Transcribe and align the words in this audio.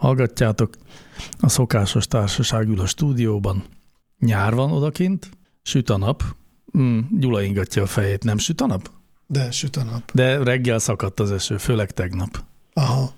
hallgatjátok. 0.00 0.70
A 1.40 1.48
szokásos 1.48 2.06
társaság 2.06 2.68
ül 2.68 2.80
a 2.80 2.86
stúdióban. 2.86 3.64
Nyár 4.18 4.54
van 4.54 4.72
odakint, 4.72 5.30
süt 5.62 5.90
a 5.90 5.96
nap. 5.96 6.22
Mm, 6.78 6.98
Gyula 7.18 7.42
ingatja 7.42 7.82
a 7.82 7.86
fejét, 7.86 8.24
nem 8.24 8.38
süt 8.38 8.60
a 8.60 8.66
nap? 8.66 8.90
De 9.26 9.50
süt 9.50 9.76
a 9.76 9.82
nap. 9.82 10.12
De 10.12 10.42
reggel 10.42 10.78
szakadt 10.78 11.20
az 11.20 11.30
eső, 11.30 11.56
főleg 11.56 11.90
tegnap. 11.90 12.42
Aha. 12.72 13.12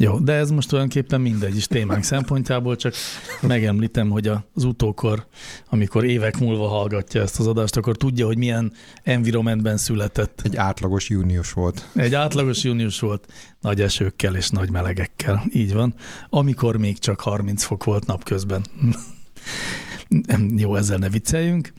Jó, 0.00 0.18
de 0.18 0.32
ez 0.32 0.50
most 0.50 0.68
tulajdonképpen 0.68 1.20
mindegy 1.20 1.56
is 1.56 1.66
témánk 1.66 2.02
szempontjából, 2.02 2.76
csak 2.76 2.94
megemlítem, 3.40 4.10
hogy 4.10 4.28
az 4.54 4.64
utókor, 4.64 5.26
amikor 5.68 6.04
évek 6.04 6.38
múlva 6.38 6.68
hallgatja 6.68 7.22
ezt 7.22 7.40
az 7.40 7.46
adást, 7.46 7.76
akkor 7.76 7.96
tudja, 7.96 8.26
hogy 8.26 8.38
milyen 8.38 8.72
environmentben 9.02 9.76
született. 9.76 10.40
Egy 10.44 10.56
átlagos 10.56 11.08
június 11.08 11.52
volt. 11.52 11.88
Egy 11.94 12.14
átlagos 12.14 12.64
június 12.64 13.00
volt, 13.00 13.32
nagy 13.60 13.80
esőkkel 13.80 14.36
és 14.36 14.48
nagy 14.48 14.70
melegekkel, 14.70 15.44
így 15.52 15.72
van, 15.72 15.94
amikor 16.30 16.76
még 16.76 16.98
csak 16.98 17.20
30 17.20 17.64
fok 17.64 17.84
volt 17.84 18.06
napközben. 18.06 18.64
Jó, 20.56 20.74
ezzel 20.74 20.98
ne 20.98 21.08
vicceljünk. 21.08 21.72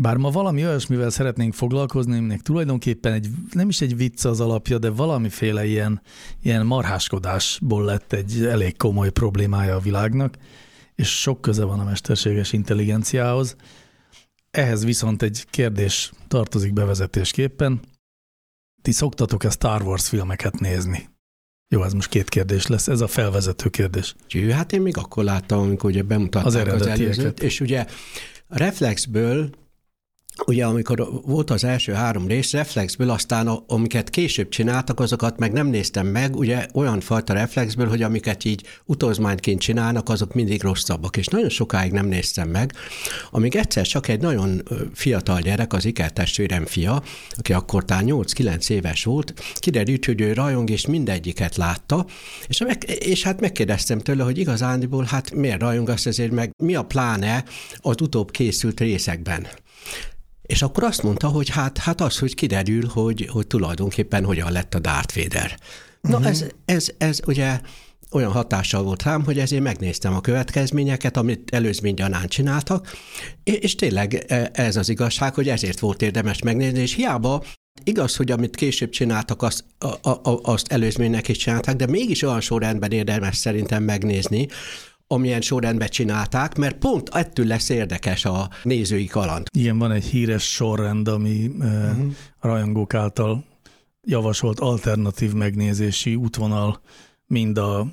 Bár 0.00 0.16
ma 0.16 0.30
valami 0.30 0.66
olyasmivel 0.66 1.10
szeretnénk 1.10 1.54
foglalkozni, 1.54 2.16
aminek 2.16 2.40
tulajdonképpen 2.40 3.12
egy, 3.12 3.28
nem 3.52 3.68
is 3.68 3.80
egy 3.80 3.96
vicc 3.96 4.24
az 4.24 4.40
alapja, 4.40 4.78
de 4.78 4.90
valamiféle 4.90 5.66
ilyen, 5.66 6.02
ilyen 6.42 6.66
marháskodásból 6.66 7.84
lett 7.84 8.12
egy 8.12 8.44
elég 8.44 8.76
komoly 8.76 9.10
problémája 9.10 9.76
a 9.76 9.80
világnak, 9.80 10.36
és 10.94 11.20
sok 11.20 11.40
köze 11.40 11.64
van 11.64 11.80
a 11.80 11.84
mesterséges 11.84 12.52
intelligenciához. 12.52 13.56
Ehhez 14.50 14.84
viszont 14.84 15.22
egy 15.22 15.46
kérdés 15.50 16.12
tartozik 16.28 16.72
bevezetésképpen. 16.72 17.80
Ti 18.82 18.92
szoktatok-e 18.92 19.50
Star 19.50 19.82
Wars 19.82 20.08
filmeket 20.08 20.60
nézni? 20.60 21.08
Jó, 21.68 21.82
ez 21.82 21.92
most 21.92 22.08
két 22.08 22.28
kérdés 22.28 22.66
lesz, 22.66 22.88
ez 22.88 23.00
a 23.00 23.06
felvezető 23.06 23.68
kérdés. 23.68 24.14
Jú, 24.28 24.50
hát 24.50 24.72
én 24.72 24.80
még 24.80 24.96
akkor 24.96 25.24
láttam, 25.24 25.58
amikor 25.58 25.90
ugye 25.90 26.02
bemutatták 26.02 26.46
Az 26.46 26.54
az, 26.54 26.86
előzőt, 26.86 27.42
és 27.42 27.60
ugye 27.60 27.86
a 28.46 28.58
reflexből 28.58 29.50
Ugye, 30.46 30.64
amikor 30.64 31.08
volt 31.26 31.50
az 31.50 31.64
első 31.64 31.92
három 31.92 32.26
rész 32.26 32.52
reflexből, 32.52 33.10
aztán 33.10 33.46
amiket 33.46 34.10
később 34.10 34.48
csináltak, 34.48 35.00
azokat 35.00 35.38
meg 35.38 35.52
nem 35.52 35.66
néztem 35.66 36.06
meg, 36.06 36.36
ugye 36.36 36.66
olyan 36.74 37.00
fajta 37.00 37.32
reflexből, 37.32 37.88
hogy 37.88 38.02
amiket 38.02 38.44
így 38.44 38.62
utolzmányként 38.84 39.60
csinálnak, 39.60 40.08
azok 40.08 40.34
mindig 40.34 40.62
rosszabbak, 40.62 41.16
és 41.16 41.26
nagyon 41.26 41.48
sokáig 41.48 41.92
nem 41.92 42.06
néztem 42.06 42.48
meg, 42.48 42.72
amíg 43.30 43.56
egyszer 43.56 43.86
csak 43.86 44.08
egy 44.08 44.20
nagyon 44.20 44.62
fiatal 44.94 45.40
gyerek, 45.40 45.72
az 45.72 45.84
Iker 45.84 46.12
testvérem 46.12 46.66
fia, 46.66 47.02
aki 47.36 47.52
akkor 47.52 47.84
talán 47.84 48.04
8-9 48.06 48.70
éves 48.70 49.04
volt, 49.04 49.34
kiderült, 49.54 50.04
hogy 50.04 50.20
ő 50.20 50.32
rajong, 50.32 50.70
és 50.70 50.86
mindegyiket 50.86 51.56
látta, 51.56 52.06
és, 52.46 52.60
meg, 52.60 52.84
és 52.98 53.22
hát 53.22 53.40
megkérdeztem 53.40 53.98
tőle, 53.98 54.22
hogy 54.22 54.38
igazándiból 54.38 55.04
hát 55.04 55.34
miért 55.34 55.60
rajongasz 55.60 56.06
ezért, 56.06 56.32
meg 56.32 56.54
mi 56.56 56.74
a 56.74 56.82
pláne 56.82 57.44
az 57.80 58.00
utóbb 58.00 58.30
készült 58.30 58.80
részekben. 58.80 59.46
És 60.50 60.62
akkor 60.62 60.84
azt 60.84 61.02
mondta, 61.02 61.28
hogy 61.28 61.48
hát, 61.48 61.78
hát 61.78 62.00
az, 62.00 62.18
hogy 62.18 62.34
kiderül, 62.34 62.86
hogy, 62.86 63.28
hogy 63.32 63.46
tulajdonképpen 63.46 64.24
hogyan 64.24 64.52
lett 64.52 64.74
a 64.74 64.78
Darth 64.78 65.16
Vader. 65.16 65.58
Na 66.00 66.16
uh-huh. 66.16 66.30
ez, 66.30 66.44
ez, 66.64 66.88
ez 66.98 67.20
ugye 67.26 67.60
olyan 68.12 68.32
hatással 68.32 68.82
volt 68.82 69.02
rám, 69.02 69.24
hogy 69.24 69.38
ezért 69.38 69.62
megnéztem 69.62 70.14
a 70.14 70.20
következményeket, 70.20 71.16
amit 71.16 71.54
előzménygyanán 71.54 72.28
csináltak, 72.28 72.96
és, 73.44 73.54
és 73.54 73.74
tényleg 73.74 74.24
e, 74.28 74.50
ez 74.52 74.76
az 74.76 74.88
igazság, 74.88 75.34
hogy 75.34 75.48
ezért 75.48 75.78
volt 75.78 76.02
érdemes 76.02 76.42
megnézni, 76.42 76.80
és 76.80 76.94
hiába 76.94 77.42
Igaz, 77.84 78.16
hogy 78.16 78.30
amit 78.30 78.56
később 78.56 78.90
csináltak, 78.90 79.42
azt, 79.42 79.64
a, 79.78 80.08
a, 80.10 80.40
azt 80.42 80.72
előzménynek 80.72 81.28
is 81.28 81.36
csinálták, 81.36 81.76
de 81.76 81.86
mégis 81.86 82.22
olyan 82.22 82.40
sorrendben 82.40 82.90
érdemes 82.90 83.36
szerintem 83.36 83.82
megnézni, 83.82 84.48
amilyen 85.12 85.40
sorrendben 85.40 85.88
csinálták, 85.88 86.56
mert 86.56 86.78
pont 86.78 87.08
ettől 87.08 87.46
lesz 87.46 87.68
érdekes 87.68 88.24
a 88.24 88.48
nézői 88.62 89.06
kaland. 89.06 89.46
Igen, 89.52 89.78
van 89.78 89.92
egy 89.92 90.04
híres 90.04 90.52
sorrend, 90.52 91.08
ami 91.08 91.46
uh-huh. 91.58 92.12
rajongók 92.40 92.94
által 92.94 93.44
javasolt 94.02 94.60
alternatív 94.60 95.32
megnézési 95.32 96.14
útvonal, 96.14 96.80
mind 97.26 97.58
a 97.58 97.86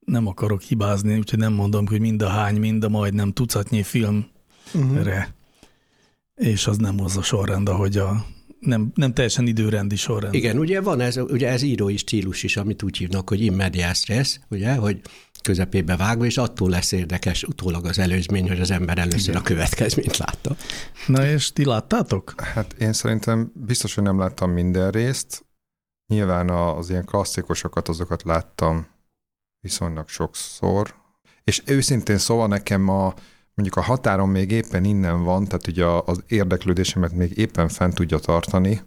nem 0.00 0.26
akarok 0.26 0.62
hibázni, 0.62 1.18
úgyhogy 1.18 1.38
nem 1.38 1.52
mondom, 1.52 1.86
hogy 1.86 2.00
mind 2.00 2.22
a 2.22 2.28
hány, 2.28 2.56
mind 2.56 2.84
a 2.84 2.88
majdnem 2.88 3.32
tucatnyi 3.32 3.82
filmre. 3.82 4.26
Uh-huh. 4.74 5.24
És 6.34 6.66
az 6.66 6.76
nem 6.76 7.00
az 7.00 7.16
a 7.16 7.22
sorrend, 7.22 7.68
ahogy 7.68 7.96
a 7.96 8.26
nem, 8.64 8.90
nem 8.94 9.12
teljesen 9.12 9.46
időrendi 9.46 9.96
sorrend. 9.96 10.34
Igen, 10.34 10.58
ugye 10.58 10.80
van 10.80 11.00
ez, 11.00 11.16
ugye 11.16 11.48
ez 11.48 11.62
írói 11.62 11.96
stílus 11.96 12.42
is, 12.42 12.56
amit 12.56 12.82
úgy 12.82 12.96
hívnak, 12.96 13.28
hogy 13.28 13.40
immediás 13.40 13.98
stressz, 13.98 14.40
ugye, 14.48 14.74
hogy 14.74 15.00
közepébe 15.42 15.96
vágva, 15.96 16.24
és 16.24 16.36
attól 16.36 16.70
lesz 16.70 16.92
érdekes 16.92 17.42
utólag 17.42 17.84
az 17.84 17.98
előzmény, 17.98 18.48
hogy 18.48 18.60
az 18.60 18.70
ember 18.70 18.98
először 18.98 19.28
Igen. 19.28 19.40
a 19.40 19.44
következményt 19.44 20.16
látta. 20.16 20.56
Na 21.06 21.26
és 21.26 21.52
ti 21.52 21.64
láttátok? 21.64 22.34
Hát 22.40 22.72
én 22.72 22.92
szerintem 22.92 23.52
biztos, 23.54 23.94
hogy 23.94 24.04
nem 24.04 24.18
láttam 24.18 24.50
minden 24.50 24.90
részt. 24.90 25.44
Nyilván 26.06 26.50
az 26.50 26.90
ilyen 26.90 27.04
klasszikusokat, 27.04 27.88
azokat 27.88 28.22
láttam 28.22 28.86
viszonylag 29.60 30.08
sokszor. 30.08 30.94
És 31.44 31.62
őszintén 31.66 32.18
szóval 32.18 32.48
nekem 32.48 32.88
a, 32.88 33.14
mondjuk 33.54 33.76
a 33.76 33.88
határon 33.88 34.28
még 34.28 34.50
éppen 34.50 34.84
innen 34.84 35.22
van, 35.22 35.44
tehát 35.44 35.66
ugye 35.66 35.84
az 35.84 36.22
érdeklődésemet 36.26 37.12
még 37.12 37.38
éppen 37.38 37.68
fent 37.68 37.94
tudja 37.94 38.18
tartani. 38.18 38.82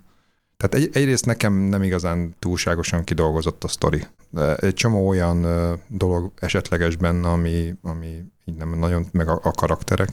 Tehát 0.58 0.76
egy, 0.76 0.98
egyrészt 0.98 1.26
nekem 1.26 1.54
nem 1.54 1.84
igazán 1.84 2.36
túlságosan 2.40 3.04
kidolgozott 3.04 3.64
a 3.64 3.68
sztori. 3.68 4.08
Egy 4.56 4.74
csomó 4.74 5.08
olyan 5.08 5.46
dolog 5.88 6.32
esetleges 6.36 6.96
benne, 6.96 7.30
ami, 7.30 7.74
ami 7.82 8.24
így 8.46 8.56
nem 8.56 8.80
nagyon, 8.80 9.06
meg 9.12 9.28
a, 9.28 9.40
a 9.44 9.52
karakterek. 9.52 10.10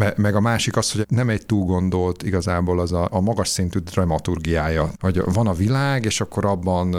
Me, 0.00 0.12
meg 0.16 0.34
a 0.34 0.40
másik 0.40 0.76
az, 0.76 0.92
hogy 0.92 1.04
nem 1.08 1.28
egy 1.28 1.46
túl 1.46 1.64
gondolt 1.64 2.22
igazából 2.22 2.80
az 2.80 2.92
a, 2.92 3.08
a 3.10 3.20
magas 3.20 3.48
szintű 3.48 3.78
dramaturgiája, 3.78 4.90
hogy 5.00 5.22
van 5.24 5.46
a 5.46 5.52
világ, 5.52 6.04
és 6.04 6.20
akkor 6.20 6.44
abban 6.44 6.96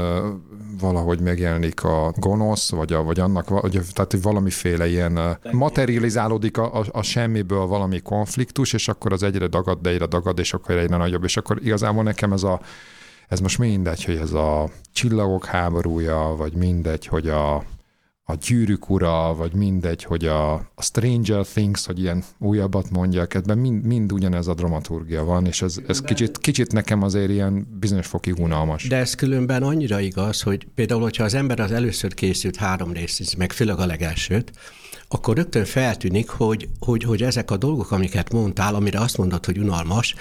valahogy 0.80 1.20
megjelenik 1.20 1.84
a 1.84 2.14
gonosz, 2.18 2.70
vagy, 2.70 2.94
a, 2.94 3.04
vagy 3.04 3.20
annak, 3.20 3.50
vagy, 3.50 3.82
tehát 3.94 4.12
hogy 4.12 4.22
valamiféle 4.22 4.88
ilyen 4.88 5.40
materializálódik 5.52 6.58
a, 6.58 6.80
a, 6.80 6.86
a 6.92 7.02
semmiből 7.02 7.66
valami 7.66 8.00
konfliktus, 8.00 8.74
és 8.74 8.88
akkor 8.88 9.14
az 9.14 9.24
egyre 9.24 9.48
dagad, 9.48 9.82
de 9.82 9.90
egyre 9.90 10.06
dagad, 10.06 10.40
és 10.40 10.54
akkor 10.54 10.76
egyre 10.76 10.98
nagyobb, 10.98 11.24
és 11.24 11.38
akkor 11.38 11.60
igazából 11.62 12.04
nekem 12.04 12.34
ez 12.34 12.44
a 12.44 12.62
ez 13.28 13.40
most 13.40 13.58
mindegy, 13.58 14.04
hogy 14.04 14.16
ez 14.16 14.32
a 14.32 14.70
csillagok 14.94 15.46
háborúja, 15.46 16.34
vagy 16.38 16.54
mindegy, 16.54 17.08
hogy 17.08 17.28
a, 17.28 17.64
a 18.32 18.38
gyűrűk 18.48 18.90
ura, 18.90 19.36
vagy 19.36 19.54
mindegy, 19.54 20.04
hogy 20.04 20.26
a, 20.26 20.54
a 20.54 20.82
Stranger 20.82 21.46
Things, 21.46 21.86
hogy 21.86 22.00
ilyen 22.00 22.24
újabbat 22.40 22.90
mondjak, 22.90 23.34
ebben 23.34 23.58
mind, 23.58 23.86
mind 23.86 24.12
ugyanez 24.12 24.48
a 24.48 24.54
dramaturgia 24.54 25.24
van, 25.24 25.46
és 25.46 25.62
ez, 25.62 25.76
ez 25.88 26.02
kicsit, 26.02 26.38
kicsit 26.38 26.72
nekem 26.72 27.02
azért 27.04 27.30
ilyen 27.30 27.78
bizonyos 27.80 28.08
fokig 28.08 28.40
unalmas. 28.40 28.88
De 28.88 28.96
ez 28.96 29.16
különben 29.16 29.64
annyira 29.64 30.00
igaz, 30.00 30.42
hogy 30.42 30.68
például, 30.76 31.02
hogyha 31.02 31.24
az 31.24 31.34
ember 31.34 31.60
az 31.60 31.72
először 31.72 32.14
készült 32.14 32.56
három 32.56 32.92
részt, 32.92 33.38
meg 33.38 33.52
főleg 33.52 33.80
a 33.80 33.86
legelsőt, 33.86 34.52
akkor 35.14 35.36
rögtön 35.36 35.66
feltűnik, 35.66 36.30
hogy, 36.30 36.70
hogy, 36.80 37.04
hogy 37.04 37.24
ezek 37.24 37.52
a 37.52 37.58
dolgok, 37.58 37.92
amiket 37.92 38.34
mondtál, 38.34 38.76
amire 38.76 39.00
azt 39.00 39.18
mondod, 39.18 39.46
hogy 39.46 39.58
unalmas, 39.58 40.16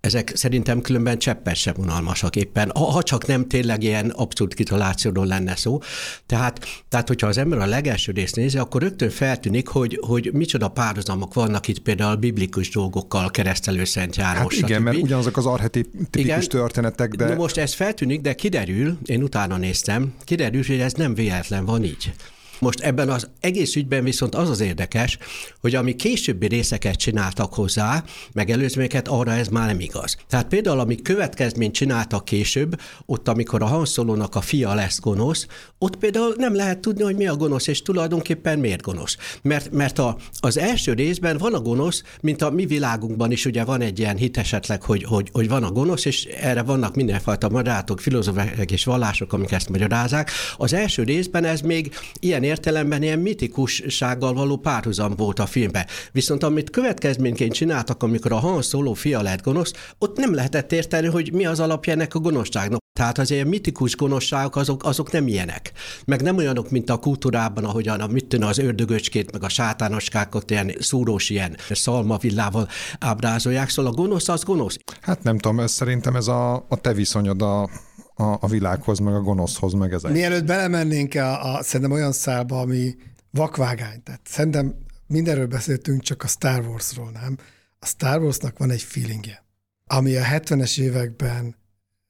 ezek 0.00 0.32
szerintem 0.34 0.80
különben 0.80 1.18
cseppet 1.18 1.54
sem 1.54 1.74
unalmasak 1.76 2.36
éppen, 2.36 2.70
ha 2.74 3.02
csak 3.02 3.26
nem 3.26 3.48
tényleg 3.48 3.82
ilyen 3.82 4.10
abszurd 4.10 4.54
kitalációról 4.54 5.26
lenne 5.26 5.56
szó. 5.56 5.78
Tehát, 6.26 6.66
tehát, 6.88 7.08
hogyha 7.08 7.26
az 7.26 7.38
ember 7.38 7.58
a 7.58 7.66
legelső 7.66 8.12
részt 8.12 8.36
nézi, 8.36 8.58
akkor 8.58 8.82
rögtön 8.82 9.10
feltűnik, 9.10 9.68
hogy, 9.68 10.00
hogy 10.06 10.30
micsoda 10.32 10.68
párhuzamok 10.68 11.34
vannak 11.34 11.68
itt 11.68 11.78
például 11.78 12.16
biblikus 12.16 12.70
dolgokkal, 12.70 13.30
keresztelő 13.30 13.84
Szent 13.84 14.16
János. 14.16 14.54
Hát 14.54 14.68
igen, 14.68 14.82
mert 14.82 14.96
ugyanazok 14.96 15.36
az 15.36 15.46
archetipikus 15.46 16.22
igen, 16.22 16.40
történetek, 16.40 17.14
de... 17.14 17.28
Na 17.28 17.34
most 17.34 17.56
ez 17.56 17.74
feltűnik, 17.74 18.20
de 18.20 18.34
kiderül, 18.34 18.98
én 19.04 19.22
utána 19.22 19.56
néztem, 19.56 20.14
kiderül, 20.24 20.62
hogy 20.66 20.80
ez 20.80 20.92
nem 20.92 21.14
véletlen 21.14 21.64
van 21.64 21.84
így. 21.84 22.12
Most 22.58 22.80
ebben 22.80 23.08
az 23.08 23.28
egész 23.40 23.76
ügyben 23.76 24.04
viszont 24.04 24.34
az 24.34 24.50
az 24.50 24.60
érdekes, 24.60 25.18
hogy 25.60 25.74
ami 25.74 25.96
későbbi 25.96 26.46
részeket 26.46 26.96
csináltak 26.96 27.54
hozzá, 27.54 28.04
meg 28.32 28.50
előzményeket, 28.50 29.08
arra 29.08 29.32
ez 29.32 29.48
már 29.48 29.66
nem 29.66 29.80
igaz. 29.80 30.16
Tehát 30.28 30.46
például, 30.46 30.78
ami 30.78 31.02
következményt 31.02 31.74
csináltak 31.74 32.24
később, 32.24 32.80
ott, 33.06 33.28
amikor 33.28 33.62
a 33.62 33.66
Hanszolónak 33.66 34.34
a 34.34 34.40
fia 34.40 34.74
lesz 34.74 35.00
gonosz, 35.00 35.46
ott 35.78 35.96
például 35.96 36.34
nem 36.36 36.54
lehet 36.54 36.78
tudni, 36.78 37.02
hogy 37.02 37.16
mi 37.16 37.26
a 37.26 37.36
gonosz, 37.36 37.66
és 37.66 37.82
tulajdonképpen 37.82 38.58
miért 38.58 38.82
gonosz. 38.82 39.16
Mert, 39.42 39.70
mert 39.70 39.98
a, 39.98 40.16
az 40.40 40.58
első 40.58 40.92
részben 40.92 41.38
van 41.38 41.54
a 41.54 41.60
gonosz, 41.60 42.02
mint 42.20 42.42
a 42.42 42.50
mi 42.50 42.66
világunkban 42.66 43.30
is 43.30 43.44
ugye 43.44 43.64
van 43.64 43.80
egy 43.80 43.98
ilyen 43.98 44.16
hit 44.16 44.34
hogy, 44.80 45.04
hogy, 45.04 45.28
hogy 45.32 45.48
van 45.48 45.64
a 45.64 45.70
gonosz, 45.70 46.04
és 46.04 46.24
erre 46.24 46.62
vannak 46.62 46.94
mindenfajta 46.94 47.48
magyarátok, 47.48 48.00
filozófák 48.00 48.70
és 48.70 48.84
vallások, 48.84 49.32
amik 49.32 49.52
ezt 49.52 49.68
magyarázák. 49.68 50.30
Az 50.56 50.72
első 50.72 51.02
részben 51.02 51.44
ez 51.44 51.60
még 51.60 51.94
ilyen 52.20 52.42
értelemben 52.46 53.02
ilyen 53.02 53.18
mitikussággal 53.18 54.32
való 54.32 54.56
párhuzam 54.56 55.14
volt 55.16 55.38
a 55.38 55.46
filmben. 55.46 55.86
Viszont 56.12 56.42
amit 56.42 56.70
következményként 56.70 57.52
csináltak, 57.52 58.02
amikor 58.02 58.32
a 58.32 58.38
Han 58.38 58.62
Solo 58.62 58.92
fia 58.92 59.22
lett 59.22 59.42
gonosz, 59.42 59.72
ott 59.98 60.16
nem 60.16 60.34
lehetett 60.34 60.72
érteni, 60.72 61.06
hogy 61.06 61.32
mi 61.32 61.46
az 61.46 61.60
alapja 61.60 61.92
ennek 61.92 62.14
a 62.14 62.18
gonoszságnak. 62.18 62.84
Tehát 62.96 63.18
az 63.18 63.30
ilyen 63.30 63.46
mitikus 63.46 63.96
gonoszságok 63.96 64.56
azok, 64.56 64.84
azok 64.84 65.12
nem 65.12 65.26
ilyenek. 65.26 65.72
Meg 66.04 66.22
nem 66.22 66.36
olyanok, 66.36 66.70
mint 66.70 66.90
a 66.90 66.96
kultúrában, 66.96 67.64
ahogyan 67.64 68.00
a, 68.00 68.06
mit 68.06 68.34
az 68.34 68.58
ördögöcskét, 68.58 69.32
meg 69.32 69.42
a 69.42 69.48
sátánoskákat 69.48 70.50
ilyen 70.50 70.72
szúrós 70.78 71.30
ilyen 71.30 71.56
szalmavillával 71.70 72.68
ábrázolják. 72.98 73.68
Szóval 73.68 73.92
a 73.92 73.94
gonosz 73.94 74.28
az 74.28 74.44
gonosz. 74.44 74.76
Hát 75.00 75.22
nem 75.22 75.38
tudom, 75.38 75.60
ez 75.60 75.72
szerintem 75.72 76.16
ez 76.16 76.28
a, 76.28 76.54
a 76.54 76.76
te 76.80 76.92
viszonyod 76.92 77.42
a 77.42 77.68
a, 78.18 78.36
a 78.40 78.46
világhoz, 78.46 78.98
meg 78.98 79.14
a 79.14 79.20
gonoszhoz, 79.20 79.72
meg 79.72 79.92
ezek. 79.92 80.12
Mielőtt 80.12 80.44
belemennénk 80.44 81.14
a, 81.14 81.54
a, 81.54 81.62
szerintem 81.62 81.96
olyan 81.96 82.12
szálba, 82.12 82.60
ami 82.60 82.94
vakvágány. 83.30 84.02
Tehát 84.02 84.20
szerintem 84.24 84.74
mindenről 85.06 85.46
beszéltünk, 85.46 86.02
csak 86.02 86.22
a 86.22 86.26
Star 86.26 86.66
Warsról 86.66 87.10
nem. 87.10 87.36
A 87.78 87.86
Star 87.86 88.22
Warsnak 88.22 88.58
van 88.58 88.70
egy 88.70 88.82
feelingje, 88.82 89.44
ami 89.86 90.16
a 90.16 90.24
70-es 90.24 90.80
években 90.80 91.56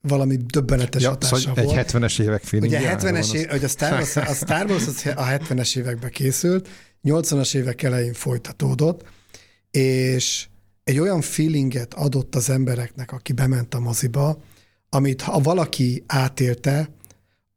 valami 0.00 0.36
döbbenetes 0.36 1.02
ja, 1.02 1.08
hatása 1.08 1.36
szóval 1.36 1.64
volt. 1.64 1.76
egy 1.76 1.86
70-es 1.86 2.20
évek 2.20 2.42
feelingje. 2.42 2.78
Ugye 2.78 2.90
a 2.90 2.96
70-es 2.96 3.34
év, 3.34 3.48
hogy 3.48 3.64
a 3.64 3.68
Star 3.68 3.92
Wars, 3.92 4.16
a 4.16 4.34
Star 4.34 4.70
Wars 4.70 4.86
az 4.86 5.06
a 5.16 5.24
70-es 5.24 5.76
években 5.76 6.10
készült, 6.10 6.68
80-as 7.04 7.54
évek 7.54 7.82
elején 7.82 8.12
folytatódott, 8.12 9.04
és 9.70 10.48
egy 10.84 10.98
olyan 10.98 11.20
feelinget 11.20 11.94
adott 11.94 12.34
az 12.34 12.50
embereknek, 12.50 13.12
aki 13.12 13.32
bement 13.32 13.74
a 13.74 13.80
moziba, 13.80 14.38
amit 14.88 15.20
ha 15.20 15.40
valaki 15.40 16.04
átélte, 16.06 16.88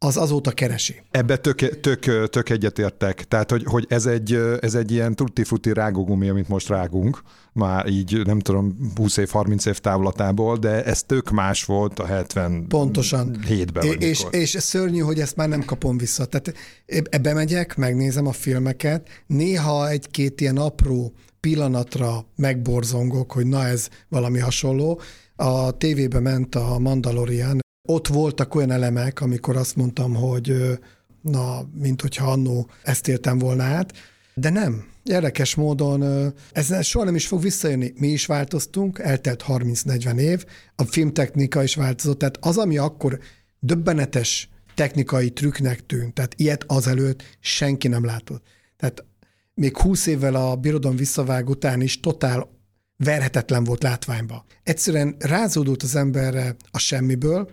az 0.02 0.18
azóta 0.18 0.52
keresi. 0.52 1.02
Ebbe 1.12 1.38
tök, 1.38 1.80
tök, 1.80 2.30
tök 2.30 2.50
egyetértek. 2.50 3.24
Tehát, 3.24 3.52
hogy, 3.52 3.64
hogy 3.66 3.86
ez, 3.90 4.06
egy, 4.06 4.40
ez 4.60 4.76
egy 4.76 4.92
ilyen 4.92 5.16
tutti-frutti 5.16 5.74
rágógumi, 5.74 6.30
amit 6.30 6.48
most 6.48 6.68
rágunk, 6.68 7.22
már 7.54 7.88
így 7.88 8.26
nem 8.26 8.40
tudom, 8.40 8.92
20 8.96 9.18
év, 9.18 9.30
30 9.30 9.66
év 9.66 9.80
távlatából, 9.80 10.58
de 10.58 10.84
ez 10.84 11.04
tök 11.04 11.30
más 11.30 11.64
volt 11.64 12.00
a 12.00 12.06
70 12.06 12.68
Pontosan. 12.68 13.40
hétben. 13.48 13.86
És, 14.00 14.26
és 14.30 14.50
szörnyű, 14.60 15.00
hogy 15.00 15.20
ezt 15.20 15.36
már 15.36 15.50
nem 15.50 15.66
kapom 15.66 15.98
vissza. 15.98 16.26
Tehát 16.26 16.54
ebbe 16.86 17.34
megyek, 17.34 17.78
megnézem 17.78 18.28
a 18.28 18.32
filmeket, 18.32 19.08
néha 19.28 19.90
egy-két 19.90 20.42
ilyen 20.42 20.58
apró 20.58 21.14
pillanatra 21.40 22.26
megborzongok, 22.36 23.32
hogy 23.32 23.46
na 23.46 23.66
ez 23.66 23.90
valami 24.10 24.40
hasonló, 24.40 25.02
a 25.40 25.72
tévébe 25.72 26.20
ment 26.20 26.56
a 26.56 26.80
Mandalorian, 26.80 27.60
ott 27.88 28.08
voltak 28.08 28.56
olyan 28.56 28.72
elemek, 28.72 29.22
amikor 29.22 29.56
azt 29.56 29.76
mondtam, 29.76 30.14
hogy 30.16 30.78
na, 31.22 31.70
mint 31.74 32.02
hogyha 32.02 32.32
annó 32.32 32.70
ezt 32.84 33.08
értem 33.08 33.38
volna 33.38 33.64
át, 33.64 33.94
de 34.34 34.50
nem. 34.50 34.88
Érdekes 35.04 35.56
módon 35.56 36.34
ez 36.52 36.86
soha 36.86 37.06
nem 37.06 37.16
is 37.16 37.28
fog 37.28 37.42
visszajönni. 37.42 37.94
Mi 37.96 38.08
is 38.08 38.26
változtunk, 38.26 39.00
eltelt 39.00 39.44
30-40 39.48 40.18
év, 40.18 40.46
a 40.76 40.84
filmtechnika 40.84 41.64
is 41.64 41.76
változott, 41.76 42.20
tehát 42.20 42.38
az, 42.42 42.58
ami 42.58 42.78
akkor 42.78 43.20
döbbenetes 43.60 44.50
technikai 44.76 45.30
trükknek 45.30 45.86
tűnt, 45.86 46.14
tehát 46.14 46.34
ilyet 46.38 46.64
azelőtt 46.68 47.24
senki 47.40 47.88
nem 47.88 48.06
látott. 48.06 48.44
Tehát 48.78 49.06
még 49.54 49.78
20 49.78 50.06
évvel 50.06 50.36
a 50.36 50.56
birodalom 50.56 50.98
visszavág 50.98 51.50
után 51.50 51.82
is 51.82 52.00
totál 52.00 52.59
verhetetlen 53.04 53.64
volt 53.64 53.84
látványba. 53.84 54.46
Egyszerűen 54.64 55.16
rázódult 55.20 55.84
az 55.84 55.96
emberre 55.96 56.56
a 56.72 56.80
semmiből, 56.80 57.52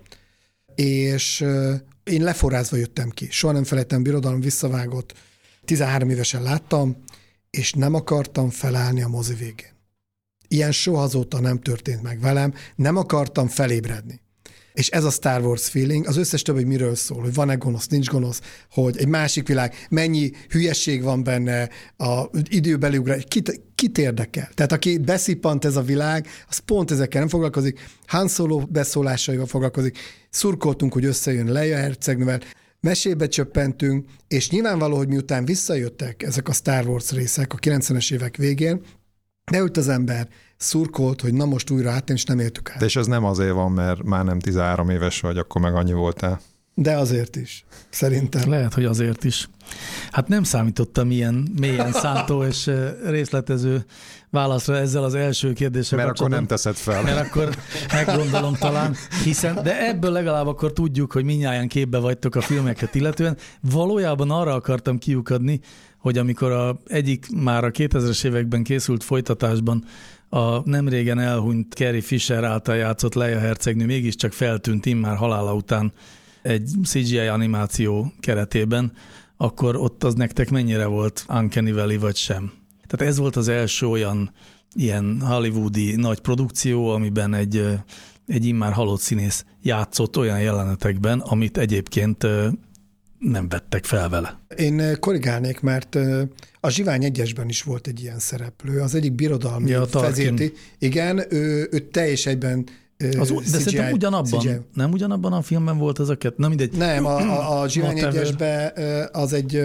és 0.74 1.40
én 2.04 2.22
leforrázva 2.22 2.76
jöttem 2.76 3.10
ki. 3.10 3.28
Soha 3.30 3.52
nem 3.52 3.64
felejtem, 3.64 4.02
birodalom 4.02 4.40
visszavágott. 4.40 5.14
13 5.64 6.10
évesen 6.10 6.42
láttam, 6.42 6.96
és 7.50 7.72
nem 7.72 7.94
akartam 7.94 8.50
felállni 8.50 9.02
a 9.02 9.08
mozi 9.08 9.34
végén. 9.34 9.74
Ilyen 10.48 10.72
soha 10.72 11.02
azóta 11.02 11.40
nem 11.40 11.60
történt 11.60 12.02
meg 12.02 12.20
velem, 12.20 12.54
nem 12.76 12.96
akartam 12.96 13.48
felébredni. 13.48 14.20
És 14.76 14.88
ez 14.88 15.04
a 15.04 15.10
Star 15.10 15.44
Wars 15.44 15.68
feeling, 15.68 16.06
az 16.06 16.16
összes 16.16 16.42
többi 16.42 16.64
miről 16.64 16.94
szól, 16.94 17.22
hogy 17.22 17.34
van-e 17.34 17.54
gonosz, 17.54 17.86
nincs 17.86 18.08
gonosz, 18.08 18.40
hogy 18.70 18.96
egy 18.96 19.08
másik 19.08 19.48
világ, 19.48 19.74
mennyi 19.90 20.30
hülyesség 20.48 21.02
van 21.02 21.24
benne, 21.24 21.68
a 21.96 22.24
időbeli 22.48 22.98
ugrás, 22.98 23.24
kit, 23.28 23.60
kit 23.74 23.98
érdekel? 23.98 24.48
Tehát 24.54 24.72
aki 24.72 24.98
beszippant 24.98 25.64
ez 25.64 25.76
a 25.76 25.82
világ, 25.82 26.26
az 26.48 26.58
pont 26.58 26.90
ezekkel 26.90 27.20
nem 27.20 27.28
foglalkozik, 27.28 27.80
Han 28.06 28.28
Solo 28.28 28.58
beszólásaival 28.66 29.46
foglalkozik, 29.46 29.98
szurkoltunk, 30.30 30.92
hogy 30.92 31.04
összejön 31.04 31.52
Leia 31.52 31.76
hercegnővel, 31.76 32.40
mesébe 32.80 33.28
csöppentünk, 33.28 34.08
és 34.28 34.50
nyilvánvaló, 34.50 34.96
hogy 34.96 35.08
miután 35.08 35.44
visszajöttek 35.44 36.22
ezek 36.22 36.48
a 36.48 36.52
Star 36.52 36.86
Wars 36.86 37.10
részek 37.10 37.52
a 37.52 37.56
90-es 37.56 38.12
évek 38.12 38.36
végén, 38.36 38.80
beült 39.50 39.76
az 39.76 39.88
ember, 39.88 40.28
szurkolt, 40.56 41.20
hogy 41.20 41.34
na 41.34 41.44
most 41.44 41.70
újra 41.70 41.90
át, 41.90 42.10
és 42.10 42.24
nem 42.24 42.38
értük 42.38 42.70
át. 42.70 42.78
De 42.78 42.84
és 42.84 42.96
ez 42.96 43.06
nem 43.06 43.24
azért 43.24 43.52
van, 43.52 43.72
mert 43.72 44.02
már 44.02 44.24
nem 44.24 44.38
13 44.38 44.88
éves 44.88 45.20
vagy, 45.20 45.38
akkor 45.38 45.60
meg 45.60 45.74
annyi 45.74 45.92
voltál. 45.92 46.40
De 46.78 46.96
azért 46.96 47.36
is, 47.36 47.64
szerintem. 47.90 48.50
Lehet, 48.50 48.74
hogy 48.74 48.84
azért 48.84 49.24
is. 49.24 49.48
Hát 50.10 50.28
nem 50.28 50.42
számítottam 50.42 51.10
ilyen 51.10 51.48
mélyen 51.60 51.92
szántó 51.92 52.44
és 52.44 52.70
részletező 53.04 53.84
válaszra 54.30 54.76
ezzel 54.76 55.04
az 55.04 55.14
első 55.14 55.52
kérdéssel. 55.52 55.98
Mert 55.98 56.10
akkor 56.10 56.30
nem 56.30 56.46
teszed 56.46 56.74
fel. 56.74 57.02
Mert 57.02 57.26
akkor 57.26 57.56
meggondolom 57.92 58.54
talán, 58.54 58.94
hiszen, 59.24 59.62
de 59.62 59.86
ebből 59.88 60.10
legalább 60.10 60.46
akkor 60.46 60.72
tudjuk, 60.72 61.12
hogy 61.12 61.24
minnyáján 61.24 61.68
képbe 61.68 61.98
vagytok 61.98 62.34
a 62.34 62.40
filmeket 62.40 62.94
illetően. 62.94 63.36
Valójában 63.60 64.30
arra 64.30 64.54
akartam 64.54 64.98
kiukadni, 64.98 65.60
hogy 65.98 66.18
amikor 66.18 66.52
a 66.52 66.80
egyik 66.86 67.26
már 67.34 67.64
a 67.64 67.70
2000-es 67.70 68.24
években 68.24 68.62
készült 68.62 69.04
folytatásban 69.04 69.84
a 70.28 70.68
nem 70.68 70.88
régen 70.88 71.18
elhunyt 71.18 71.74
Carrie 71.74 72.00
Fisher 72.00 72.44
által 72.44 72.76
játszott 72.76 73.14
Leia 73.14 73.38
hercegnő 73.38 73.84
mégiscsak 73.84 74.32
feltűnt 74.32 74.86
immár 74.86 75.16
halála 75.16 75.54
után 75.54 75.92
egy 76.42 76.70
CGI 76.84 77.18
animáció 77.18 78.12
keretében, 78.20 78.92
akkor 79.36 79.76
ott 79.76 80.04
az 80.04 80.14
nektek 80.14 80.50
mennyire 80.50 80.86
volt 80.86 81.24
Uncanny 81.28 81.72
Valley 81.74 81.98
vagy 81.98 82.16
sem? 82.16 82.52
Tehát 82.86 83.12
ez 83.12 83.18
volt 83.18 83.36
az 83.36 83.48
első 83.48 83.86
olyan 83.86 84.30
ilyen 84.74 85.20
hollywoodi 85.20 85.96
nagy 85.96 86.20
produkció, 86.20 86.88
amiben 86.88 87.34
egy, 87.34 87.64
egy 88.26 88.44
immár 88.46 88.72
halott 88.72 89.00
színész 89.00 89.44
játszott 89.62 90.16
olyan 90.16 90.40
jelenetekben, 90.40 91.20
amit 91.20 91.58
egyébként 91.58 92.26
nem 93.18 93.48
vettek 93.48 93.84
fel 93.84 94.08
vele. 94.08 94.40
Én 94.56 94.96
korrigálnék, 95.00 95.60
mert 95.60 95.98
a 96.60 96.70
Zsivány 96.70 97.04
egyesben 97.04 97.48
is 97.48 97.62
volt 97.62 97.86
egy 97.86 98.02
ilyen 98.02 98.18
szereplő. 98.18 98.80
Az 98.80 98.94
egyik 98.94 99.12
birodalmi 99.12 99.70
ja, 99.70 99.86
vezérti. 99.92 100.52
Igen, 100.78 101.24
ő, 101.28 101.68
ő 101.70 101.78
teljes 101.78 102.26
egyben 102.26 102.66
az, 103.18 103.28
CGI, 103.28 103.50
de 103.50 103.58
szerintem 103.58 103.92
ugyanabban, 103.92 104.40
CGI. 104.40 104.56
nem 104.74 104.92
ugyanabban 104.92 105.32
a 105.32 105.42
filmben 105.42 105.78
volt 105.78 106.00
ez 106.00 106.08
a 106.08 106.16
kettő? 106.16 106.34
Nem, 106.38 106.48
mindegy. 106.48 106.72
Nem, 106.72 107.06
a, 107.06 107.16
a, 107.16 107.60
a 107.60 107.68
Zsivány 107.68 107.98
egyesben 107.98 108.72
az 109.12 109.32
egy 109.32 109.62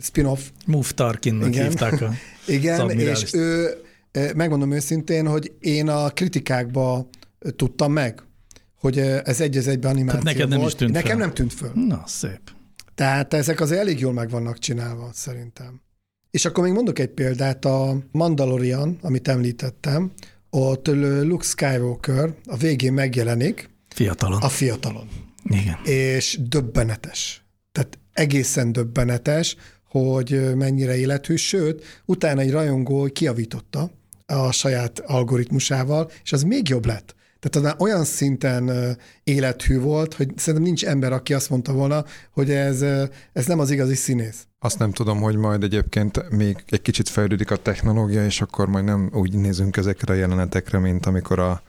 spin-off. 0.00 0.40
Move 0.66 0.88
Tarkinnak 0.94 1.48
Igen. 1.48 1.68
hívták 1.68 2.00
a 2.00 2.10
Igen, 2.46 2.90
és 2.90 3.32
ő, 3.32 3.70
megmondom 4.34 4.72
őszintén, 4.72 5.26
hogy 5.26 5.52
én 5.60 5.88
a 5.88 6.08
kritikákba 6.08 7.08
tudtam 7.56 7.92
meg, 7.92 8.22
hogy 8.82 8.98
ez 8.98 9.40
egy 9.40 9.56
az 9.56 9.68
egyben 9.68 9.90
animáció 9.90 10.20
Tehát 10.20 10.36
neked 10.36 10.48
nem 10.48 10.58
volt. 10.58 10.70
is 10.72 10.78
tűnt 10.78 10.92
Nekem 10.92 11.08
fel. 11.10 11.18
nem 11.18 11.34
tűnt 11.34 11.52
föl. 11.52 11.70
Na, 11.74 12.02
szép. 12.06 12.40
Tehát 12.94 13.34
ezek 13.34 13.60
az 13.60 13.72
elég 13.72 13.98
jól 14.00 14.12
meg 14.12 14.30
vannak 14.30 14.58
csinálva, 14.58 15.10
szerintem. 15.12 15.80
És 16.30 16.44
akkor 16.44 16.64
még 16.64 16.72
mondok 16.72 16.98
egy 16.98 17.08
példát, 17.08 17.64
a 17.64 17.96
Mandalorian, 18.12 18.98
amit 19.02 19.28
említettem, 19.28 20.12
ott 20.50 20.86
Luke 21.22 21.44
Skywalker 21.44 22.34
a 22.46 22.56
végén 22.56 22.92
megjelenik. 22.92 23.70
Fiatalon. 23.88 24.42
A 24.42 24.48
fiatalon. 24.48 25.08
Igen. 25.44 25.76
És 25.84 26.38
döbbenetes. 26.48 27.44
Tehát 27.72 27.98
egészen 28.12 28.72
döbbenetes, 28.72 29.56
hogy 29.88 30.56
mennyire 30.56 30.96
élethű, 30.96 31.36
sőt, 31.36 31.84
utána 32.04 32.40
egy 32.40 32.50
rajongó 32.50 33.04
kiavította 33.12 33.90
a 34.26 34.52
saját 34.52 34.98
algoritmusával, 34.98 36.10
és 36.24 36.32
az 36.32 36.42
még 36.42 36.68
jobb 36.68 36.86
lett. 36.86 37.14
Tehát 37.42 37.68
az 37.68 37.84
olyan 37.84 38.04
szinten 38.04 38.96
élethű 39.24 39.80
volt, 39.80 40.14
hogy 40.14 40.28
szerintem 40.36 40.62
nincs 40.62 40.84
ember, 40.84 41.12
aki 41.12 41.34
azt 41.34 41.50
mondta 41.50 41.72
volna, 41.72 42.04
hogy 42.30 42.50
ez, 42.50 42.82
ez 43.32 43.46
nem 43.46 43.58
az 43.58 43.70
igazi 43.70 43.94
színész. 43.94 44.46
Azt 44.58 44.78
nem 44.78 44.92
tudom, 44.92 45.20
hogy 45.20 45.36
majd 45.36 45.62
egyébként 45.62 46.30
még 46.30 46.64
egy 46.68 46.82
kicsit 46.82 47.08
fejlődik 47.08 47.50
a 47.50 47.56
technológia, 47.56 48.24
és 48.24 48.40
akkor 48.40 48.66
majd 48.68 48.84
nem 48.84 49.10
úgy 49.14 49.34
nézünk 49.34 49.76
ezekre 49.76 50.12
a 50.12 50.16
jelenetekre, 50.16 50.78
mint 50.78 51.06
amikor 51.06 51.38
a 51.38 51.62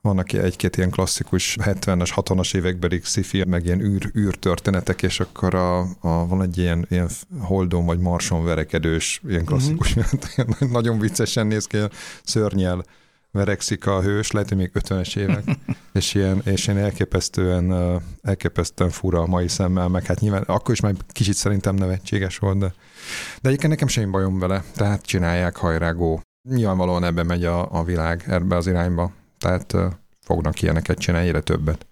vannak 0.00 0.32
egy-két 0.32 0.76
ilyen 0.76 0.90
klasszikus 0.90 1.56
70-es, 1.60 2.10
60-as 2.16 2.54
évekbeli 2.56 3.00
sci 3.02 3.44
meg 3.46 3.64
ilyen 3.64 3.80
űr, 3.80 4.10
űrtörténetek, 4.16 5.02
és 5.02 5.20
akkor 5.20 5.54
a, 5.54 5.78
a, 5.80 6.26
van 6.26 6.42
egy 6.42 6.58
ilyen, 6.58 6.86
ilyen 6.90 7.08
holdon 7.40 7.86
vagy 7.86 7.98
marson 7.98 8.44
verekedős, 8.44 9.20
ilyen 9.28 9.44
klasszikus, 9.44 9.96
uh-huh. 9.96 10.70
nagyon 10.78 10.98
viccesen 10.98 11.46
néz 11.46 11.66
ki, 11.66 11.78
szörnyel 12.24 12.84
verekszik 13.32 13.86
a 13.86 14.02
hős, 14.02 14.30
lehet, 14.30 14.48
hogy 14.48 14.58
még 14.58 14.70
50-es 14.74 15.16
évek, 15.16 15.44
és 15.92 16.14
ilyen, 16.14 16.40
és 16.44 16.66
ilyen 16.66 16.78
elképesztően, 16.78 18.00
elképesztően 18.22 18.90
fura 18.90 19.20
a 19.20 19.26
mai 19.26 19.48
szemmel, 19.48 19.88
meg 19.88 20.04
hát 20.04 20.20
nyilván 20.20 20.42
akkor 20.42 20.74
is 20.74 20.80
már 20.80 20.94
kicsit 21.08 21.34
szerintem 21.34 21.74
nevetséges 21.74 22.38
volt, 22.38 22.58
de, 22.58 22.74
de 23.40 23.48
egyébként 23.48 23.72
nekem 23.72 23.88
semmi 23.88 24.10
bajom 24.10 24.38
vele, 24.38 24.64
tehát 24.74 25.02
csinálják 25.02 25.56
hajrágó. 25.56 26.20
Nyilvánvalóan 26.48 27.04
ebbe 27.04 27.22
megy 27.22 27.44
a, 27.44 27.72
a 27.72 27.84
világ 27.84 28.24
ebbe 28.26 28.56
az 28.56 28.66
irányba, 28.66 29.12
tehát 29.38 29.74
fognak 30.20 30.62
ilyeneket 30.62 30.98
csinálni 30.98 31.26
egyre 31.26 31.40
többet. 31.40 31.86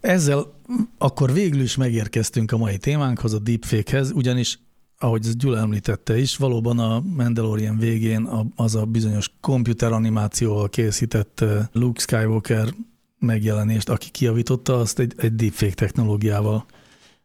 Ezzel 0.00 0.52
akkor 0.98 1.32
végül 1.32 1.60
is 1.60 1.76
megérkeztünk 1.76 2.52
a 2.52 2.56
mai 2.56 2.76
témánkhoz, 2.76 3.32
a 3.32 3.38
deepfake-hez, 3.38 4.10
ugyanis 4.10 4.58
ahogy 4.98 5.26
ez 5.26 5.36
Gyula 5.36 5.58
említette 5.58 6.18
is, 6.18 6.36
valóban 6.36 6.78
a 6.78 7.00
Mandalorian 7.00 7.78
végén 7.78 8.28
az 8.56 8.74
a 8.74 8.84
bizonyos 8.84 9.30
komputeranimációval 9.40 10.68
készített 10.68 11.44
Luke 11.72 12.00
Skywalker 12.00 12.74
megjelenést, 13.18 13.88
aki 13.88 14.10
kiavította, 14.10 14.78
azt 14.78 14.98
egy, 14.98 15.12
egy 15.16 15.34
deepfake 15.34 15.74
technológiával 15.74 16.64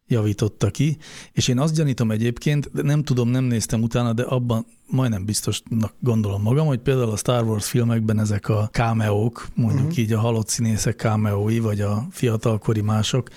javította 0.07 0.69
ki, 0.69 0.97
és 1.31 1.47
én 1.47 1.59
azt 1.59 1.75
gyanítom 1.75 2.11
egyébként, 2.11 2.69
de 2.73 2.81
nem 2.81 3.03
tudom, 3.03 3.29
nem 3.29 3.43
néztem 3.43 3.81
utána, 3.81 4.13
de 4.13 4.23
abban 4.23 4.65
majdnem 4.87 5.25
biztosnak 5.25 5.93
gondolom 5.99 6.41
magam, 6.41 6.67
hogy 6.67 6.79
például 6.79 7.11
a 7.11 7.17
Star 7.17 7.43
Wars 7.43 7.69
filmekben 7.69 8.19
ezek 8.19 8.49
a 8.49 8.69
kámeók, 8.71 9.47
mondjuk 9.55 9.83
uh-huh. 9.83 9.99
így 9.99 10.13
a 10.13 10.19
halott 10.19 10.47
színészek 10.47 10.95
kámeói, 10.95 11.59
vagy 11.59 11.81
a 11.81 12.07
fiatalkori 12.11 12.81
mások, 12.81 13.29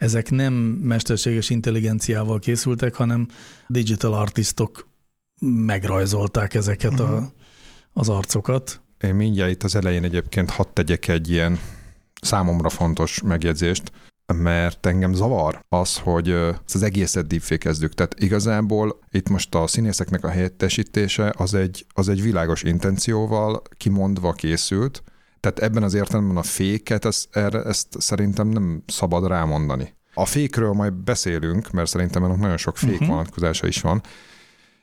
ezek 0.00 0.30
nem 0.30 0.52
mesterséges 0.82 1.50
intelligenciával 1.50 2.38
készültek, 2.38 2.94
hanem 2.94 3.28
digital 3.66 4.14
artistok 4.14 4.88
megrajzolták 5.40 6.54
ezeket 6.54 6.92
uh-huh. 6.92 7.10
a, 7.10 7.14
mhm. 7.14 7.24
az 7.92 8.08
arcokat. 8.08 8.80
Én 9.00 9.14
mindjárt 9.14 9.50
itt 9.50 9.62
az 9.62 9.74
elején 9.74 10.04
egyébként 10.04 10.50
hadd 10.50 10.66
tegyek 10.72 11.08
egy 11.08 11.30
ilyen 11.30 11.58
számomra 12.20 12.68
fontos 12.68 13.22
megjegyzést, 13.22 13.92
mert 14.26 14.86
engem 14.86 15.14
zavar 15.14 15.64
az, 15.68 15.96
hogy 15.96 16.30
az 16.66 16.82
egészet 16.82 17.26
deepfake-ezdük. 17.26 17.94
Tehát 17.94 18.20
igazából 18.20 18.98
itt 19.10 19.28
most 19.28 19.54
a 19.54 19.66
színészeknek 19.66 20.24
a 20.24 20.28
helyettesítése 20.28 21.34
az 21.36 21.54
egy, 21.54 21.86
az 21.94 22.08
egy 22.08 22.22
világos 22.22 22.62
intencióval 22.62 23.62
kimondva 23.76 24.32
készült, 24.32 25.02
tehát 25.40 25.58
ebben 25.58 25.82
az 25.82 25.94
értelemben 25.94 26.36
a 26.36 26.42
féket, 26.42 27.04
ezt, 27.04 27.28
erre, 27.30 27.62
ezt 27.62 27.86
szerintem 28.00 28.48
nem 28.48 28.82
szabad 28.86 29.26
rámondani. 29.26 29.94
A 30.14 30.24
fékről 30.24 30.72
majd 30.72 30.92
beszélünk, 30.92 31.70
mert 31.70 31.88
szerintem 31.88 32.24
ennek 32.24 32.38
nagyon 32.38 32.56
sok 32.56 32.76
fék 32.76 32.92
uh-huh. 32.92 33.08
vonatkozása 33.08 33.66
is 33.66 33.80
van. 33.80 34.02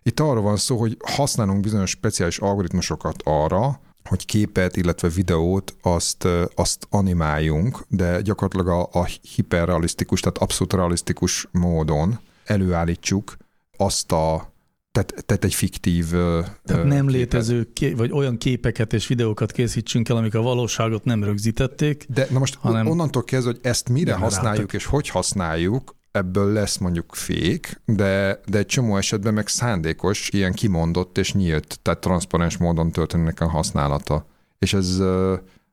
Itt 0.03 0.19
arról 0.19 0.41
van 0.41 0.57
szó, 0.57 0.77
hogy 0.77 0.97
használunk 1.05 1.61
bizonyos 1.61 1.89
speciális 1.89 2.37
algoritmusokat 2.37 3.21
arra, 3.23 3.79
hogy 4.03 4.25
képet, 4.25 4.75
illetve 4.75 5.07
videót 5.07 5.75
azt, 5.81 6.27
azt 6.55 6.87
animáljunk, 6.89 7.85
de 7.87 8.21
gyakorlatilag 8.21 8.67
a, 8.67 8.99
a 8.99 9.09
hiperrealisztikus, 9.35 10.19
tehát 10.19 10.37
abszolút 10.37 10.73
realisztikus 10.73 11.47
módon 11.51 12.19
előállítsuk 12.45 13.37
azt 13.77 14.11
a 14.11 14.53
tehát, 14.97 15.25
tehát 15.25 15.43
egy 15.43 15.53
fiktív 15.53 16.09
Tehát 16.09 16.55
nem 16.65 16.89
képet. 16.89 17.11
létező, 17.11 17.67
vagy 17.95 18.11
olyan 18.11 18.37
képeket 18.37 18.93
és 18.93 19.07
videókat 19.07 19.51
készítsünk 19.51 20.09
el, 20.09 20.17
amik 20.17 20.35
a 20.35 20.41
valóságot 20.41 21.03
nem 21.03 21.23
rögzítették. 21.23 22.05
De 22.09 22.27
na 22.29 22.39
most 22.39 22.55
hanem 22.55 22.87
onnantól 22.87 23.23
kezdve, 23.23 23.51
hogy 23.51 23.59
ezt 23.63 23.89
mire 23.89 24.13
használjuk 24.13 24.73
és 24.73 24.85
hogy 24.85 25.09
használjuk, 25.09 25.95
ebből 26.11 26.53
lesz 26.53 26.77
mondjuk 26.77 27.15
fék, 27.15 27.81
de, 27.85 28.39
de 28.45 28.57
egy 28.57 28.65
csomó 28.65 28.97
esetben 28.97 29.33
meg 29.33 29.47
szándékos, 29.47 30.29
ilyen 30.29 30.53
kimondott 30.53 31.17
és 31.17 31.33
nyílt, 31.33 31.79
tehát 31.81 31.99
transzparens 31.99 32.57
módon 32.57 32.91
történik 32.91 33.41
a 33.41 33.47
használata. 33.47 34.25
És 34.59 34.73
ez, 34.73 35.01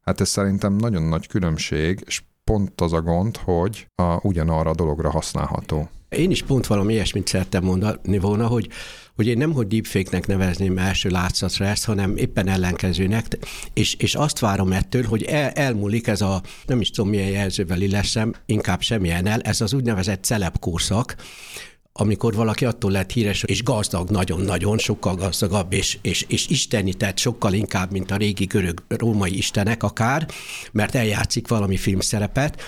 hát 0.00 0.20
ez 0.20 0.28
szerintem 0.28 0.76
nagyon 0.76 1.02
nagy 1.02 1.26
különbség, 1.26 2.02
és 2.06 2.22
pont 2.44 2.80
az 2.80 2.92
a 2.92 3.02
gond, 3.02 3.36
hogy 3.36 3.86
a, 3.94 4.18
ugyanarra 4.22 4.70
a 4.70 4.74
dologra 4.74 5.10
használható. 5.10 5.88
Én 6.08 6.30
is 6.30 6.42
pont 6.42 6.66
valami 6.66 6.92
ilyesmit 6.92 7.28
szerettem 7.28 7.64
mondani 7.64 8.18
volna, 8.18 8.46
hogy 8.46 8.68
hogy 9.14 9.26
én 9.26 9.38
nem 9.38 9.52
hogy 9.52 9.66
deepfake-nek 9.66 10.26
nevezném 10.26 10.78
első 10.78 11.08
látszatra 11.08 11.64
ezt, 11.66 11.84
hanem 11.84 12.16
éppen 12.16 12.48
ellenkezőnek, 12.48 13.38
és, 13.72 13.94
és 13.94 14.14
azt 14.14 14.38
várom 14.38 14.72
ettől, 14.72 15.02
hogy 15.02 15.22
el, 15.22 15.50
elmúlik 15.50 16.06
ez 16.06 16.20
a, 16.20 16.42
nem 16.66 16.80
is 16.80 16.90
tudom 16.90 17.10
milyen 17.10 17.30
jelzővel 17.30 17.80
illeszem, 17.80 18.34
inkább 18.46 18.80
semmilyen 18.82 19.26
el, 19.26 19.40
ez 19.40 19.60
az 19.60 19.72
úgynevezett 19.72 20.24
celebkorszak, 20.24 21.16
amikor 21.96 22.34
valaki 22.34 22.64
attól 22.64 22.90
lett 22.90 23.12
híres, 23.12 23.42
és 23.42 23.62
gazdag, 23.62 24.10
nagyon-nagyon, 24.10 24.78
sokkal 24.78 25.14
gazdagabb, 25.14 25.72
és, 25.72 25.98
és, 26.02 26.24
és 26.28 26.48
istenített 26.48 27.18
sokkal 27.18 27.52
inkább, 27.52 27.90
mint 27.90 28.10
a 28.10 28.16
régi 28.16 28.44
görög-római 28.44 29.36
istenek 29.36 29.82
akár, 29.82 30.28
mert 30.72 30.94
eljátszik 30.94 31.48
valami 31.48 31.76
filmszerepet, 31.76 32.62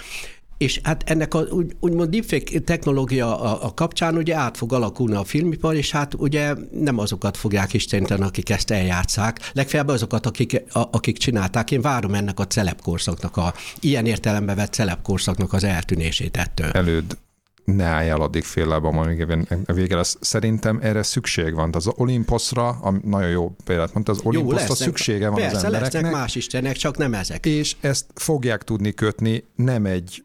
és 0.58 0.80
hát 0.82 1.02
ennek 1.06 1.34
a 1.34 1.40
úgy, 1.40 1.76
úgymond 1.80 2.10
deepfake 2.10 2.60
technológia 2.60 3.40
a, 3.40 3.64
a 3.64 3.74
kapcsán 3.74 4.16
ugye 4.16 4.36
át 4.36 4.56
fog 4.56 4.72
alakulni 4.72 5.14
a 5.14 5.24
filmipar, 5.24 5.74
és 5.74 5.90
hát 5.90 6.14
ugye 6.14 6.54
nem 6.70 6.98
azokat 6.98 7.36
fogják 7.36 7.72
isteníteni, 7.72 8.22
akik 8.22 8.50
ezt 8.50 8.70
eljátszák, 8.70 9.50
legfeljebb 9.52 9.88
azokat, 9.88 10.26
akik, 10.26 10.62
a, 10.72 10.88
akik 10.90 11.18
csinálták. 11.18 11.70
Én 11.70 11.80
várom 11.80 12.14
ennek 12.14 12.38
a 12.38 12.46
celebkorszaknak, 12.46 13.36
a 13.36 13.54
ilyen 13.80 14.06
értelembe 14.06 14.54
vett 14.54 14.72
celebkorszaknak 14.72 15.52
az 15.52 15.64
eltűnését 15.64 16.36
ettől. 16.36 16.70
Előd 16.70 17.16
ne 17.64 17.84
állj 17.84 18.08
el 18.08 18.20
addig 18.20 18.44
fél 18.44 18.66
lábam, 18.66 18.98
amíg 18.98 19.26
a 19.66 19.72
vége 19.72 19.96
lesz. 19.96 20.16
Szerintem 20.20 20.78
erre 20.82 21.02
szükség 21.02 21.54
van. 21.54 21.70
Az 21.72 21.90
Olimposzra, 21.94 22.68
ami 22.68 22.98
nagyon 23.04 23.30
jó 23.30 23.56
példát 23.64 23.92
mondta, 23.92 24.12
az 24.12 24.20
Olimposzra 24.22 24.74
szüksége 24.74 25.28
van 25.28 25.40
persze, 25.40 25.56
az 25.56 25.64
embereknek. 25.64 25.92
lesznek 25.92 26.20
más 26.20 26.34
istenek, 26.34 26.76
csak 26.76 26.96
nem 26.96 27.14
ezek. 27.14 27.46
És 27.46 27.76
ezt 27.80 28.06
fogják 28.14 28.62
tudni 28.62 28.92
kötni, 28.92 29.44
nem 29.54 29.86
egy 29.86 30.24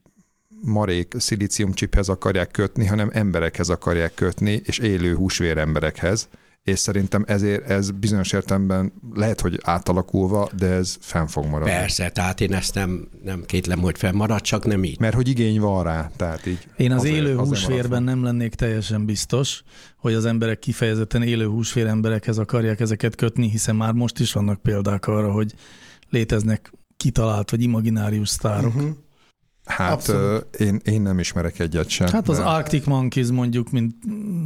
marék 0.62 1.14
szilíciumcsiphez 1.18 2.10
akarják 2.10 2.52
kötni, 2.52 2.86
hanem 2.86 3.10
emberekhez 3.14 3.70
akarják 3.70 4.14
kötni, 4.14 4.62
és 4.66 4.78
élő 4.78 5.16
húsvér 5.16 5.58
emberekhez, 5.58 6.30
és 6.64 6.80
szerintem 6.80 7.24
ezért 7.28 7.70
ez 7.70 7.92
bizonyos 7.92 8.32
értelemben 8.32 8.94
lehet, 9.14 9.42
hogy 9.42 9.60
átalakulva, 9.64 10.50
de 10.58 10.68
ez 10.68 10.98
fenn 11.00 11.26
fog 11.26 11.46
maradni. 11.46 11.72
Persze, 11.72 12.10
tehát 12.10 12.42
én 12.42 12.54
ezt 12.54 12.74
nem, 12.74 13.08
nem 13.24 13.44
kétlem, 13.46 13.80
hogy 13.80 13.98
fennmarad, 13.98 14.42
csak 14.42 14.66
nem 14.66 14.84
így. 14.84 15.00
Mert 15.00 15.16
hogy 15.16 15.28
igény 15.28 15.60
van 15.60 15.84
rá, 15.84 16.12
tehát 16.16 16.46
így. 16.46 16.68
Én 16.78 16.92
az 16.92 17.00
azért, 17.00 17.16
élő 17.16 17.36
húsvérben 17.36 18.04
nem 18.04 18.24
lennék 18.24 18.56
teljesen 18.56 19.06
biztos, 19.06 19.64
hogy 19.98 20.14
az 20.14 20.26
emberek 20.26 20.60
kifejezetten 20.60 21.24
élő 21.24 21.48
húsvér 21.48 21.86
emberekhez 21.86 22.38
akarják 22.38 22.80
ezeket 22.80 23.16
kötni, 23.16 23.50
hiszen 23.50 23.76
már 23.76 23.94
most 23.94 24.20
is 24.20 24.34
vannak 24.34 24.62
példák 24.62 25.08
arra, 25.08 25.32
hogy 25.32 25.54
léteznek 26.10 26.72
kitalált 26.98 27.50
vagy 27.50 27.62
imaginárius 27.62 28.30
sztárok. 28.30 28.76
Uh-huh 28.76 28.90
Hát 29.72 30.12
én, 30.58 30.82
én 30.84 31.02
nem 31.02 31.20
ismerek 31.20 31.60
egyet 31.60 31.90
sem. 31.90 32.08
Hát 32.08 32.30
az 32.30 32.38
de... 32.38 32.44
Arctic 32.44 32.86
Monkeys 32.86 33.28
mondjuk, 33.28 33.72
mint 33.72 33.96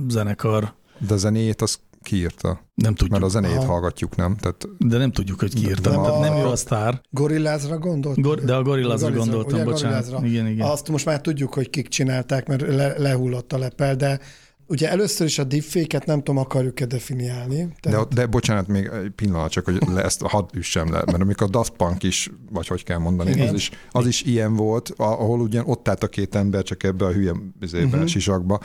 zenekar. 0.08 0.74
De 1.08 1.14
a 1.14 1.18
zenét 1.18 1.62
az 1.62 1.80
kiírta. 2.02 2.60
Nem 2.74 2.94
tudjuk. 2.94 3.12
Mert 3.12 3.24
a 3.24 3.28
zenét 3.28 3.58
Aha. 3.58 3.66
hallgatjuk, 3.66 4.16
nem? 4.16 4.36
Tehát... 4.36 4.68
De 4.78 4.98
nem 4.98 5.12
tudjuk, 5.12 5.40
hogy 5.40 5.54
kiírta. 5.54 5.90
De, 5.90 5.96
Tehát 5.96 6.20
nem 6.20 6.34
ő 6.34 6.46
a 6.46 6.56
sztár. 6.56 7.02
Gorillázra 7.10 7.78
gondolt? 7.78 8.22
Gor- 8.22 8.44
de 8.44 8.56
a 8.56 8.64
Gorillázra 8.64 9.12
gondoltam, 9.12 9.54
ugye, 9.54 9.64
bocsánat. 9.64 10.24
Igen, 10.24 10.48
igen. 10.48 10.68
Azt 10.68 10.90
most 10.90 11.06
már 11.06 11.22
tudjuk, 11.22 11.54
hogy 11.54 11.70
kik 11.70 11.88
csinálták, 11.88 12.48
mert 12.48 12.62
le, 12.62 12.98
lehullott 12.98 13.54
a 13.54 13.58
lepel, 13.58 13.96
de 13.96 14.20
Ugye 14.68 14.90
először 14.90 15.28
is 15.28 15.40
a 15.40 15.44
deepfake-et 15.44 16.06
nem 16.06 16.18
tudom, 16.18 16.38
akarjuk-e 16.38 16.86
definiálni. 16.86 17.68
Tehát... 17.80 18.08
De, 18.08 18.16
de 18.16 18.26
bocsánat, 18.26 18.68
még 18.68 18.90
egy 19.04 19.10
pillanat 19.10 19.52
csak, 19.52 19.66
hogy 19.66 19.78
le, 19.88 20.04
ezt 20.04 20.22
hadd 20.22 20.50
üssem 20.54 20.92
le, 20.92 21.04
mert 21.06 21.22
amikor 21.22 21.48
a 21.48 21.50
Daft 21.50 21.74
Punk 21.74 22.04
is, 22.04 22.30
vagy 22.52 22.68
hogy 22.68 22.84
kell 22.84 22.98
mondani, 22.98 23.30
Igen. 23.30 23.48
az 23.48 23.54
is, 23.54 23.72
az 23.92 24.08
is 24.08 24.22
ilyen 24.22 24.56
volt, 24.56 24.94
ahol 24.98 25.40
ugyan 25.40 25.64
ott 25.68 25.88
állt 25.88 26.04
a 26.04 26.08
két 26.08 26.36
ember, 26.36 26.64
csak 26.64 26.84
ebbe 26.84 27.06
a 27.06 27.12
hülye 27.12 27.32
uh-huh. 27.62 28.06
sisakba, 28.06 28.60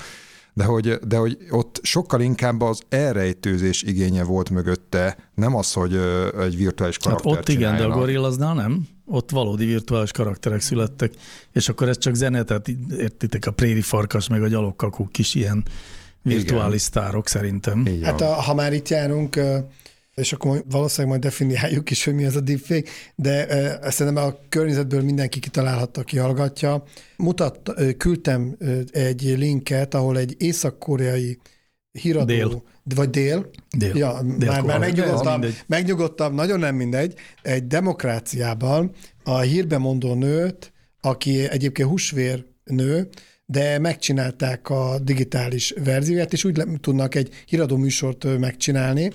de 0.54 0.64
hogy, 0.64 0.98
de 1.06 1.16
hogy 1.16 1.38
ott 1.50 1.80
sokkal 1.82 2.20
inkább 2.20 2.60
az 2.60 2.82
elrejtőzés 2.88 3.82
igénye 3.82 4.24
volt 4.24 4.50
mögötte, 4.50 5.16
nem 5.34 5.56
az, 5.56 5.72
hogy 5.72 5.94
egy 6.40 6.56
virtuális 6.56 6.96
Hát 6.96 7.04
karakter 7.04 7.32
ott 7.32 7.48
igen, 7.48 7.76
de 7.76 7.84
a. 7.84 7.88
Gorillaznál 7.88 8.54
nem. 8.54 8.88
Ott 9.06 9.30
valódi 9.30 9.64
virtuális 9.64 10.10
karakterek 10.12 10.60
születtek, 10.60 11.12
és 11.52 11.68
akkor 11.68 11.88
ez 11.88 11.98
csak 11.98 12.14
zene, 12.14 12.42
tehát 12.42 12.68
értitek, 12.98 13.46
a 13.46 13.50
préri 13.50 13.80
farkas 13.80 14.28
meg 14.28 14.42
a 14.42 14.48
gyalogkakuk 14.48 15.18
is 15.18 15.34
ilyen 15.34 15.64
virtuális 16.22 16.80
sztárok 16.80 17.28
szerintem. 17.28 17.86
Így 17.86 18.04
Hát 18.04 18.20
a, 18.20 18.34
ha 18.34 18.54
már 18.54 18.72
itt 18.72 18.88
járunk, 18.88 19.40
és 20.20 20.32
akkor 20.32 20.64
valószínűleg 20.70 21.08
majd 21.08 21.22
definiáljuk 21.22 21.90
is, 21.90 22.04
hogy 22.04 22.14
mi 22.14 22.24
az 22.24 22.36
a 22.36 22.40
deepfake, 22.40 22.90
de 23.14 23.46
uh, 23.46 23.88
szerintem 23.90 24.24
a 24.24 24.34
környezetből 24.48 25.02
mindenki 25.02 25.38
kitalálhatta, 25.38 26.00
aki 26.00 26.18
hallgatja. 26.18 26.82
Mutat, 27.16 27.72
küldtem 27.96 28.56
egy 28.90 29.34
linket, 29.36 29.94
ahol 29.94 30.18
egy 30.18 30.34
észak-koreai 30.38 31.38
híradó, 31.92 32.24
Dél. 32.24 32.62
vagy 32.94 33.10
dél, 33.10 33.50
Dél. 33.78 33.96
Ja, 33.96 34.12
már, 34.12 34.36
Dél-Korea. 34.36 34.64
már 34.64 34.78
megnyugodtam, 34.78 35.40
megnyugodtam, 35.66 36.34
nagyon 36.34 36.58
nem 36.58 36.74
mindegy. 36.74 37.14
Egy 37.42 37.66
demokráciában 37.66 38.90
a 39.24 39.38
hírbemondó 39.38 40.14
nőt, 40.14 40.72
aki 41.00 41.48
egyébként 41.48 41.88
húsvér 41.88 42.44
nő, 42.64 43.08
de 43.46 43.78
megcsinálták 43.78 44.68
a 44.68 44.98
digitális 45.02 45.74
verzióját, 45.84 46.32
és 46.32 46.44
úgy 46.44 46.56
le- 46.56 46.66
tudnak 46.80 47.14
egy 47.14 47.28
híradó 47.46 47.76
műsort 47.76 48.38
megcsinálni, 48.38 49.12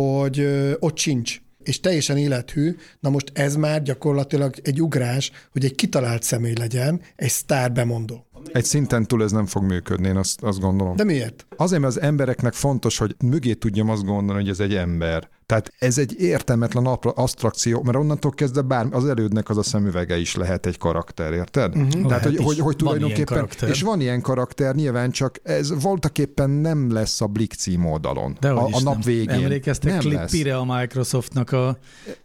hogy 0.00 0.38
ö, 0.38 0.72
ott 0.78 0.98
sincs 0.98 1.40
és 1.62 1.80
teljesen 1.80 2.16
élethű, 2.16 2.76
na 3.00 3.10
most 3.10 3.30
ez 3.34 3.56
már 3.56 3.82
gyakorlatilag 3.82 4.54
egy 4.62 4.82
ugrás, 4.82 5.30
hogy 5.52 5.64
egy 5.64 5.74
kitalált 5.74 6.22
személy 6.22 6.52
legyen, 6.58 7.00
egy 7.16 7.30
sztár 7.30 7.72
bemondó. 7.72 8.26
Egy 8.52 8.64
szinten 8.64 9.06
túl 9.06 9.22
ez 9.22 9.32
nem 9.32 9.46
fog 9.46 9.62
működni, 9.62 10.08
én 10.08 10.16
azt, 10.16 10.42
azt 10.42 10.60
gondolom. 10.60 10.96
De 10.96 11.04
miért? 11.04 11.46
Azért, 11.56 11.80
mert 11.82 11.96
az 11.96 12.02
embereknek 12.02 12.52
fontos, 12.52 12.98
hogy 12.98 13.14
mögé 13.24 13.54
tudjam 13.54 13.90
azt 13.90 14.04
gondolni, 14.04 14.42
hogy 14.42 14.50
ez 14.50 14.60
egy 14.60 14.74
ember. 14.74 15.28
Tehát 15.46 15.72
ez 15.78 15.98
egy 15.98 16.20
értelmetlen 16.20 16.86
abstrakció, 16.86 17.82
mert 17.82 17.96
onnantól 17.96 18.30
kezdve 18.30 18.60
bár 18.60 18.86
az 18.90 19.06
elődnek 19.06 19.48
az 19.48 19.56
a 19.56 19.62
szemüvege 19.62 20.18
is 20.18 20.34
lehet 20.34 20.66
egy 20.66 20.78
karakter, 20.78 21.32
érted? 21.32 21.76
Uh-huh. 21.76 21.90
Tehát, 21.90 22.08
Lehet 22.08 22.24
hogy, 22.24 22.32
is. 22.32 22.38
hogy, 22.40 22.58
hogy 22.58 22.82
Van 22.82 22.96
ilyen 22.98 23.14
tulajdonképpen, 23.14 23.68
és 23.68 23.82
van 23.82 24.00
ilyen 24.00 24.20
karakter, 24.20 24.74
nyilván 24.74 25.10
csak 25.10 25.38
ez 25.42 25.80
voltaképpen 25.82 26.50
nem 26.50 26.92
lesz 26.92 27.20
a 27.20 27.26
Blick 27.26 27.52
címoldalon. 27.54 28.36
De 28.40 28.50
a, 28.50 28.64
a 28.64 28.80
nap 28.82 28.92
nem. 28.94 29.00
végén. 29.04 29.28
Emlékeztek 29.28 29.90
nem 29.90 30.00
Clippire 30.00 30.56
a 30.56 30.64
Microsoftnak 30.64 31.52
a 31.52 31.78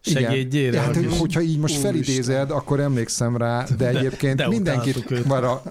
Igen. 0.04 0.24
segédjére? 0.24 0.76
Ja, 0.76 0.82
hát, 0.82 0.96
hogy- 0.96 1.18
hogyha 1.18 1.42
így 1.42 1.60
most 1.60 1.74
Úristen. 1.78 1.92
felidézed, 1.92 2.52
akkor 2.52 2.80
emlékszem 2.80 3.38
rá, 3.38 3.66
de, 3.78 3.88
egyébként 3.88 4.36
de 4.36 4.48
mindenkit 4.48 5.28
már 5.28 5.44
a 5.44 5.62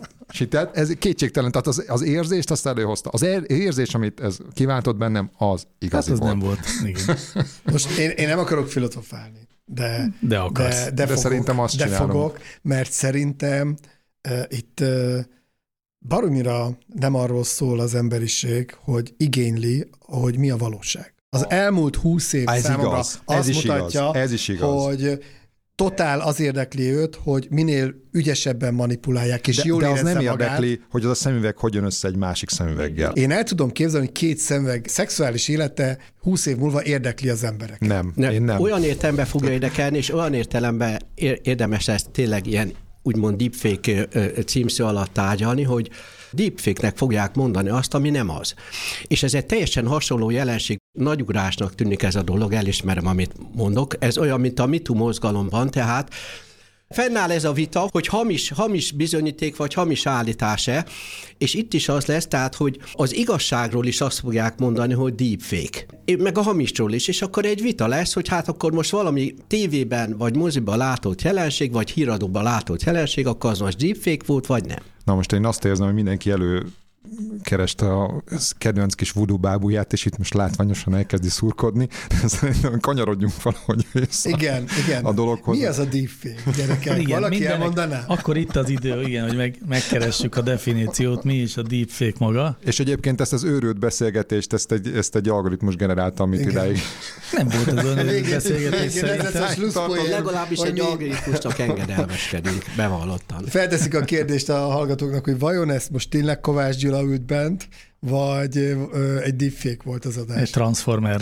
tehát 0.49 0.77
ez 0.77 0.89
kétségtelen, 0.99 1.51
tehát 1.51 1.67
az, 1.67 1.85
az 1.89 2.03
érzést 2.03 2.51
azt 2.51 2.67
előhozta. 2.67 3.09
Az 3.13 3.23
ér- 3.23 3.51
érzés, 3.51 3.95
amit 3.95 4.21
ez 4.21 4.37
kiváltott 4.55 4.97
bennem, 4.97 5.31
az 5.39 5.61
Hát 5.63 5.67
igazi 5.79 6.13
az 6.13 6.19
volt. 6.19 6.31
nem 6.31 6.41
volt. 6.41 6.61
Igen. 6.85 7.17
Most 7.65 7.99
én, 7.99 8.11
én 8.11 8.29
nem 8.29 8.39
akarok 8.39 8.69
filozofálni, 8.69 9.49
de, 9.65 10.15
De 10.21 10.39
akarsz. 10.39 10.77
de, 10.85 10.85
de, 10.85 10.91
De 10.91 11.07
fogok, 11.07 11.23
szerintem 11.23 11.59
azt 11.59 11.77
de 11.77 11.85
csinálom. 11.85 12.11
fogok, 12.11 12.39
mert 12.63 12.93
szerintem 12.93 13.77
uh, 14.29 14.43
itt 14.49 14.79
uh, 14.81 15.19
baromira 15.99 16.79
nem 16.87 17.15
arról 17.15 17.45
szól 17.45 17.81
az 17.81 17.95
emberiség, 17.95 18.75
hogy 18.85 19.15
igényli, 19.17 19.89
hogy 19.99 20.39
mi 20.39 20.51
a 20.51 20.57
valóság. 20.57 21.15
Az 21.31 21.47
elmúlt 21.49 21.97
húsz 21.97 22.33
év 22.33 22.49
Ez 22.49 22.63
számomra 22.63 22.91
igaz, 22.91 23.21
ez 23.27 23.39
azt 23.39 23.49
is 23.49 23.63
mutatja, 23.63 24.01
igaz, 24.01 24.17
ez 24.23 24.33
is 24.33 24.49
igaz. 24.49 24.85
hogy 24.85 25.25
totál 25.81 26.21
az 26.21 26.41
érdekli 26.41 26.91
őt, 26.93 27.19
hogy 27.23 27.47
minél 27.51 27.95
ügyesebben 28.13 28.75
manipulálják, 28.75 29.47
és 29.49 29.57
De, 29.57 29.63
jól 29.67 29.81
de 29.81 29.89
az 29.89 30.03
nem 30.03 30.15
magát. 30.17 30.41
érdekli, 30.41 30.81
hogy 30.91 31.05
az 31.05 31.11
a 31.11 31.15
szemüveg 31.15 31.57
hogy 31.57 31.75
jön 31.75 31.85
össze 31.85 32.09
egy 32.09 32.17
másik 32.17 32.51
szemüveggel. 32.51 33.13
Én 33.13 33.31
el 33.31 33.43
tudom 33.45 33.71
képzelni, 33.71 34.07
hogy 34.07 34.15
két 34.15 34.39
szemüveg 34.39 34.85
szexuális 34.89 35.49
élete 35.49 35.99
20 36.21 36.47
év 36.47 36.57
múlva 36.57 36.85
érdekli 36.85 37.29
az 37.29 37.45
embereket. 37.45 37.89
Nem, 37.89 38.13
Nem, 38.17 38.33
én 38.33 38.43
nem. 38.43 38.61
Olyan 38.61 38.83
értelemben 38.85 39.27
fogja 39.27 39.51
érdekelni, 39.51 39.97
és 39.97 40.13
olyan 40.13 40.35
értelemben 40.35 41.01
ér- 41.15 41.41
érdemes 41.43 41.89
ezt 41.89 42.11
tényleg 42.11 42.47
ilyen 42.47 42.73
úgymond 43.03 43.37
deepfake 43.37 44.09
címszó 44.47 44.87
alatt 44.87 45.13
tárgyalni, 45.13 45.63
hogy 45.63 45.91
deepfake-nek 46.33 46.97
fogják 46.97 47.35
mondani 47.35 47.69
azt, 47.69 47.95
ami 47.95 48.11
nem 48.11 48.31
az. 48.31 48.55
És 49.07 49.23
ez 49.23 49.35
egy 49.35 49.47
teljesen 49.47 49.87
hasonló 49.87 50.31
jelenség, 50.31 50.80
nagyugrásnak 51.01 51.75
tűnik 51.75 52.03
ez 52.03 52.15
a 52.15 52.23
dolog, 52.23 52.53
elismerem, 52.53 53.07
amit 53.07 53.33
mondok. 53.55 53.95
Ez 53.99 54.19
olyan, 54.19 54.41
mint 54.41 54.59
a 54.59 54.67
MeToo 54.67 54.97
mozgalomban, 54.97 55.71
tehát 55.71 56.15
Fennáll 56.95 57.31
ez 57.31 57.45
a 57.45 57.53
vita, 57.53 57.89
hogy 57.93 58.07
hamis, 58.07 58.51
hamis 58.51 58.93
bizonyíték 58.93 59.57
vagy 59.57 59.75
hamis 59.75 60.07
állítás-e, 60.07 60.87
és 61.39 61.55
itt 61.55 61.75
is 61.75 61.89
az 61.89 62.07
lesz, 62.07 62.27
tehát, 62.27 62.55
hogy 62.55 62.79
az 62.93 63.15
igazságról 63.15 63.87
is 63.87 64.01
azt 64.01 64.19
fogják 64.19 64.59
mondani, 64.59 64.95
hogy 64.95 65.15
deepfake, 65.15 65.87
meg 66.19 66.39
a 66.39 66.43
hamisról 66.43 66.93
is, 66.93 67.09
és 67.09 67.23
akkor 67.23 67.45
egy 67.45 67.63
vita 67.63 67.87
lesz, 67.87 68.13
hogy 68.13 68.29
hát 68.29 68.49
akkor 68.49 68.73
most 68.73 68.91
valami 68.91 69.35
tévében 69.47 70.17
vagy 70.19 70.37
moziban 70.37 70.79
látott 70.79 71.23
jelenség, 71.23 71.73
vagy 71.73 71.91
híradóban 71.91 72.43
látott 72.43 72.83
jelenség, 72.83 73.27
akkor 73.27 73.51
az 73.51 73.59
most 73.59 73.79
deepfake 73.79 74.25
volt, 74.27 74.47
vagy 74.47 74.65
nem. 74.65 74.83
Na 75.05 75.15
most 75.15 75.33
én 75.33 75.45
azt 75.45 75.65
érzem, 75.65 75.87
hogy 75.87 75.95
mindenki 75.95 76.31
elő 76.31 76.67
kereste 77.43 77.87
a 77.93 78.23
kedvenc 78.59 78.95
kis 78.95 79.11
voodoo 79.11 79.37
bábúját, 79.37 79.93
és 79.93 80.05
itt 80.05 80.19
most 80.19 80.35
látványosan 80.35 80.95
elkezdi 80.95 81.29
szurkodni. 81.29 81.89
Szerintem 82.27 82.81
kanyarodjunk 82.81 83.43
valahogy 83.43 83.87
vissza 83.93 84.29
Igen, 84.29 84.65
igen. 84.87 85.05
a 85.05 85.13
dologhoz. 85.13 85.59
Mi 85.59 85.65
az 85.65 85.79
a 85.79 85.85
deepfake, 85.85 86.51
gyerekek? 86.57 87.09
Valaki 87.09 87.29
mindenek- 87.35 87.51
elmondaná? 87.51 88.05
Akkor 88.07 88.37
itt 88.37 88.57
az 88.57 88.69
idő, 88.69 89.03
igen, 89.03 89.27
hogy 89.27 89.37
meg, 89.37 89.57
megkeressük 89.69 90.37
a 90.37 90.41
definíciót, 90.41 91.25
mi 91.25 91.35
is 91.35 91.57
a 91.57 91.63
deepfake 91.63 92.17
maga. 92.19 92.59
És 92.65 92.81
egyébként 92.81 93.21
ezt 93.21 93.33
az 93.33 93.45
őrült 93.45 93.79
beszélgetést, 93.79 94.53
ezt 94.53 94.73
egy, 94.73 94.89
ezt 94.97 95.17
egy 95.17 95.29
algoritmus 95.29 95.77
generálta, 95.77 96.23
amit 96.23 96.41
Igen. 96.41 96.51
idáig. 96.51 96.79
Nem 97.37 97.49
volt 97.49 97.67
ez 97.79 97.85
olyan 97.85 97.97
Végén- 97.97 98.15
őrült 98.15 98.31
beszélgetés 98.31 98.81
ez 98.81 98.95
a 98.97 99.07
szerintem. 99.07 99.49
slusszpoén, 99.49 100.11
Legalábbis 100.11 100.59
hogy 100.59 100.67
egy 100.69 100.73
mi 100.75 100.81
algoritmusnak 100.81 101.59
engedelmeskedünk, 101.69 102.65
bevallottan. 102.77 103.45
Felteszik 103.47 103.95
a 103.95 104.01
kérdést 104.01 104.49
a 104.49 104.59
hallgatóknak, 104.59 105.25
hogy 105.25 105.39
vajon 105.39 105.71
ezt 105.71 105.91
most 105.91 106.11
tényleg 106.11 106.41
Kovács 106.41 106.77
Gyula 106.77 107.00
ült 107.03 107.27
bent, 107.27 107.69
vagy 107.99 108.57
ö, 108.57 109.19
egy 109.23 109.37
deepfake 109.37 109.81
volt 109.85 110.05
az 110.05 110.17
adás. 110.17 110.41
Egy 110.41 110.51
transformer. 110.51 111.21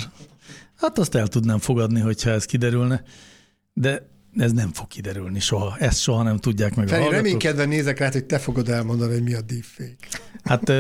Hát 0.76 0.98
azt 0.98 1.14
el 1.14 1.26
tudnám 1.28 1.58
fogadni, 1.58 2.00
hogyha 2.00 2.30
ez 2.30 2.44
kiderülne, 2.44 3.02
de 3.72 4.08
ez 4.36 4.52
nem 4.52 4.72
fog 4.72 4.86
kiderülni 4.86 5.40
soha. 5.40 5.76
Ezt 5.78 6.00
soha 6.00 6.22
nem 6.22 6.36
tudják 6.38 6.74
meg 6.74 6.86
a 6.86 6.88
Feri, 6.88 7.02
hallgatók. 7.02 7.24
reménykedve 7.24 7.64
nézek 7.64 7.98
rá, 7.98 8.10
hogy 8.12 8.24
te 8.24 8.38
fogod 8.38 8.68
elmondani, 8.68 9.12
hogy 9.12 9.22
mi 9.22 9.34
a 9.34 9.40
deepfake. 9.40 9.96
Hát 10.44 10.72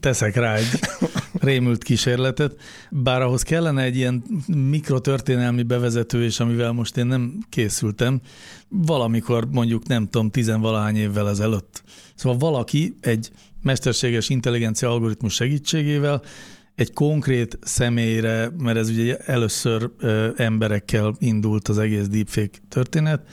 teszek 0.00 0.34
rá 0.34 0.54
egy 0.54 0.66
rémült 1.40 1.82
kísérletet, 1.82 2.56
bár 2.90 3.22
ahhoz 3.22 3.42
kellene 3.42 3.82
egy 3.82 3.96
ilyen 3.96 4.22
mikrotörténelmi 4.46 5.62
bevezető, 5.62 6.24
és 6.24 6.40
amivel 6.40 6.72
most 6.72 6.96
én 6.96 7.06
nem 7.06 7.38
készültem, 7.48 8.20
valamikor 8.68 9.46
mondjuk 9.50 9.86
nem 9.86 10.08
tudom, 10.08 10.30
tizenvalahány 10.30 10.96
évvel 10.96 11.28
ezelőtt. 11.28 11.82
Szóval 12.14 12.38
valaki 12.38 12.96
egy 13.00 13.30
mesterséges 13.62 14.28
intelligencia 14.28 14.90
algoritmus 14.90 15.34
segítségével 15.34 16.22
egy 16.74 16.92
konkrét 16.92 17.58
személyre, 17.62 18.50
mert 18.58 18.76
ez 18.76 18.88
ugye 18.88 19.16
először 19.16 19.90
emberekkel 20.36 21.14
indult 21.18 21.68
az 21.68 21.78
egész 21.78 22.06
deepfake 22.08 22.58
történet, 22.68 23.28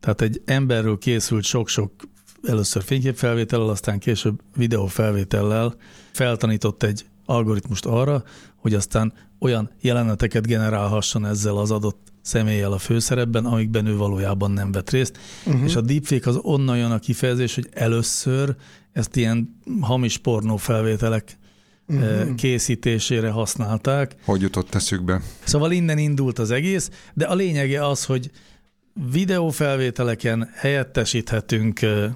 tehát 0.00 0.20
egy 0.20 0.42
emberről 0.44 0.98
készült 0.98 1.44
sok-sok 1.44 1.92
először 2.42 2.82
fényképfelvétellel, 2.82 3.68
aztán 3.68 3.98
később 3.98 4.40
videófelvétellel 4.56 5.74
feltanított 6.12 6.82
egy 6.82 7.04
algoritmust 7.24 7.86
arra, 7.86 8.24
hogy 8.56 8.74
aztán 8.74 9.12
olyan 9.38 9.70
jeleneteket 9.80 10.46
generálhasson 10.46 11.26
ezzel 11.26 11.56
az 11.56 11.70
adott 11.70 12.12
személlyel 12.22 12.72
a 12.72 12.78
főszerepben, 12.78 13.44
amikben 13.44 13.86
ő 13.86 13.96
valójában 13.96 14.50
nem 14.50 14.72
vett 14.72 14.90
részt. 14.90 15.18
Uh-huh. 15.46 15.64
És 15.64 15.76
a 15.76 15.80
deepfake 15.80 16.30
az 16.30 16.38
onnan 16.42 16.76
jön 16.76 16.90
a 16.90 16.98
kifejezés, 16.98 17.54
hogy 17.54 17.68
először 17.72 18.56
ezt 18.92 19.16
ilyen 19.16 19.60
hamis 19.80 20.18
pornófelvételek 20.18 21.38
uh-huh. 21.88 22.34
készítésére 22.34 23.30
használták, 23.30 24.14
Hogy 24.24 24.40
jutott 24.40 24.74
eszükbe? 24.74 25.22
Szóval 25.44 25.72
innen 25.72 25.98
indult 25.98 26.38
az 26.38 26.50
egész, 26.50 26.90
de 27.14 27.24
a 27.24 27.34
lényege 27.34 27.86
az, 27.86 28.04
hogy 28.04 28.30
videófelvételeken 29.12 30.50
helyettesíthetünk 30.54 31.82
ö, 31.82 32.06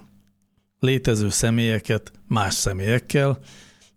létező 0.80 1.28
személyeket 1.28 2.12
más 2.28 2.54
személyekkel, 2.54 3.38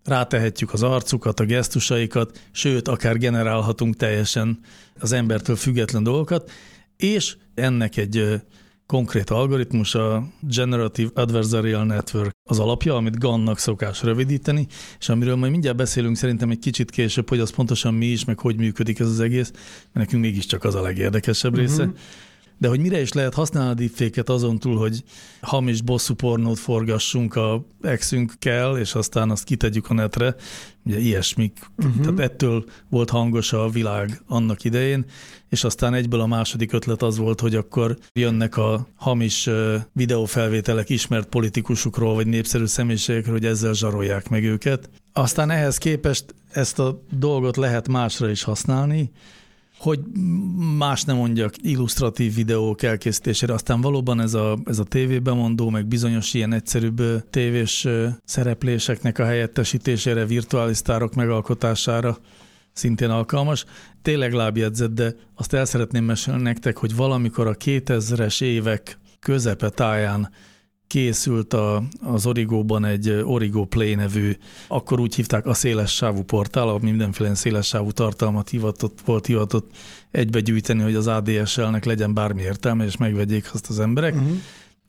rátehetjük 0.04 0.72
az 0.72 0.82
arcukat, 0.82 1.40
a 1.40 1.44
gesztusaikat, 1.44 2.40
sőt, 2.52 2.88
akár 2.88 3.18
generálhatunk 3.18 3.96
teljesen 3.96 4.58
az 5.00 5.12
embertől 5.12 5.56
független 5.56 6.02
dolgokat, 6.02 6.50
és 6.96 7.36
ennek 7.54 7.96
egy 7.96 8.42
konkrét 8.86 9.30
algoritmus, 9.30 9.94
a 9.94 10.28
Generative 10.40 11.10
Adversarial 11.14 11.84
Network 11.84 12.30
az 12.48 12.58
alapja, 12.58 12.96
amit 12.96 13.18
GAN-nak 13.18 13.58
szokás 13.58 14.02
rövidíteni, 14.02 14.66
és 14.98 15.08
amiről 15.08 15.36
majd 15.36 15.50
mindjárt 15.50 15.76
beszélünk 15.76 16.16
szerintem 16.16 16.50
egy 16.50 16.58
kicsit 16.58 16.90
később, 16.90 17.28
hogy 17.28 17.40
az 17.40 17.50
pontosan 17.50 17.94
mi 17.94 18.06
is, 18.06 18.24
meg 18.24 18.38
hogy 18.38 18.56
működik 18.56 18.98
ez 18.98 19.06
az 19.06 19.20
egész, 19.20 19.50
mert 19.92 20.06
nekünk 20.06 20.22
mégiscsak 20.22 20.64
az 20.64 20.74
a 20.74 20.80
legérdekesebb 20.80 21.56
része. 21.56 21.92
De 22.60 22.68
hogy 22.68 22.80
mire 22.80 23.00
is 23.00 23.12
lehet 23.12 23.34
használni 23.34 23.70
a 23.70 23.74
deepfake-et 23.74 24.28
azon 24.28 24.58
túl, 24.58 24.76
hogy 24.76 25.04
hamis 25.40 25.82
bosszú 25.82 26.14
pornót 26.14 26.58
forgassunk 26.58 27.36
a 27.36 27.64
exünkkel, 27.82 28.78
és 28.78 28.94
aztán 28.94 29.30
azt 29.30 29.44
kitegyük 29.44 29.90
a 29.90 29.94
netre, 29.94 30.34
ugye 30.84 30.98
ilyesmik. 30.98 31.58
Uh-huh. 31.78 32.00
Tehát 32.00 32.20
ettől 32.20 32.64
volt 32.88 33.10
hangos 33.10 33.52
a 33.52 33.68
világ 33.68 34.22
annak 34.26 34.64
idején, 34.64 35.04
és 35.48 35.64
aztán 35.64 35.94
egyből 35.94 36.20
a 36.20 36.26
második 36.26 36.72
ötlet 36.72 37.02
az 37.02 37.16
volt, 37.16 37.40
hogy 37.40 37.54
akkor 37.54 37.96
jönnek 38.12 38.56
a 38.56 38.86
hamis 38.96 39.48
videófelvételek 39.92 40.88
ismert 40.88 41.28
politikusokról, 41.28 42.14
vagy 42.14 42.26
népszerű 42.26 42.66
személyiségekről, 42.66 43.34
hogy 43.34 43.46
ezzel 43.46 43.72
zsarolják 43.72 44.28
meg 44.28 44.44
őket. 44.44 44.90
Aztán 45.12 45.50
ehhez 45.50 45.78
képest 45.78 46.34
ezt 46.50 46.78
a 46.78 47.02
dolgot 47.10 47.56
lehet 47.56 47.88
másra 47.88 48.30
is 48.30 48.42
használni, 48.42 49.10
hogy 49.80 50.00
más 50.78 51.02
nem 51.02 51.16
mondjak, 51.16 51.54
illusztratív 51.62 52.34
videók 52.34 52.82
elkészítésére, 52.82 53.52
aztán 53.52 53.80
valóban 53.80 54.20
ez 54.20 54.34
a, 54.34 54.58
ez 54.64 54.78
a 54.78 54.84
tévébemondó, 54.84 55.70
meg 55.70 55.86
bizonyos 55.86 56.34
ilyen 56.34 56.52
egyszerűbb 56.52 57.02
tévés 57.30 57.88
szerepléseknek 58.24 59.18
a 59.18 59.24
helyettesítésére, 59.24 60.26
virtuális 60.26 60.76
sztárok 60.76 61.14
megalkotására 61.14 62.18
szintén 62.72 63.10
alkalmas. 63.10 63.64
Tényleg 64.02 64.32
lábjegyzet, 64.32 64.94
de 64.94 65.14
azt 65.34 65.52
el 65.52 65.64
szeretném 65.64 66.04
mesélni 66.04 66.42
nektek, 66.42 66.76
hogy 66.76 66.96
valamikor 66.96 67.46
a 67.46 67.56
2000-es 67.56 68.42
évek 68.42 68.98
közepe 69.20 69.68
táján 69.68 70.30
készült 70.90 71.52
a, 71.54 71.82
az 72.00 72.26
Origóban 72.26 72.84
egy 72.84 73.10
Origo 73.10 73.64
Play 73.64 73.94
nevű, 73.94 74.36
akkor 74.68 75.00
úgy 75.00 75.14
hívták 75.14 75.46
a 75.46 75.54
széles 75.54 75.94
sávú 75.94 76.22
portál, 76.22 76.68
ahol 76.68 76.80
mindenféle 76.80 77.34
széles 77.34 77.66
sávú 77.66 77.90
tartalmat 77.90 78.48
hivatott, 78.48 78.98
volt 79.04 79.26
hivatott 79.26 79.70
egybegyűjteni, 80.10 80.82
hogy 80.82 80.94
az 80.94 81.06
ADSL-nek 81.06 81.84
legyen 81.84 82.14
bármi 82.14 82.42
értelme, 82.42 82.84
és 82.84 82.96
megvegyék 82.96 83.50
azt 83.52 83.68
az 83.68 83.80
emberek. 83.80 84.14
Uh-huh. 84.14 84.36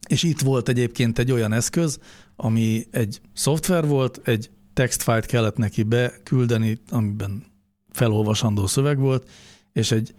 És 0.08 0.24
itt 0.24 0.40
volt 0.40 0.70
egyébként 0.70 1.20
egy 1.20 1.32
olyan 1.32 1.54
eszköz, 1.54 2.00
ami 2.36 2.86
egy 2.92 3.22
szoftver 3.34 3.88
volt, 3.88 4.22
egy 4.24 4.50
textfájt 4.74 5.26
kellett 5.26 5.58
neki 5.58 5.84
beküldeni, 5.84 6.80
amiben 6.90 7.44
felolvasandó 7.92 8.68
szöveg 8.68 9.00
volt, 9.00 9.30
és 9.74 9.92
egy 9.92 10.14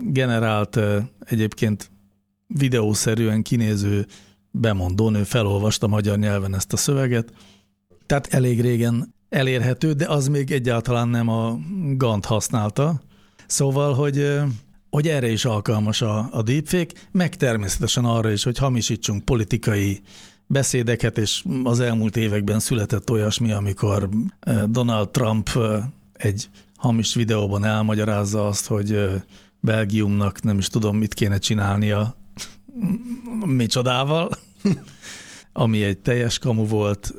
generált 0.00 0.80
egyébként 1.18 1.90
videószerűen 2.46 3.42
kinéző 3.42 4.06
bemondónő 4.60 5.22
felolvasta 5.22 5.86
magyar 5.86 6.18
nyelven 6.18 6.54
ezt 6.54 6.72
a 6.72 6.76
szöveget. 6.76 7.32
Tehát 8.06 8.26
elég 8.26 8.60
régen 8.60 9.14
elérhető, 9.28 9.92
de 9.92 10.08
az 10.08 10.28
még 10.28 10.50
egyáltalán 10.50 11.08
nem 11.08 11.28
a 11.28 11.58
Gant 11.96 12.24
használta. 12.24 13.00
Szóval, 13.46 13.94
hogy, 13.94 14.40
hogy 14.90 15.08
erre 15.08 15.30
is 15.30 15.44
alkalmas 15.44 16.02
a, 16.02 16.28
a 16.30 16.42
deepfake, 16.42 16.94
meg 17.10 17.36
természetesen 17.36 18.04
arra 18.04 18.30
is, 18.30 18.44
hogy 18.44 18.58
hamisítsunk 18.58 19.24
politikai 19.24 20.00
beszédeket, 20.46 21.18
és 21.18 21.44
az 21.64 21.80
elmúlt 21.80 22.16
években 22.16 22.58
született 22.58 23.10
olyasmi, 23.10 23.52
amikor 23.52 24.08
Donald 24.66 25.08
Trump 25.08 25.50
egy 26.12 26.48
hamis 26.76 27.14
videóban 27.14 27.64
elmagyarázza 27.64 28.46
azt, 28.46 28.66
hogy 28.66 29.10
Belgiumnak 29.60 30.42
nem 30.42 30.58
is 30.58 30.68
tudom, 30.68 30.96
mit 30.96 31.14
kéne 31.14 31.38
csinálnia 31.38 32.16
micsodával, 33.46 34.30
ami 35.52 35.82
egy 35.82 35.98
teljes 35.98 36.38
kamu 36.38 36.66
volt. 36.66 37.14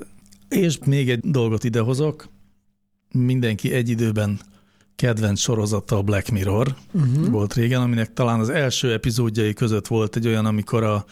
És 0.50 0.78
még 0.86 1.10
egy 1.10 1.20
dolgot 1.20 1.64
idehozok, 1.64 2.30
mindenki 3.12 3.74
egy 3.74 3.90
időben 3.90 4.40
kedvenc 4.96 5.40
sorozata 5.40 5.98
a 5.98 6.02
Black 6.02 6.30
Mirror 6.30 6.76
uh-huh. 6.92 7.30
volt 7.30 7.54
régen, 7.54 7.82
aminek 7.82 8.14
talán 8.14 8.40
az 8.40 8.50
első 8.50 8.92
epizódjai 8.94 9.54
között 9.54 9.88
volt 9.88 10.16
egy 10.16 10.28
olyan, 10.28 10.46
amikor 10.46 10.84
a, 10.84 11.06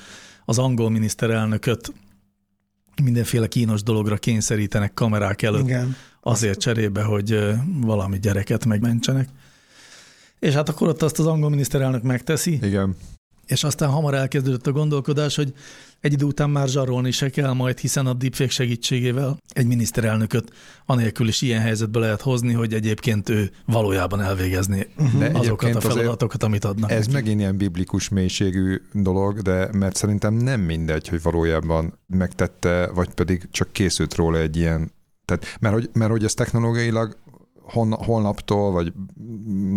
az 0.46 0.58
angol 0.58 0.90
miniszterelnököt 0.90 1.94
mindenféle 3.04 3.48
kínos 3.48 3.84
dologra 3.84 4.18
kényszerítenek 4.18 4.94
kamerák 4.94 5.42
előtt, 5.42 5.64
Igen. 5.64 5.96
azért 6.22 6.60
cserébe, 6.60 7.04
hogy 7.04 7.40
valami 7.82 8.20
gyereket 8.20 8.66
megmentsenek. 8.66 9.30
És 10.40 10.54
hát 10.54 10.70
akkor 10.70 10.88
ott 10.88 11.02
azt 11.02 11.20
az 11.20 11.26
angol 11.26 11.50
miniszterelnök 11.50 12.04
megteszi. 12.04 12.60
Igen. 12.62 12.96
És 13.46 13.64
aztán 13.64 13.90
hamar 13.90 14.14
elkezdődött 14.14 14.68
a 14.68 14.72
gondolkodás, 14.72 15.36
hogy 15.36 15.54
egy 16.00 16.14
idő 16.14 16.26
után 16.26 16.50
már 16.50 16.68
zsarolni 16.68 17.12
se 17.12 17.30
kell 17.30 17.54
majd, 17.54 17.80
hiszen 17.80 18.06
a 18.06 18.14
deepfake 18.14 18.50
segítségével 18.50 19.38
egy 19.50 19.66
miniszterelnököt 19.66 20.52
anélkül 20.86 21.28
is 21.28 21.42
ilyen 21.42 21.62
helyzetbe 21.62 22.00
lehet 22.00 22.22
hozni, 22.22 22.54
hogy 22.54 22.74
egyébként 22.74 23.30
ő 23.30 23.52
valójában 23.66 24.22
elvégezni 24.22 24.88
de 25.20 25.30
azokat 25.34 25.76
a 25.76 25.82
feladatokat, 25.82 26.44
amit 26.44 26.66
adnak. 26.66 26.92
Ez 26.92 27.06
neki. 27.06 27.12
megint 27.12 27.40
ilyen 27.40 27.58
biblikus 27.58 28.10
mélységű 28.10 28.82
dolog, 28.94 29.42
de 29.42 29.70
mert 29.72 29.96
szerintem 29.96 30.34
nem 30.34 30.62
mindegy, 30.62 31.08
hogy 31.08 31.22
valójában 31.22 32.00
megtette, 32.08 32.90
vagy 32.94 33.10
pedig 33.10 33.48
csak 33.52 33.72
készült 33.72 34.16
róla 34.16 34.38
egy 34.38 34.56
ilyen 34.56 34.92
tehát, 35.26 35.58
mert 35.60 35.74
hogy, 35.74 35.90
mert 35.94 36.12
hogy 36.12 36.24
ez 36.24 36.34
technológiailag 36.34 37.18
holnaptól, 37.92 38.72
vagy 38.72 38.94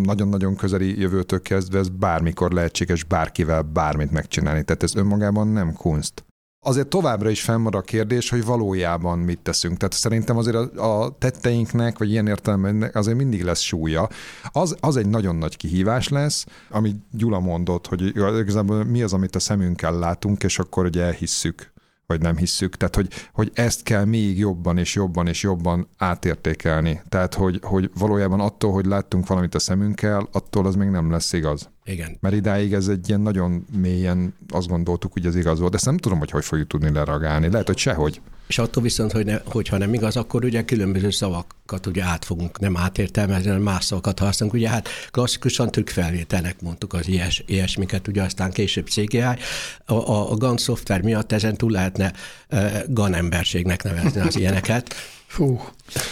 nagyon-nagyon 0.03 0.57
közeli 0.57 1.01
jövőtől 1.01 1.42
kezdve 1.42 1.79
ez 1.79 1.88
bármikor 1.88 2.53
lehetséges 2.53 3.05
bárkivel 3.05 3.62
bármit 3.62 4.11
megcsinálni. 4.11 4.64
Tehát 4.64 4.83
ez 4.83 4.94
önmagában 4.94 5.49
nem 5.49 5.72
kunst. 5.72 6.25
Azért 6.66 6.88
továbbra 6.88 7.31
is 7.31 7.42
fennmarad 7.42 7.81
a 7.83 7.85
kérdés, 7.85 8.31
hogy 8.31 8.44
valójában 8.44 9.18
mit 9.18 9.38
teszünk. 9.38 9.77
Tehát 9.77 9.92
szerintem 9.92 10.37
azért 10.37 10.57
a, 10.57 11.05
a 11.05 11.16
tetteinknek, 11.18 11.99
vagy 11.99 12.11
ilyen 12.11 12.27
értelemben 12.27 12.90
azért 12.92 13.16
mindig 13.16 13.42
lesz 13.42 13.61
súlya. 13.61 14.09
Az, 14.53 14.77
az 14.81 14.96
egy 14.96 15.09
nagyon 15.09 15.37
nagy 15.37 15.57
kihívás 15.57 16.09
lesz, 16.09 16.46
amit 16.70 16.96
Gyula 17.12 17.40
mondott, 17.40 17.87
hogy 17.87 18.03
igazából 18.16 18.85
mi 18.85 19.03
az, 19.03 19.12
amit 19.12 19.37
a 19.37 19.38
szemünkkel 19.38 19.99
látunk, 19.99 20.42
és 20.42 20.59
akkor 20.59 20.85
ugye 20.85 21.03
elhisszük 21.03 21.75
vagy 22.06 22.20
nem 22.20 22.36
hisszük. 22.36 22.76
Tehát, 22.76 22.94
hogy, 22.94 23.08
hogy 23.32 23.50
ezt 23.54 23.82
kell 23.82 24.04
még 24.04 24.38
jobban 24.38 24.78
és 24.78 24.94
jobban 24.94 25.26
és 25.26 25.42
jobban 25.42 25.88
átértékelni. 25.96 27.02
Tehát, 27.08 27.34
hogy, 27.34 27.60
hogy 27.62 27.90
valójában 27.98 28.40
attól, 28.40 28.72
hogy 28.72 28.86
láttunk 28.86 29.26
valamit 29.26 29.54
a 29.54 29.58
szemünkkel, 29.58 30.28
attól 30.32 30.66
az 30.66 30.74
még 30.74 30.88
nem 30.88 31.10
lesz 31.10 31.32
igaz. 31.32 31.70
Igen. 31.84 32.16
Mert 32.20 32.34
idáig 32.34 32.72
ez 32.72 32.88
egy 32.88 33.08
ilyen 33.08 33.20
nagyon 33.20 33.66
mélyen 33.80 34.34
azt 34.48 34.68
gondoltuk, 34.68 35.12
hogy 35.12 35.26
ez 35.26 35.36
igaz 35.36 35.58
volt, 35.58 35.70
de 35.70 35.76
ezt 35.76 35.86
nem 35.86 35.96
tudom, 35.96 36.18
hogy 36.18 36.30
hogy 36.30 36.44
fogjuk 36.44 36.68
tudni 36.68 36.92
leragálni. 36.92 37.50
Lehet, 37.50 37.66
hogy 37.66 37.78
sehogy. 37.78 38.20
És 38.46 38.59
attól 38.59 38.82
viszont, 38.82 39.12
hogy 39.12 39.24
ne, 39.24 39.38
hogyha 39.44 39.78
nem 39.78 39.94
igaz, 39.94 40.16
akkor 40.16 40.44
ugye 40.44 40.64
különböző 40.64 41.11
szavakat 41.11 41.87
ugye 41.87 42.02
át 42.02 42.24
fogunk 42.24 42.59
nem 42.59 42.76
átértelmezni, 42.76 43.46
hanem 43.46 43.62
más 43.62 43.85
szavakat 43.85 44.18
használunk. 44.18 44.56
Ugye 44.56 44.68
hát 44.68 44.88
klasszikusan 45.11 45.70
felvételnek 45.85 46.61
mondtuk 46.61 46.92
az 46.92 47.09
ilyes, 47.09 47.44
ilyesmiket, 47.46 48.09
ugye 48.09 48.22
aztán 48.22 48.50
később 48.50 48.87
CGI. 48.87 49.20
A, 49.20 49.38
a, 49.87 50.30
a 50.32 50.37
GAN 50.37 50.56
szoftver 50.56 51.02
miatt 51.02 51.32
ezen 51.32 51.56
túl 51.56 51.70
lehetne 51.70 52.12
uh, 52.50 52.72
GAN 52.88 53.14
emberségnek 53.14 53.82
nevezni 53.82 54.20
az 54.20 54.37
ilyeneket. 54.37 54.94
Fú, 55.26 55.61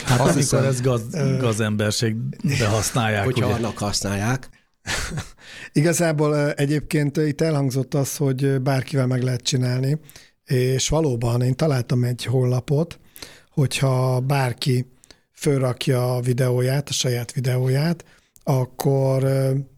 hát 0.04 0.20
az 0.20 0.26
amikor 0.28 0.34
hiszem, 0.34 0.64
ez 0.64 0.80
gaz, 0.80 1.02
gazemberségbe 1.38 2.66
használják. 2.66 3.24
Hogyha 3.24 3.46
ugye? 3.46 3.54
annak 3.54 3.78
használják. 3.78 4.48
Igazából 5.72 6.52
egyébként 6.52 7.16
itt 7.16 7.40
elhangzott 7.40 7.94
az, 7.94 8.16
hogy 8.16 8.60
bárkivel 8.60 9.06
meg 9.06 9.22
lehet 9.22 9.42
csinálni, 9.42 9.98
és 10.46 10.88
valóban 10.88 11.42
én 11.42 11.54
találtam 11.54 12.04
egy 12.04 12.24
honlapot, 12.24 12.98
hogyha 13.50 14.20
bárki 14.20 14.86
fölrakja 15.32 16.14
a 16.14 16.20
videóját, 16.20 16.88
a 16.88 16.92
saját 16.92 17.32
videóját, 17.32 18.04
akkor 18.42 19.22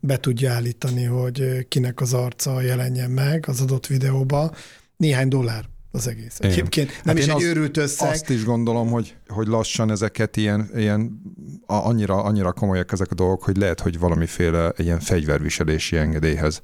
be 0.00 0.16
tudja 0.16 0.52
állítani, 0.52 1.04
hogy 1.04 1.68
kinek 1.68 2.00
az 2.00 2.12
arca 2.14 2.60
jelenjen 2.60 3.10
meg 3.10 3.44
az 3.48 3.60
adott 3.60 3.86
videóba. 3.86 4.54
Néhány 4.96 5.28
dollár 5.28 5.64
az 5.90 6.06
egész. 6.08 6.38
Igen. 6.38 6.50
Egyébként 6.50 6.88
nem 6.88 7.16
hát 7.16 7.18
is 7.24 7.30
egy 7.30 7.34
azt, 7.34 7.44
őrült 7.44 7.76
összeg. 7.76 8.10
Azt 8.10 8.30
is 8.30 8.44
gondolom, 8.44 8.90
hogy, 8.90 9.16
hogy 9.28 9.46
lassan 9.46 9.90
ezeket 9.90 10.36
ilyen, 10.36 10.70
ilyen 10.74 11.20
annyira, 11.66 12.22
annyira 12.22 12.52
komolyak 12.52 12.92
ezek 12.92 13.10
a 13.10 13.14
dolgok, 13.14 13.42
hogy 13.42 13.56
lehet, 13.56 13.80
hogy 13.80 13.98
valamiféle 13.98 14.72
ilyen 14.76 15.00
fegyverviselési 15.00 15.96
engedélyhez 15.96 16.60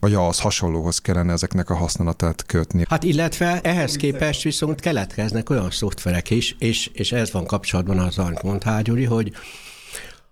vagy 0.00 0.14
az 0.14 0.40
hasonlóhoz 0.40 0.98
kellene 0.98 1.32
ezeknek 1.32 1.70
a 1.70 1.74
használatát 1.74 2.46
kötni. 2.46 2.84
Hát 2.88 3.04
illetve 3.04 3.60
ehhez 3.60 3.96
képest 3.96 4.42
viszont 4.42 4.80
keletkeznek 4.80 5.50
olyan 5.50 5.70
szoftverek 5.70 6.30
is, 6.30 6.56
és, 6.58 6.90
és 6.92 7.12
ez 7.12 7.32
van 7.32 7.46
kapcsolatban 7.46 7.98
az, 7.98 8.18
amit 8.18 8.42
mondtál, 8.42 8.82
Gyuri, 8.82 9.04
hogy 9.04 9.32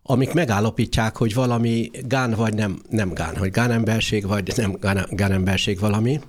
amik 0.03 0.33
megállapítják, 0.33 1.17
hogy 1.17 1.35
valami 1.35 1.91
gán 2.03 2.31
vagy 2.31 2.55
nem, 2.55 2.83
nem 2.91 3.13
gán, 3.13 3.37
hogy 3.37 3.51
gánemberség 3.51 4.27
vagy 4.27 4.53
nem 4.57 4.77
gán, 4.81 5.07
gánemberség 5.11 5.79
valami, 5.79 6.21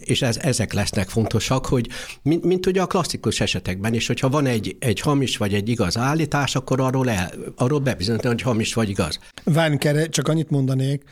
és 0.00 0.22
ez, 0.22 0.36
ezek 0.36 0.72
lesznek 0.72 1.08
fontosak, 1.08 1.66
hogy 1.66 1.88
mint, 2.22 2.44
mint 2.44 2.66
ugye 2.66 2.82
a 2.82 2.86
klasszikus 2.86 3.40
esetekben 3.40 3.94
is, 3.94 4.06
hogyha 4.06 4.28
van 4.28 4.46
egy, 4.46 4.76
egy 4.78 5.00
hamis 5.00 5.36
vagy 5.36 5.54
egy 5.54 5.68
igaz 5.68 5.98
állítás, 5.98 6.54
akkor 6.54 6.80
arról, 6.80 7.10
el, 7.10 7.30
arról 7.56 7.78
bebizonyítani, 7.78 8.34
hogy 8.34 8.42
hamis 8.42 8.74
vagy 8.74 8.88
igaz. 8.88 9.18
Várjunk 9.44 9.84
erre, 9.84 10.08
csak 10.08 10.28
annyit 10.28 10.50
mondanék, 10.50 11.02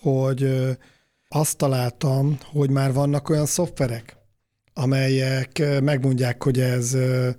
hogy 0.00 0.68
azt 1.28 1.56
találtam, 1.56 2.38
hogy 2.52 2.70
már 2.70 2.92
vannak 2.92 3.28
olyan 3.28 3.46
szoftverek, 3.46 4.20
amelyek 4.74 5.62
megmondják, 5.82 6.42
hogy 6.42 6.60
ez 6.60 6.96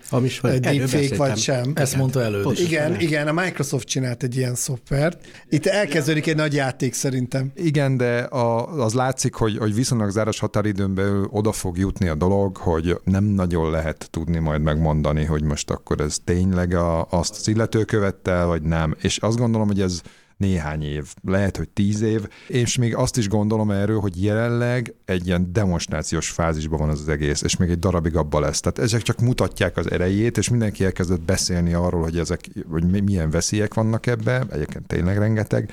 Hamis 0.10 0.40
vagy, 0.40 0.60
deepfake 0.60 1.16
vagy 1.16 1.38
sem. 1.38 1.72
Ezt 1.76 1.96
mondta 1.96 2.22
előtt 2.22 2.52
is. 2.52 2.60
Igen, 2.60 3.00
igen, 3.00 3.28
a 3.28 3.32
Microsoft 3.32 3.88
csinált 3.88 4.24
egy 4.24 4.38
ilyen 4.38 4.56
szoftvert. 4.56 5.28
Itt 5.50 5.66
elkezdődik 5.66 6.28
egy 6.28 6.36
nagy 6.36 6.54
játék 6.54 6.94
szerintem. 6.94 7.52
Igen, 7.56 7.98
de 7.98 8.20
a, 8.20 8.68
az 8.84 8.94
látszik, 8.94 9.34
hogy, 9.34 9.58
hogy 9.58 9.74
viszonylag 9.74 10.10
záros 10.10 10.40
határidőn 10.40 10.96
belül 10.96 11.28
oda 11.32 11.52
fog 11.52 11.78
jutni 11.78 12.08
a 12.08 12.16
dolog, 12.16 12.58
hogy 12.58 12.98
nem 13.04 13.24
nagyon 13.24 13.72
lehet 13.72 14.08
tudni 14.10 14.40
majd 14.40 14.62
megmondani, 14.62 15.26
hogy 15.26 15.44
most 15.44 15.70
akkor 15.70 16.00
ez 16.00 16.18
tényleg 16.24 16.74
a, 16.74 17.08
azt 17.10 17.36
az 17.40 17.48
illető 17.48 17.84
követte, 17.84 18.44
vagy 18.44 18.62
nem. 18.62 18.96
És 19.02 19.18
azt 19.18 19.38
gondolom, 19.38 19.68
hogy 19.68 19.82
ez 19.82 20.02
néhány 20.42 20.84
év, 20.84 21.14
lehet, 21.24 21.58
hogy 21.58 21.70
tíz 21.70 22.02
év, 22.02 22.28
és 22.48 22.78
még 22.78 22.96
azt 22.96 23.18
is 23.18 23.30
gondolom 23.30 23.72
erről, 23.72 24.00
hogy 24.00 24.24
jelenleg 24.24 24.94
egy 25.06 25.28
ilyen 25.28 25.54
demonstrációs 25.54 26.30
fázisban 26.30 26.80
van 26.80 26.90
az, 26.90 27.00
az 27.00 27.10
egész, 27.10 27.42
és 27.42 27.58
még 27.58 27.70
egy 27.70 27.80
darabig 27.80 28.16
abba 28.16 28.40
lesz. 28.40 28.60
Tehát 28.60 28.80
ezek 28.80 29.02
csak 29.02 29.20
mutatják 29.20 29.78
az 29.78 29.92
erejét, 29.92 30.38
és 30.38 30.50
mindenki 30.50 30.86
elkezdett 30.86 31.22
beszélni 31.22 31.74
arról, 31.74 32.02
hogy 32.02 32.18
ezek, 32.18 32.50
hogy 32.70 32.92
mi- 32.92 33.00
milyen 33.00 33.30
veszélyek 33.30 33.74
vannak 33.74 34.08
ebbe, 34.08 34.46
egyébként 34.50 34.88
tényleg 34.88 35.18
rengeteg, 35.18 35.72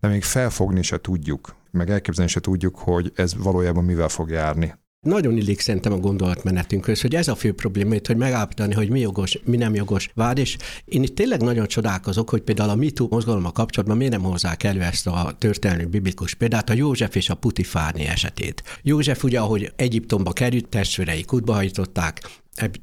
de 0.00 0.08
még 0.08 0.22
felfogni 0.22 0.82
se 0.82 1.00
tudjuk, 1.00 1.54
meg 1.70 1.90
elképzelni 1.90 2.30
se 2.30 2.40
tudjuk, 2.40 2.78
hogy 2.78 3.12
ez 3.14 3.34
valójában 3.36 3.84
mivel 3.84 4.08
fog 4.08 4.30
járni. 4.30 4.74
Nagyon 5.06 5.36
illik 5.36 5.60
szerintem 5.60 5.92
a 5.92 5.98
gondolatmenetünkhöz, 5.98 7.00
hogy 7.00 7.14
ez 7.14 7.28
a 7.28 7.34
fő 7.34 7.52
probléma 7.52 7.94
itt, 7.94 8.06
hogy 8.06 8.16
megállapítani, 8.16 8.74
hogy 8.74 8.88
mi 8.88 9.00
jogos, 9.00 9.38
mi 9.44 9.56
nem 9.56 9.74
jogos 9.74 10.10
vád, 10.14 10.38
és 10.38 10.56
én 10.84 11.02
itt 11.02 11.14
tényleg 11.14 11.42
nagyon 11.42 11.66
csodálkozok, 11.66 12.30
hogy 12.30 12.40
például 12.40 12.70
a 12.70 12.74
MeToo 12.74 13.06
mozgalommal 13.10 13.52
kapcsolatban 13.52 13.96
miért 13.96 14.12
nem 14.12 14.22
hozzák 14.22 14.62
elő 14.62 14.80
ezt 14.80 15.06
a 15.06 15.34
történelmi 15.38 15.84
biblikus 15.84 16.34
példát, 16.34 16.70
a 16.70 16.72
József 16.72 17.14
és 17.14 17.30
a 17.30 17.34
Putifárni 17.34 18.04
esetét. 18.04 18.62
József 18.82 19.24
ugye, 19.24 19.40
ahogy 19.40 19.72
Egyiptomba 19.76 20.32
került, 20.32 20.68
testvérei 20.68 21.24
kutba 21.24 21.52
hajtották, 21.52 22.20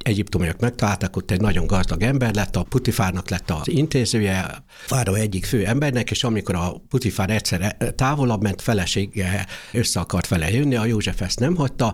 egyiptomiak 0.04 0.60
megtalálták, 0.60 1.16
ott 1.16 1.32
egy 1.32 1.42
nagyon 1.42 1.68
gazdag 1.68 2.02
ember 2.02 2.36
lett, 2.36 2.56
a 2.56 2.64
Putifárnak 2.64 3.30
lett 3.30 3.50
az 3.50 3.68
intézője, 3.70 4.64
Fáró 4.68 5.14
egyik 5.14 5.46
fő 5.46 5.66
embernek, 5.66 6.12
és 6.12 6.24
amikor 6.24 6.56
a 6.56 6.82
Putifár 6.90 7.30
egyszer 7.30 7.78
távolabb 7.96 8.42
ment, 8.42 8.62
felesége 8.62 9.46
össze 9.72 10.00
akart 10.00 10.28
vele 10.28 10.52
jönni, 10.52 10.76
a 10.76 10.86
József 10.86 11.22
ezt 11.22 11.40
nem 11.40 11.56
hagyta, 11.56 11.94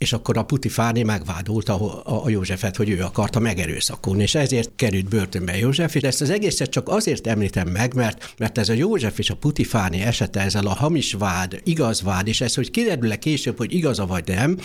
és 0.00 0.12
akkor 0.12 0.36
a 0.36 0.42
Putifárné 0.42 1.02
megvádolta 1.02 2.02
a 2.02 2.28
Józsefet, 2.28 2.76
hogy 2.76 2.88
ő 2.90 3.00
akarta 3.00 3.38
megerőszakolni, 3.38 4.22
és 4.22 4.34
ezért 4.34 4.70
került 4.76 5.08
börtönbe 5.08 5.56
József, 5.56 5.94
és 5.94 6.02
ezt 6.02 6.20
az 6.20 6.30
egészet 6.30 6.70
csak 6.70 6.88
azért 6.88 7.26
említem 7.26 7.68
meg, 7.68 7.94
mert, 7.94 8.34
mert 8.38 8.58
ez 8.58 8.68
a 8.68 8.72
József 8.72 9.18
és 9.18 9.30
a 9.30 9.36
Putifárné 9.36 10.02
esete 10.02 10.40
ezzel 10.40 10.66
a 10.66 10.74
hamis 10.74 11.12
vád, 11.12 11.60
igaz 11.64 12.02
vád, 12.02 12.28
és 12.28 12.40
ez, 12.40 12.54
hogy 12.54 12.70
kiderül-e 12.70 13.18
később, 13.18 13.56
hogy 13.56 13.74
igaza 13.74 14.06
vagy 14.06 14.24
nem, 14.26 14.58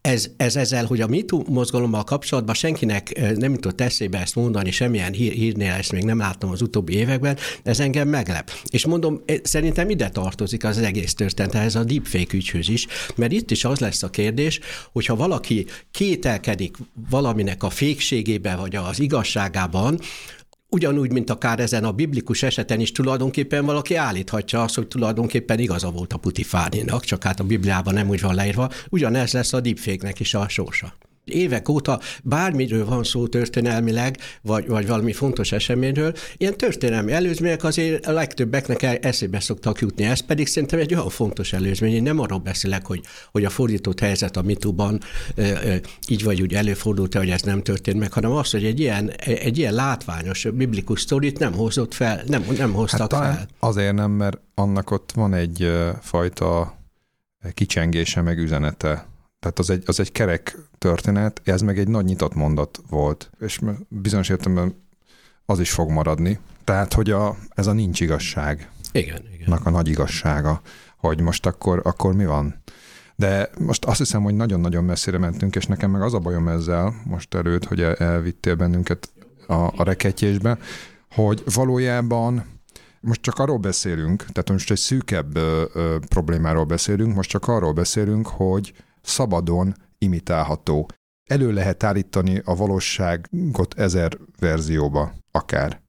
ez, 0.00 0.30
ez 0.36 0.56
ezzel, 0.56 0.84
hogy 0.84 1.00
a 1.00 1.06
MeToo 1.06 1.42
mozgalommal 1.48 2.04
kapcsolatban 2.04 2.54
senkinek 2.54 3.18
eh, 3.18 3.30
nem 3.30 3.52
jutott 3.52 3.80
eszébe 3.80 4.18
ezt 4.18 4.34
mondani, 4.34 4.70
semmilyen 4.70 5.12
hír, 5.12 5.32
hírnél 5.32 5.72
ezt 5.72 5.92
még 5.92 6.04
nem 6.04 6.18
láttam 6.18 6.50
az 6.50 6.62
utóbbi 6.62 6.94
években, 6.94 7.36
ez 7.62 7.80
engem 7.80 8.08
meglep. 8.08 8.50
És 8.70 8.86
mondom, 8.86 9.20
eh, 9.26 9.36
szerintem 9.42 9.90
ide 9.90 10.08
tartozik 10.08 10.64
az 10.64 10.78
egész 10.78 11.14
történet, 11.14 11.54
ez 11.54 11.74
a 11.74 11.84
deepfake 11.84 12.36
ügyhöz 12.36 12.68
is, 12.68 12.86
mert 13.14 13.32
itt 13.32 13.50
is 13.50 13.64
az 13.64 13.78
lesz 13.78 14.02
a 14.02 14.10
kérdés, 14.10 14.60
hogyha 14.92 15.16
valaki 15.16 15.66
kételkedik 15.90 16.76
valaminek 17.10 17.62
a 17.62 17.70
fékségében 17.70 18.58
vagy 18.58 18.76
az 18.76 19.00
igazságában, 19.00 19.98
Ugyanúgy, 20.72 21.12
mint 21.12 21.30
akár 21.30 21.60
ezen 21.60 21.84
a 21.84 21.92
biblikus 21.92 22.42
eseten 22.42 22.80
is 22.80 22.92
tulajdonképpen 22.92 23.64
valaki 23.64 23.94
állíthatja 23.94 24.62
azt, 24.62 24.74
hogy 24.74 24.86
tulajdonképpen 24.86 25.58
igaza 25.58 25.90
volt 25.90 26.12
a 26.12 26.18
Putifárninak, 26.18 27.04
csak 27.04 27.22
hát 27.22 27.40
a 27.40 27.44
Bibliában 27.44 27.94
nem 27.94 28.08
úgy 28.08 28.20
van 28.20 28.34
leírva, 28.34 28.70
ugyanez 28.88 29.32
lesz 29.32 29.52
a 29.52 29.60
deepfake-nek 29.60 30.20
is 30.20 30.34
a 30.34 30.48
sorsa. 30.48 30.94
Évek 31.30 31.68
óta 31.68 32.00
bármiről 32.22 32.84
van 32.84 33.04
szó 33.04 33.26
történelmileg, 33.26 34.18
vagy, 34.42 34.66
vagy 34.66 34.86
valami 34.86 35.12
fontos 35.12 35.52
eseményről, 35.52 36.12
ilyen 36.36 36.56
történelmi 36.56 37.12
előzmények 37.12 37.64
azért 37.64 38.06
a 38.06 38.12
legtöbbeknek 38.12 39.04
eszébe 39.04 39.40
szoktak 39.40 39.80
jutni. 39.80 40.04
Ez 40.04 40.20
pedig 40.20 40.46
szerintem 40.46 40.78
egy 40.78 40.94
olyan 40.94 41.08
fontos 41.08 41.52
előzmény. 41.52 41.94
Én 41.94 42.02
nem 42.02 42.18
arról 42.18 42.38
beszélek, 42.38 42.86
hogy, 42.86 43.00
hogy 43.30 43.44
a 43.44 43.50
fordított 43.50 44.00
helyzet 44.00 44.36
a 44.36 44.42
mitúban 44.42 45.00
így 46.08 46.24
vagy 46.24 46.42
úgy 46.42 46.54
előfordult 46.54 47.14
hogy 47.14 47.30
ez 47.30 47.42
nem 47.42 47.62
történt 47.62 47.98
meg, 47.98 48.12
hanem 48.12 48.30
az, 48.30 48.50
hogy 48.50 48.64
egy 48.64 48.80
ilyen, 48.80 49.10
egy 49.24 49.58
ilyen 49.58 49.74
látványos 49.74 50.46
biblikus 50.54 51.00
sztorit 51.00 51.38
nem 51.38 51.52
hozott 51.52 51.94
fel, 51.94 52.22
nem, 52.26 52.44
nem 52.56 52.72
hoztak 52.72 53.12
Hát 53.12 53.34
fel. 53.34 53.46
azért 53.58 53.94
nem, 53.94 54.10
mert 54.10 54.40
annak 54.54 54.90
ott 54.90 55.12
van 55.14 55.34
egy 55.34 55.72
fajta 56.00 56.78
kicsengése, 57.54 58.22
meg 58.22 58.38
üzenete. 58.38 59.06
Tehát 59.40 59.58
az 59.58 59.70
egy, 59.70 59.82
az 59.86 60.00
egy 60.00 60.12
kerek 60.12 60.58
történet, 60.78 61.40
ez 61.44 61.60
meg 61.60 61.78
egy 61.78 61.88
nagy 61.88 62.04
nyitott 62.04 62.34
mondat 62.34 62.80
volt, 62.88 63.30
és 63.40 63.60
bizonyos 63.88 64.28
értelemben 64.28 64.74
az 65.44 65.60
is 65.60 65.70
fog 65.70 65.90
maradni. 65.90 66.38
Tehát, 66.64 66.92
hogy 66.92 67.10
a, 67.10 67.36
ez 67.54 67.66
a 67.66 67.72
nincs 67.72 68.00
igazság. 68.00 68.70
Igen, 68.92 69.22
igen. 69.34 69.52
a 69.52 69.70
nagy 69.70 69.88
igazsága, 69.88 70.60
hogy 70.96 71.20
most 71.20 71.46
akkor, 71.46 71.80
akkor 71.84 72.14
mi 72.14 72.26
van. 72.26 72.62
De 73.16 73.50
most 73.58 73.84
azt 73.84 73.98
hiszem, 73.98 74.22
hogy 74.22 74.34
nagyon-nagyon 74.34 74.84
messzire 74.84 75.18
mentünk, 75.18 75.56
és 75.56 75.66
nekem 75.66 75.90
meg 75.90 76.02
az 76.02 76.14
a 76.14 76.18
bajom 76.18 76.48
ezzel 76.48 76.94
most 77.04 77.34
előtt, 77.34 77.64
hogy 77.64 77.80
el- 77.80 77.94
elvittél 77.94 78.54
bennünket 78.54 79.10
a, 79.46 79.54
a 79.54 79.82
reketyésbe, 79.82 80.58
hogy 81.10 81.42
valójában 81.54 82.44
most 83.00 83.22
csak 83.22 83.38
arról 83.38 83.58
beszélünk, 83.58 84.24
tehát 84.24 84.50
most 84.50 84.70
egy 84.70 84.78
szűkebb 84.78 85.36
ö, 85.36 85.64
ö, 85.72 85.96
problémáról 86.08 86.64
beszélünk, 86.64 87.14
most 87.14 87.30
csak 87.30 87.48
arról 87.48 87.72
beszélünk, 87.72 88.26
hogy 88.26 88.72
szabadon 89.02 89.74
imitálható. 89.98 90.88
Elő 91.30 91.52
lehet 91.52 91.82
állítani 91.82 92.42
a 92.44 92.54
valóságot 92.54 93.74
ezer 93.76 94.18
verzióba, 94.38 95.12
akár 95.30 95.80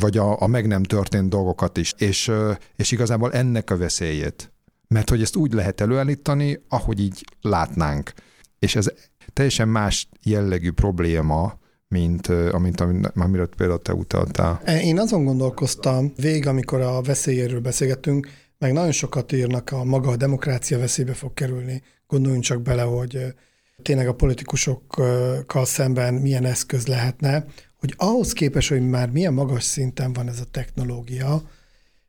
vagy 0.00 0.18
a, 0.18 0.40
a 0.42 0.46
meg 0.46 0.66
nem 0.66 0.82
történt 0.82 1.28
dolgokat 1.28 1.76
is, 1.76 1.94
és, 1.98 2.32
és 2.76 2.90
igazából 2.90 3.32
ennek 3.32 3.70
a 3.70 3.76
veszélyét. 3.76 4.52
Mert 4.88 5.10
hogy 5.10 5.22
ezt 5.22 5.36
úgy 5.36 5.52
lehet 5.52 5.80
előállítani, 5.80 6.62
ahogy 6.68 7.00
így 7.00 7.24
látnánk. 7.40 8.12
És 8.58 8.76
ez 8.76 8.86
teljesen 9.32 9.68
más 9.68 10.08
jellegű 10.22 10.70
probléma, 10.70 11.58
mint 11.88 12.26
amint 12.26 12.80
amiről 13.14 13.48
például 13.56 13.82
te 13.82 13.94
utaltál. 13.94 14.60
Én 14.66 14.98
azon 14.98 15.24
gondolkoztam 15.24 16.12
végig, 16.16 16.46
amikor 16.46 16.80
a 16.80 17.02
veszélyéről 17.02 17.60
beszélgettünk, 17.60 18.28
meg 18.58 18.72
nagyon 18.72 18.92
sokat 18.92 19.32
írnak, 19.32 19.72
a 19.72 19.84
maga 19.84 20.10
a 20.10 20.16
demokrácia 20.16 20.78
veszélybe 20.78 21.12
fog 21.12 21.34
kerülni. 21.34 21.82
Gondoljunk 22.14 22.44
csak 22.44 22.62
bele, 22.62 22.82
hogy 22.82 23.34
tényleg 23.82 24.08
a 24.08 24.14
politikusokkal 24.14 25.64
szemben 25.64 26.14
milyen 26.14 26.44
eszköz 26.44 26.86
lehetne, 26.86 27.44
hogy 27.80 27.94
ahhoz 27.96 28.32
képest, 28.32 28.68
hogy 28.68 28.88
már 28.88 29.10
milyen 29.10 29.32
magas 29.32 29.64
szinten 29.64 30.12
van 30.12 30.28
ez 30.28 30.40
a 30.40 30.50
technológia, 30.50 31.50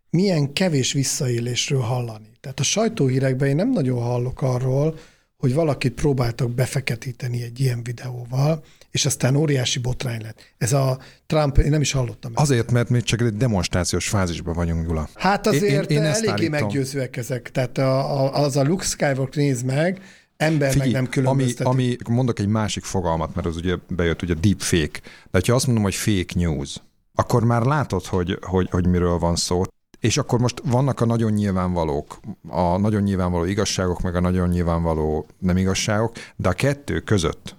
milyen 0.10 0.54
kevés 0.54 0.94
visszaélésről 0.94 1.80
hallani. 1.80 2.30
Tehát 2.40 2.60
a 2.60 2.64
sajtóhírekben 2.64 3.48
én 3.48 3.56
nem 3.56 3.72
nagyon 3.72 4.02
hallok 4.02 4.42
arról, 4.42 4.98
hogy 5.38 5.54
valakit 5.54 5.94
próbáltak 5.94 6.52
befeketíteni 6.52 7.44
egy 7.44 7.60
ilyen 7.60 7.84
videóval, 7.84 8.64
és 8.96 9.06
aztán 9.06 9.36
óriási 9.36 9.80
botrány 9.80 10.22
lett. 10.22 10.54
Ez 10.58 10.74
a 10.74 11.00
Trump, 11.26 11.58
én 11.58 11.70
nem 11.70 11.82
is 11.82 11.92
hallottam. 11.92 12.32
ezt. 12.36 12.42
Azért, 12.42 12.72
mert 12.72 12.90
még 12.90 13.04
csak 13.04 13.22
egy 13.22 13.38
demonstrációs 13.38 14.08
fázisban 14.10 14.54
vagyunk, 14.54 14.88
Gyula. 14.88 15.10
Hát 15.14 15.48
azért 15.48 15.64
Én- 15.64 15.98
én- 15.98 15.98
én 15.98 16.04
eléggé 16.04 16.30
állítom. 16.30 16.52
meggyőzőek 16.52 17.18
ezek. 17.18 17.52
Tehát 17.52 17.78
a, 17.78 18.24
a, 18.24 18.44
az 18.44 18.56
a 18.56 18.64
Luke 18.64 18.84
Skywalker 18.84 19.36
nézd 19.44 19.66
meg, 19.66 20.02
ember 20.38 20.78
meg 20.78 20.92
nem 20.92 21.00
ami, 21.02 21.10
különböztetik. 21.10 21.66
ami, 21.66 21.96
mondok 22.10 22.40
egy 22.40 22.48
másik 22.48 22.84
fogalmat, 22.84 23.36
mert 23.36 23.48
az 23.48 23.56
ugye 23.56 23.76
bejött 23.88 24.22
ugye 24.22 24.34
deepfake. 24.34 25.00
De 25.32 25.40
ha 25.48 25.54
azt 25.54 25.66
mondom, 25.66 25.84
hogy 25.84 25.96
fake 25.96 26.34
news, 26.36 26.76
akkor 27.16 27.44
már 27.44 27.62
látod, 27.62 28.06
hogy, 28.06 28.38
hogy, 28.42 28.70
hogy 28.72 28.88
miről 28.88 29.18
van 29.18 29.36
szó. 29.36 29.62
És 30.00 30.18
akkor 30.18 30.40
most 30.40 30.62
vannak 30.66 31.02
a 31.02 31.06
nagyon 31.06 31.32
nyilvánvalók, 31.32 32.20
a 32.48 32.78
nagyon 32.78 33.02
nyilvánvaló 33.02 33.46
igazságok, 33.46 34.02
meg 34.02 34.16
a 34.16 34.20
nagyon 34.20 34.50
nyilvánvaló 34.50 35.26
nem 35.40 35.58
igazságok, 35.58 36.16
de 36.36 36.50
a 36.50 36.54
kettő 36.54 37.00
között 37.00 37.56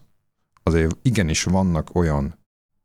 azért 0.67 0.97
igenis 1.03 1.43
vannak 1.45 1.95
olyan 1.95 2.35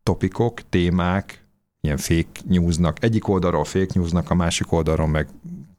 topikok, 0.04 0.70
témák, 0.70 1.46
ilyen 1.82 1.98
fake 1.98 2.42
newsnak, 2.48 3.04
egyik 3.04 3.28
oldalról 3.28 3.64
fake 3.64 3.92
newsnak, 3.94 4.30
a 4.30 4.34
másik 4.36 4.72
oldalról 4.72 5.08
meg 5.08 5.28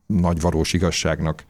nagy 0.07 0.41
valós 0.41 0.73
igazságnak 0.73 1.45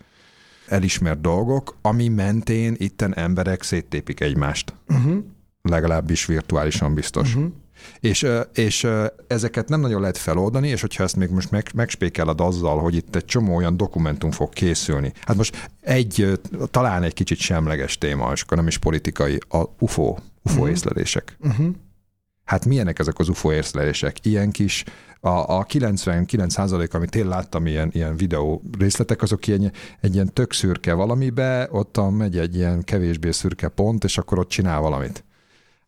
elismert 0.68 1.20
dolgok, 1.20 1.76
ami 1.82 2.08
mentén 2.08 2.74
itten 2.78 3.14
emberek 3.14 3.62
széttépik 3.62 4.20
egymást. 4.20 4.74
Uh-huh. 4.88 5.24
Legalábbis 5.62 6.26
virtuálisan 6.26 6.94
biztos. 6.94 7.34
Uh-huh. 7.34 7.52
És, 8.00 8.26
és 8.54 8.86
ezeket 9.26 9.68
nem 9.68 9.80
nagyon 9.80 10.00
lehet 10.00 10.18
feloldani, 10.18 10.68
és 10.68 10.80
hogyha 10.80 11.02
ezt 11.04 11.16
még 11.16 11.30
most 11.30 11.50
meg, 11.50 11.70
megspékeled 11.74 12.40
azzal, 12.40 12.78
hogy 12.78 12.94
itt 12.94 13.16
egy 13.16 13.24
csomó 13.24 13.54
olyan 13.56 13.76
dokumentum 13.76 14.30
fog 14.30 14.48
készülni. 14.52 15.12
Hát 15.20 15.36
most 15.36 15.70
egy, 15.80 16.40
talán 16.70 17.02
egy 17.02 17.14
kicsit 17.14 17.38
semleges 17.38 17.98
téma, 17.98 18.32
és 18.32 18.42
akkor 18.42 18.56
nem 18.56 18.66
is 18.66 18.78
politikai, 18.78 19.38
a 19.48 19.62
UFO, 19.78 20.16
UFO 20.42 20.60
Mhm. 20.62 20.70
észlelések. 20.70 21.36
Uh-huh. 21.40 21.66
hát 22.44 22.64
milyenek 22.64 22.98
ezek 22.98 23.18
az 23.18 23.28
UFO 23.28 23.52
észlelések? 23.52 24.26
Ilyen 24.26 24.50
kis, 24.50 24.84
a, 25.20 25.28
a 25.28 25.66
99% 25.66 26.90
amit 26.94 27.14
én 27.14 27.28
láttam 27.28 27.66
ilyen, 27.66 27.90
ilyen 27.92 28.16
videó 28.16 28.62
részletek, 28.78 29.22
azok 29.22 29.46
ilyen, 29.46 29.72
egy 30.00 30.14
ilyen 30.14 30.32
tök 30.32 30.52
szürke 30.52 30.92
valamibe, 30.92 31.68
ott 31.70 32.00
megy 32.10 32.38
egy 32.38 32.54
ilyen 32.56 32.82
kevésbé 32.84 33.30
szürke 33.30 33.68
pont, 33.68 34.04
és 34.04 34.18
akkor 34.18 34.38
ott 34.38 34.48
csinál 34.48 34.80
valamit. 34.80 35.24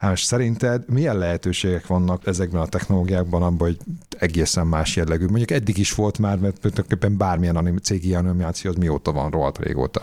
Most 0.08 0.24
szerinted 0.24 0.88
milyen 0.88 1.18
lehetőségek 1.18 1.86
vannak 1.86 2.26
ezekben 2.26 2.60
a 2.60 2.66
technológiákban 2.66 3.42
abban, 3.42 3.68
hogy 3.68 3.78
egészen 4.18 4.66
más 4.66 4.96
jellegű? 4.96 5.26
Mondjuk 5.26 5.50
eddig 5.50 5.78
is 5.78 5.94
volt 5.94 6.18
már, 6.18 6.38
mert 6.38 6.60
tulajdonképpen 6.60 7.16
bármilyen 7.16 7.56
anim, 7.56 7.76
cégi 7.76 8.14
animáció 8.14 8.70
az 8.70 8.76
mióta 8.76 9.12
van, 9.12 9.30
rohadt 9.30 9.58
régóta. 9.58 10.00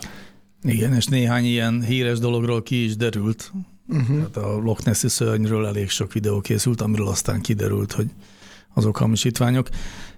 Igen, 0.62 0.94
és 0.94 1.06
néhány 1.06 1.44
ilyen 1.44 1.82
híres 1.82 2.18
dologról 2.18 2.62
ki 2.62 2.84
is 2.84 2.96
derült. 2.96 3.52
Uh-huh. 3.88 4.20
Hát 4.20 4.36
a 4.36 4.58
Loch 4.58 4.84
Nessi 4.84 5.08
szörnyről 5.08 5.66
elég 5.66 5.88
sok 5.88 6.12
videó 6.12 6.40
készült, 6.40 6.80
amiről 6.80 7.08
aztán 7.08 7.40
kiderült, 7.40 7.92
hogy 7.92 8.06
azok 8.74 8.96
hamisítványok. 8.96 9.68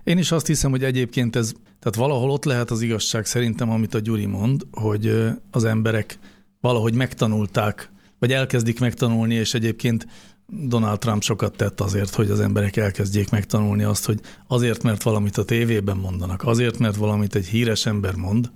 Én 0.04 0.18
is 0.18 0.32
azt 0.32 0.46
hiszem, 0.46 0.70
hogy 0.70 0.84
egyébként 0.84 1.36
ez, 1.36 1.52
tehát 1.78 1.94
valahol 1.96 2.30
ott 2.30 2.44
lehet 2.44 2.70
az 2.70 2.80
igazság 2.80 3.26
szerintem, 3.26 3.70
amit 3.70 3.94
a 3.94 3.98
Gyuri 3.98 4.26
mond, 4.26 4.66
hogy 4.72 5.32
az 5.50 5.64
emberek 5.64 6.18
valahogy 6.60 6.94
megtanulták 6.94 7.92
vagy 8.24 8.32
elkezdik 8.32 8.80
megtanulni, 8.80 9.34
és 9.34 9.54
egyébként 9.54 10.06
Donald 10.46 10.98
Trump 10.98 11.22
sokat 11.22 11.56
tett 11.56 11.80
azért, 11.80 12.14
hogy 12.14 12.30
az 12.30 12.40
emberek 12.40 12.76
elkezdjék 12.76 13.30
megtanulni 13.30 13.82
azt, 13.82 14.06
hogy 14.06 14.20
azért, 14.46 14.82
mert 14.82 15.02
valamit 15.02 15.36
a 15.36 15.44
tévében 15.44 15.96
mondanak, 15.96 16.44
azért, 16.44 16.78
mert 16.78 16.96
valamit 16.96 17.34
egy 17.34 17.46
híres 17.46 17.86
ember 17.86 18.14
mond, 18.14 18.50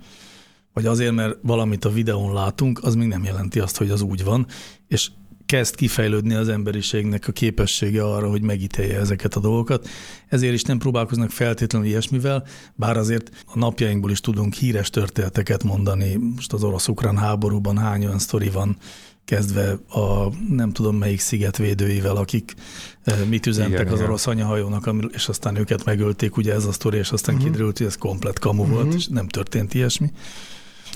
vagy 0.72 0.86
azért, 0.86 1.12
mert 1.12 1.38
valamit 1.42 1.84
a 1.84 1.90
videón 1.90 2.32
látunk, 2.32 2.80
az 2.82 2.94
még 2.94 3.08
nem 3.08 3.24
jelenti 3.24 3.60
azt, 3.60 3.76
hogy 3.76 3.90
az 3.90 4.02
úgy 4.02 4.24
van, 4.24 4.46
és 4.86 5.10
kezd 5.48 5.74
kifejlődni 5.74 6.34
az 6.34 6.48
emberiségnek 6.48 7.28
a 7.28 7.32
képessége 7.32 8.04
arra, 8.04 8.28
hogy 8.28 8.42
megítélje 8.42 8.98
ezeket 8.98 9.34
a 9.34 9.40
dolgokat. 9.40 9.88
Ezért 10.28 10.54
is 10.54 10.62
nem 10.62 10.78
próbálkoznak 10.78 11.30
feltétlenül 11.30 11.88
ilyesmivel, 11.88 12.46
bár 12.74 12.96
azért 12.96 13.44
a 13.46 13.58
napjainkból 13.58 14.10
is 14.10 14.20
tudunk 14.20 14.54
híres 14.54 14.90
történeteket 14.90 15.64
mondani. 15.64 16.16
Most 16.34 16.52
az 16.52 16.64
orosz-ukrán 16.64 17.16
háborúban 17.16 17.78
hány 17.78 18.04
olyan 18.04 18.18
sztori 18.18 18.48
van, 18.48 18.76
kezdve 19.24 19.78
a 19.88 20.32
nem 20.48 20.72
tudom 20.72 20.96
melyik 20.96 21.20
szigetvédőivel, 21.20 22.16
akik 22.16 22.54
eh, 23.02 23.18
mit 23.28 23.46
üzentek 23.46 23.80
igen, 23.80 23.92
az 23.92 24.00
orosz 24.00 24.26
anyahajónak, 24.26 24.90
és 25.12 25.28
aztán 25.28 25.56
őket 25.56 25.84
megölték, 25.84 26.36
ugye 26.36 26.54
ez 26.54 26.64
a 26.64 26.72
sztori, 26.72 26.98
és 26.98 27.10
aztán 27.10 27.34
uh-huh. 27.34 27.50
kiderült, 27.50 27.78
hogy 27.78 27.86
ez 27.86 27.96
komplet 27.96 28.38
kamu 28.38 28.62
uh-huh. 28.62 28.76
volt, 28.76 28.94
és 28.94 29.06
nem 29.06 29.28
történt 29.28 29.74
ilyesmi. 29.74 30.10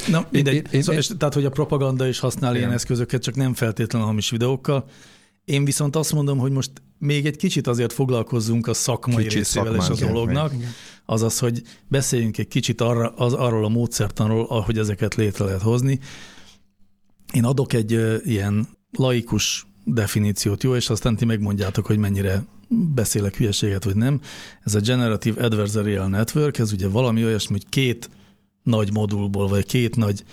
Na, 0.09 0.27
mindegy. 0.31 0.55
Én, 0.55 0.67
én, 0.71 0.83
szóval, 0.83 1.01
és, 1.01 1.11
tehát, 1.19 1.35
hogy 1.35 1.45
a 1.45 1.51
propaganda 1.51 2.07
is 2.07 2.19
használ 2.19 2.51
igen. 2.51 2.63
ilyen 2.63 2.75
eszközöket, 2.75 3.23
csak 3.23 3.35
nem 3.35 3.55
feltétlenül 3.55 4.07
hamis 4.09 4.31
videókkal. 4.31 4.85
Én 5.45 5.65
viszont 5.65 5.97
azt 5.97 6.13
mondom, 6.13 6.39
hogy 6.39 6.51
most 6.51 6.71
még 6.99 7.27
egy 7.27 7.37
kicsit 7.37 7.67
azért 7.67 7.93
foglalkozzunk 7.93 8.67
a 8.67 8.75
szakmai 8.75 9.23
kicsit 9.23 9.39
részével 9.39 9.75
és 9.75 9.89
a 9.89 10.07
dolognak, 10.07 10.53
azaz, 11.07 11.39
hogy 11.39 11.63
beszéljünk 11.89 12.39
egy 12.39 12.49
kicsit 12.49 12.81
arra, 12.81 13.09
az, 13.09 13.33
arról 13.33 13.65
a 13.65 13.69
módszertanról, 13.69 14.47
ahogy 14.49 14.79
ezeket 14.79 15.15
létre 15.15 15.45
lehet 15.45 15.63
hozni, 15.63 16.01
én 17.33 17.45
adok 17.45 17.73
egy 17.73 18.21
ilyen 18.25 18.69
laikus 18.91 19.67
definíciót, 19.85 20.63
jó, 20.63 20.75
és 20.77 20.91
aztán 20.91 21.17
ti 21.17 21.25
megmondjátok, 21.25 21.87
hogy 21.87 21.99
mennyire 21.99 22.45
beszélek 22.69 23.37
hülyeséget, 23.37 23.85
vagy 23.85 23.97
nem. 23.97 24.21
Ez 24.65 24.75
a 24.75 24.81
Generative 24.81 25.45
Adversarial 25.45 26.09
Network, 26.09 26.59
ez 26.59 26.73
ugye 26.73 26.89
valami 26.89 27.25
olyasmi, 27.25 27.53
hogy 27.53 27.69
két 27.69 28.11
nagy 28.63 28.93
modulból, 28.93 29.49
vagy 29.49 29.67
két 29.67 29.97
nagy 29.97 30.25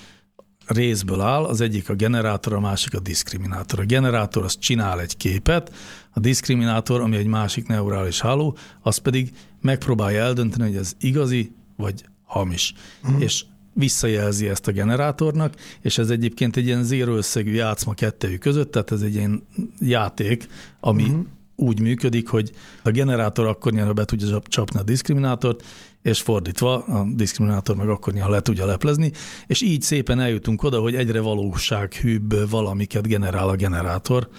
részből 0.65 1.22
áll, 1.22 1.44
az 1.44 1.62
egyik 1.62 1.89
a 1.89 1.94
generátor, 1.94 2.54
a 2.54 2.60
másik 2.60 2.94
a 2.94 3.00
diszkriminátor. 3.00 3.80
A 3.80 3.86
generátor 3.86 4.44
az 4.44 4.58
csinál 4.58 5.02
egy 5.02 5.18
képet, 5.18 5.74
a 6.12 6.20
diszkriminátor, 6.20 7.02
ami 7.02 7.15
egy 7.15 7.28
másik 7.28 7.68
neurális 7.68 8.22
háló, 8.22 8.58
az 8.82 8.98
pedig 8.98 9.32
megpróbálja 9.62 10.22
eldönteni, 10.22 10.63
hogy 10.63 10.76
ez 10.76 10.94
igazi 11.00 11.52
vagy 11.76 12.06
hamis. 12.24 12.74
Mm. 13.10 13.20
És 13.20 13.46
visszajelzi 13.74 14.48
ezt 14.48 14.68
a 14.68 14.72
generátornak, 14.72 15.54
és 15.82 15.98
ez 15.98 16.10
egyébként 16.10 16.58
egy 16.58 16.65
ilyen 16.65 16.84
zéro 16.84 17.15
összegű 17.15 17.54
játszma 17.54 17.94
kettőjük 17.94 18.39
között, 18.39 18.72
tehát 18.72 18.92
ez 18.92 19.02
egy 19.02 19.15
ilyen 19.15 19.44
játék, 19.80 20.48
ami 20.80 21.04
uh-huh. 21.04 21.26
úgy 21.56 21.80
működik, 21.80 22.28
hogy 22.28 22.52
a 22.84 22.89
generátor 22.89 23.48
akkor 23.48 23.72
nyilván 23.72 23.96
be 23.96 24.06
tudja 24.06 24.42
csapni 24.48 24.80
a 24.80 24.84
diszkriminátort, 24.84 25.63
és 26.02 26.22
fordítva 26.22 26.84
a 26.84 27.08
diszkriminátor 27.14 27.76
meg 27.76 27.90
akkor 27.90 28.14
nyilván 28.14 28.32
le 28.32 28.42
tudja 28.42 28.66
leplezni, 28.66 29.12
és 29.48 29.62
így 29.62 29.82
szépen 29.82 30.20
eljutunk 30.20 30.64
oda, 30.64 30.80
hogy 30.80 30.96
egyre 30.96 31.20
valósághűbb 31.20 32.50
valamiket 32.50 33.08
generál 33.08 33.50
a 33.50 33.56
generátor, 33.56 34.30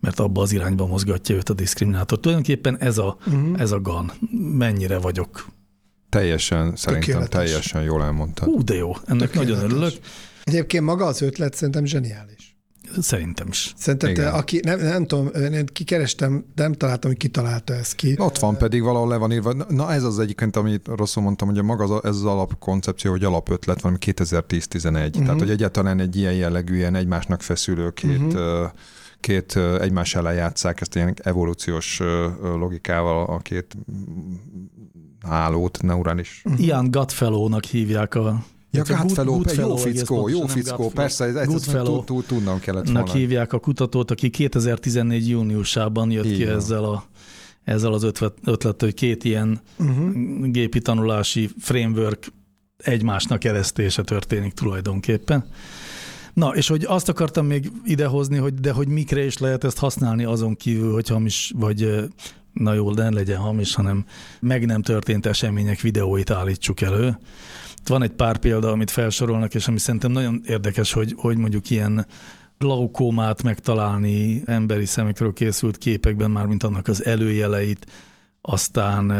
mert 0.00 0.18
abba 0.20 0.42
az 0.42 0.52
irányba 0.52 0.86
mozgatja 0.86 1.34
őt 1.34 1.48
a 1.48 1.54
diszkriminátor. 1.54 2.20
Tulajdonképpen 2.20 2.78
ez 2.78 2.98
a, 2.98 3.16
uh-huh. 3.26 3.60
ez 3.60 3.72
a 3.72 3.80
GAN. 3.80 4.12
Mennyire 4.56 4.98
vagyok 4.98 5.46
Teljesen, 6.08 6.76
szerintem 6.76 7.08
Tökéletes. 7.08 7.50
teljesen 7.50 7.82
jól 7.82 8.02
elmondtad. 8.02 8.48
Hú, 8.48 8.64
de 8.64 8.74
jó, 8.74 8.92
ennek 9.06 9.30
Tökéletes. 9.30 9.54
nagyon 9.54 9.70
örülök. 9.70 9.92
Egyébként 10.44 10.84
maga 10.84 11.04
az 11.04 11.22
ötlet 11.22 11.54
szerintem 11.54 11.84
zseniális. 11.84 12.41
Szerintem 13.00 13.48
is. 13.48 13.72
Szerintem 13.76 14.14
te, 14.14 14.28
aki, 14.28 14.60
nem, 14.64 14.80
nem 14.80 15.06
tudom, 15.06 15.28
én 15.52 15.66
kikerestem, 15.66 16.44
de 16.54 16.62
nem 16.62 16.72
találtam, 16.72 17.10
hogy 17.10 17.18
ki 17.18 17.28
találta 17.28 17.74
ezt 17.74 17.94
ki. 17.94 18.14
Ott 18.18 18.38
van, 18.38 18.56
pedig 18.56 18.82
valahol 18.82 19.08
le 19.08 19.16
van 19.16 19.32
írva. 19.32 19.52
Na 19.68 19.92
ez 19.92 20.02
az 20.02 20.18
egyébként, 20.18 20.56
amit 20.56 20.88
rosszul 20.96 21.22
mondtam, 21.22 21.48
hogy 21.48 21.62
maga 21.62 21.84
az, 21.84 22.04
ez 22.04 22.16
az 22.16 22.24
alapkoncepció, 22.24 23.10
hogy 23.10 23.24
alapötlet 23.24 23.80
valami 23.80 23.98
2010-11. 24.06 24.84
Uh-huh. 24.84 25.10
Tehát, 25.10 25.26
mhm. 25.26 25.38
hogy 25.38 25.50
egyáltalán 25.50 26.00
egy 26.00 26.16
ilyen 26.16 26.34
jellegű, 26.34 26.76
ilyen 26.76 26.94
egymásnak 26.94 27.42
feszülő 27.42 27.90
két 27.90 28.34
uh-huh 28.34 28.70
két 29.22 29.56
egymás 29.80 30.14
ellen 30.14 30.34
játszák 30.34 30.80
ezt 30.80 30.94
ilyen 30.94 31.14
evolúciós 31.22 32.00
logikával 32.42 33.26
a 33.26 33.38
két 33.38 33.76
hálót, 35.28 35.82
neurális. 35.82 36.42
Ian 36.56 36.90
Gutfellow-nak 36.90 37.64
hívják 37.64 38.14
a 38.14 38.44
Ja, 38.74 38.82
Gutfellow, 38.82 39.42
jó 39.56 39.76
fickó, 39.76 40.28
jó 40.28 40.46
fickó, 40.46 40.88
persze, 40.88 41.24
ez 41.24 41.34
egyszerűen 41.34 42.04
tudnom 42.26 42.60
kellett 42.60 42.84
volna. 42.84 43.12
hívják 43.12 43.52
a 43.52 43.58
kutatót, 43.58 44.10
aki 44.10 44.30
2014 44.30 45.28
júniusában 45.28 46.10
jött 46.10 46.24
Igen. 46.24 46.36
ki 46.36 46.44
ezzel 46.44 46.84
a 46.84 47.04
ezzel 47.64 47.92
az 47.92 48.02
ötlettel, 48.02 48.74
hogy 48.78 48.94
két 48.94 49.24
ilyen 49.24 49.60
uh-huh. 49.78 50.46
gépi 50.50 50.80
tanulási 50.80 51.50
framework 51.58 52.32
egymásnak 52.76 53.44
eresztése 53.44 54.02
történik 54.02 54.52
tulajdonképpen. 54.52 55.44
Na, 56.32 56.48
és 56.48 56.68
hogy 56.68 56.84
azt 56.88 57.08
akartam 57.08 57.46
még 57.46 57.70
idehozni, 57.84 58.36
hogy 58.36 58.54
de 58.54 58.72
hogy 58.72 58.88
mikre 58.88 59.24
is 59.24 59.38
lehet 59.38 59.64
ezt 59.64 59.78
használni 59.78 60.24
azon 60.24 60.56
kívül, 60.56 60.92
hogy 60.92 61.08
hamis, 61.08 61.52
vagy 61.56 62.10
na 62.52 62.74
jó, 62.74 62.94
ne 62.94 63.10
legyen 63.10 63.38
hamis, 63.38 63.74
hanem 63.74 64.04
meg 64.40 64.66
nem 64.66 64.82
történt 64.82 65.26
események 65.26 65.80
videóit 65.80 66.30
állítsuk 66.30 66.80
elő. 66.80 67.18
Van 67.86 68.02
egy 68.02 68.10
pár 68.10 68.38
példa, 68.38 68.70
amit 68.70 68.90
felsorolnak, 68.90 69.54
és 69.54 69.68
ami 69.68 69.78
szerintem 69.78 70.10
nagyon 70.10 70.40
érdekes, 70.46 70.92
hogy, 70.92 71.14
hogy 71.16 71.36
mondjuk 71.36 71.70
ilyen 71.70 72.06
glaukómát 72.58 73.42
megtalálni 73.42 74.42
emberi 74.44 74.84
szemekről 74.84 75.32
készült 75.32 75.78
képekben, 75.78 76.30
már 76.30 76.46
mint 76.46 76.62
annak 76.62 76.88
az 76.88 77.04
előjeleit, 77.04 77.86
aztán 78.40 79.12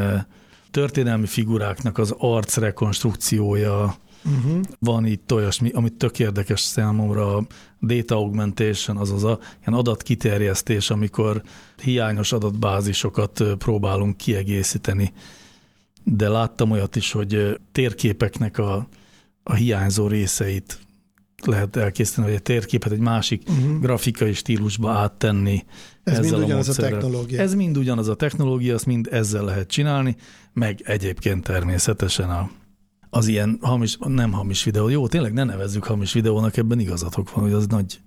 történelmi 0.71 1.27
figuráknak 1.27 1.99
az 1.99 2.15
arcrekonstrukciója, 2.19 3.97
Uh-huh. 4.25 4.61
Van 4.79 5.07
itt 5.07 5.33
olyasmi, 5.33 5.71
amit 5.71 5.93
tök 5.93 6.19
érdekes 6.19 6.61
számomra, 6.61 7.37
a 7.37 7.47
data 7.81 8.15
augmentation, 8.15 8.97
azaz 8.97 9.25
a 9.25 9.39
ilyen 9.67 9.79
adatkiterjesztés, 9.79 10.91
amikor 10.91 11.43
hiányos 11.83 12.33
adatbázisokat 12.33 13.45
próbálunk 13.59 14.17
kiegészíteni. 14.17 15.13
De 16.05 16.29
láttam 16.29 16.71
olyat 16.71 16.97
is, 16.97 17.13
hogy 17.13 17.61
térképeknek 17.73 18.59
a, 18.59 18.89
a 19.43 19.55
hiányzó 19.55 20.07
részeit 20.07 20.79
lehet 21.45 21.77
elkészíteni, 21.77 22.27
vagy 22.27 22.37
egy 22.37 22.43
térképet 22.43 22.93
egy 22.93 22.99
másik 22.99 23.43
uh-huh. 23.49 23.81
grafikai 23.81 24.33
stílusba 24.33 24.91
áttenni. 24.91 25.65
Ez 26.05 26.19
ezzel 26.19 26.39
mind 26.39 26.45
ugyanaz 26.45 26.69
a, 26.69 26.73
a 26.73 26.75
technológia. 26.75 27.41
Ez 27.41 27.55
mind 27.55 27.77
ugyanaz 27.77 28.09
a 28.09 28.15
technológia, 28.15 28.75
azt 28.75 28.87
mind 28.87 29.09
ezzel 29.11 29.45
lehet 29.45 29.69
csinálni, 29.69 30.17
meg 30.53 30.81
egyébként 30.85 31.45
természetesen 31.45 32.31
a 32.31 32.51
az 33.15 33.27
ilyen 33.27 33.59
hamis, 33.61 33.97
nem 34.01 34.33
hamis 34.33 34.65
videó. 34.65 34.89
Jó, 34.89 35.07
tényleg 35.07 35.33
ne 35.33 35.45
nevezzük 35.45 35.85
hamis 35.85 36.13
videónak, 36.13 36.57
ebben 36.57 36.79
igazatok 36.79 37.33
van, 37.33 37.45
hogy 37.45 37.53
az 37.53 37.67
nagy, 37.67 38.01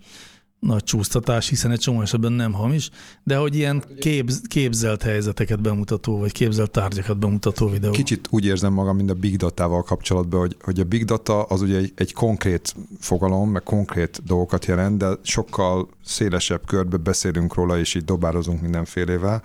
nagy 0.65 0.84
csúsztatás, 0.84 1.49
hiszen 1.49 1.71
egy 1.71 1.80
csomó 1.80 2.01
esetben 2.01 2.32
nem 2.32 2.54
hamis, 2.54 2.89
de 3.23 3.38
hogy 3.38 3.56
ilyen 3.56 3.84
képz, 3.99 4.41
képzelt 4.47 5.01
helyzeteket 5.01 5.62
bemutató, 5.62 6.19
vagy 6.19 6.32
képzelt 6.32 6.71
tárgyakat 6.71 7.17
bemutató 7.17 7.69
videó. 7.69 7.91
Kicsit 7.91 8.28
úgy 8.30 8.45
érzem 8.45 8.73
magam, 8.73 8.95
mint 8.95 9.10
a 9.10 9.13
big 9.13 9.38
data-val 9.38 9.84
kapcsolatban, 9.84 10.39
hogy, 10.39 10.56
hogy 10.62 10.80
a 10.80 10.84
big 10.84 11.06
data 11.06 11.43
az 11.43 11.62
ugye 11.62 11.78
egy, 11.78 11.91
egy 11.95 12.13
konkrét 12.13 12.75
fogalom, 12.99 13.49
meg 13.49 13.63
konkrét 13.63 14.21
dolgokat 14.25 14.65
jelent, 14.65 14.97
de 14.97 15.08
sokkal 15.21 15.89
szélesebb 16.06 16.65
körbe 16.65 16.97
beszélünk 16.97 17.54
róla, 17.54 17.80
és 17.80 17.95
így 17.95 18.06
dobározunk 18.06 18.62
mindenfélével. 18.62 19.43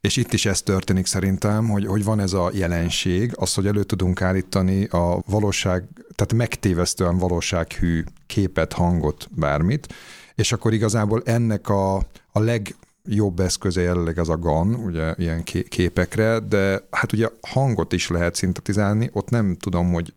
És 0.00 0.16
itt 0.16 0.32
is 0.32 0.46
ez 0.46 0.62
történik 0.62 1.06
szerintem, 1.06 1.68
hogy, 1.68 1.86
hogy 1.86 2.04
van 2.04 2.20
ez 2.20 2.32
a 2.32 2.50
jelenség, 2.54 3.32
az, 3.34 3.54
hogy 3.54 3.66
elő 3.66 3.82
tudunk 3.82 4.22
állítani 4.22 4.84
a 4.84 5.22
valóság, 5.26 5.84
tehát 6.14 6.32
megtévesztően 6.32 7.18
valósághű 7.18 8.04
képet, 8.26 8.72
hangot, 8.72 9.28
bármit, 9.30 9.94
és 10.34 10.52
akkor 10.52 10.72
igazából 10.72 11.22
ennek 11.24 11.68
a, 11.68 11.96
a 12.32 12.40
leg 12.40 12.74
jobb 13.04 13.40
eszköze 13.40 13.80
jelenleg 13.80 14.18
az 14.18 14.28
a 14.28 14.36
GAN, 14.36 14.74
ugye 14.74 15.14
ilyen 15.16 15.42
képekre, 15.68 16.38
de 16.38 16.86
hát 16.90 17.12
ugye 17.12 17.28
hangot 17.40 17.92
is 17.92 18.08
lehet 18.08 18.34
szintetizálni, 18.34 19.10
ott 19.12 19.30
nem 19.30 19.56
tudom, 19.56 19.92
hogy 19.92 20.14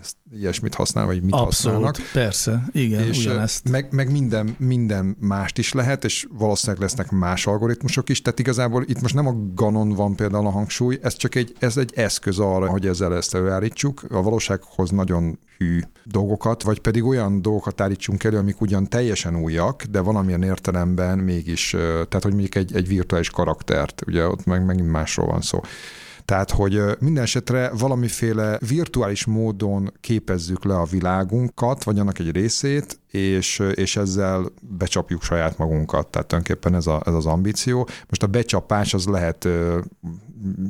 ezt, 0.00 0.16
ilyesmit 0.30 0.74
használ, 0.74 1.06
vagy 1.06 1.22
mit 1.22 1.32
Abszolút, 1.32 1.48
használnak. 1.84 1.96
persze, 2.12 2.64
igen, 2.72 3.06
és 3.06 3.18
ugyanezt. 3.18 3.68
Meg, 3.70 3.86
meg 3.90 4.10
minden, 4.10 4.56
minden 4.58 5.16
mást 5.20 5.58
is 5.58 5.72
lehet, 5.72 6.04
és 6.04 6.26
valószínűleg 6.30 6.80
lesznek 6.80 7.10
más 7.10 7.46
algoritmusok 7.46 8.08
is, 8.08 8.22
tehát 8.22 8.38
igazából 8.38 8.84
itt 8.86 9.00
most 9.00 9.14
nem 9.14 9.26
a 9.26 9.34
ganon 9.54 9.88
van 9.88 10.16
például 10.16 10.46
a 10.46 10.50
hangsúly, 10.50 10.98
ez 11.02 11.16
csak 11.16 11.34
egy, 11.34 11.54
ez 11.58 11.76
egy 11.76 11.92
eszköz 11.94 12.38
arra, 12.38 12.68
hogy 12.68 12.86
ezzel 12.86 13.14
ezt 13.16 13.34
előállítsuk. 13.34 14.02
A 14.10 14.22
valósághoz 14.22 14.90
nagyon 14.90 15.38
hű 15.60 15.80
dolgokat, 16.04 16.62
vagy 16.62 16.80
pedig 16.80 17.04
olyan 17.04 17.42
dolgokat 17.42 17.80
állítsunk 17.80 18.24
elő, 18.24 18.38
amik 18.38 18.60
ugyan 18.60 18.88
teljesen 18.88 19.36
újak, 19.36 19.82
de 19.82 20.00
valamilyen 20.00 20.42
értelemben 20.42 21.18
mégis, 21.18 21.70
tehát 21.80 22.22
hogy 22.22 22.32
mondjuk 22.32 22.54
egy, 22.54 22.74
egy 22.74 22.88
virtuális 22.88 23.30
karaktert, 23.30 24.02
ugye 24.06 24.26
ott 24.26 24.44
meg 24.44 24.64
megint 24.64 24.90
másról 24.90 25.26
van 25.26 25.40
szó. 25.40 25.60
Tehát, 26.24 26.50
hogy 26.50 26.82
minden 26.98 27.22
esetre 27.22 27.70
valamiféle 27.78 28.58
virtuális 28.68 29.24
módon 29.24 29.92
képezzük 30.00 30.64
le 30.64 30.74
a 30.78 30.84
világunkat, 30.84 31.84
vagy 31.84 31.98
annak 31.98 32.18
egy 32.18 32.30
részét, 32.30 33.00
és, 33.10 33.62
és 33.74 33.96
ezzel 33.96 34.46
becsapjuk 34.62 35.22
saját 35.22 35.58
magunkat. 35.58 36.08
Tehát 36.08 36.28
tulajdonképpen 36.28 36.74
ez, 36.74 36.86
a, 36.86 37.02
ez 37.06 37.14
az 37.14 37.26
ambíció. 37.26 37.88
Most 38.08 38.22
a 38.22 38.26
becsapás 38.26 38.94
az 38.94 39.06
lehet 39.06 39.48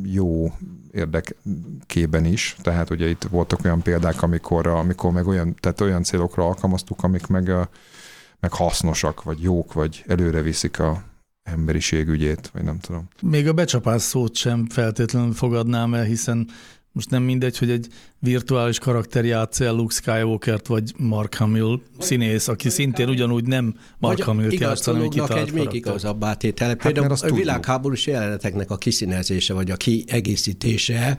jó 0.04 0.52
érdekében 0.92 2.24
is, 2.24 2.56
tehát 2.62 2.90
ugye 2.90 3.08
itt 3.08 3.22
voltak 3.30 3.64
olyan 3.64 3.82
példák, 3.82 4.22
amikor, 4.22 4.66
amikor 4.66 5.12
meg 5.12 5.26
olyan, 5.26 5.54
tehát 5.60 5.80
olyan 5.80 6.02
célokra 6.02 6.46
alkalmaztuk, 6.46 7.02
amik 7.02 7.26
meg, 7.26 7.52
meg 8.40 8.52
hasznosak, 8.52 9.22
vagy 9.22 9.42
jók, 9.42 9.72
vagy 9.72 10.04
előre 10.06 10.40
viszik 10.40 10.78
a, 10.78 11.02
emberiség 11.42 12.08
ügyét, 12.08 12.50
vagy 12.52 12.62
nem 12.62 12.78
tudom. 12.78 13.08
Még 13.22 13.48
a 13.48 13.52
becsapás 13.52 14.02
szót 14.02 14.34
sem 14.34 14.66
feltétlenül 14.68 15.32
fogadnám 15.32 15.94
el, 15.94 16.04
hiszen 16.04 16.48
most 16.92 17.10
nem 17.10 17.22
mindegy, 17.22 17.58
hogy 17.58 17.70
egy 17.70 17.86
virtuális 18.18 18.78
karakter 18.78 19.24
játsz 19.24 19.60
el 19.60 19.74
Luke 19.74 19.94
Skywalker-t, 19.94 20.66
vagy 20.66 20.92
Mark 20.96 21.34
Hamill 21.34 21.80
színész, 21.98 22.48
aki 22.48 22.68
szintén 22.68 23.08
ugyanúgy 23.08 23.44
nem 23.44 23.74
Mark 23.98 24.22
Hamill-t 24.22 24.60
játsz, 24.60 24.84
hanem 24.84 25.02
egy 25.02 25.22
egy 25.34 25.52
még 25.52 25.72
igazabb 25.72 26.24
átétele. 26.24 26.68
Hát 26.78 26.92
Például 26.92 27.16
a 27.20 27.34
világháborús 27.34 28.06
jeleneteknek 28.06 28.70
a 28.70 28.76
kiszínezése, 28.76 29.54
vagy 29.54 29.70
a 29.70 29.76
kiegészítése 29.76 31.18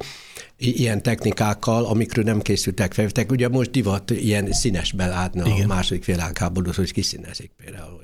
ilyen 0.58 1.02
technikákkal, 1.02 1.86
amikről 1.86 2.26
nem 2.26 2.42
készültek 2.42 2.94
fel. 2.94 3.08
Ugye 3.30 3.50
most 3.50 3.72
divat 3.72 4.12
ilyen 4.12 4.52
színesben 4.52 5.10
látni 5.10 5.62
a 5.62 5.68
második 5.68 6.06
világháborút, 6.06 6.76
hogy 6.76 6.94
kiszínezik 6.94 7.52
például. 7.64 8.00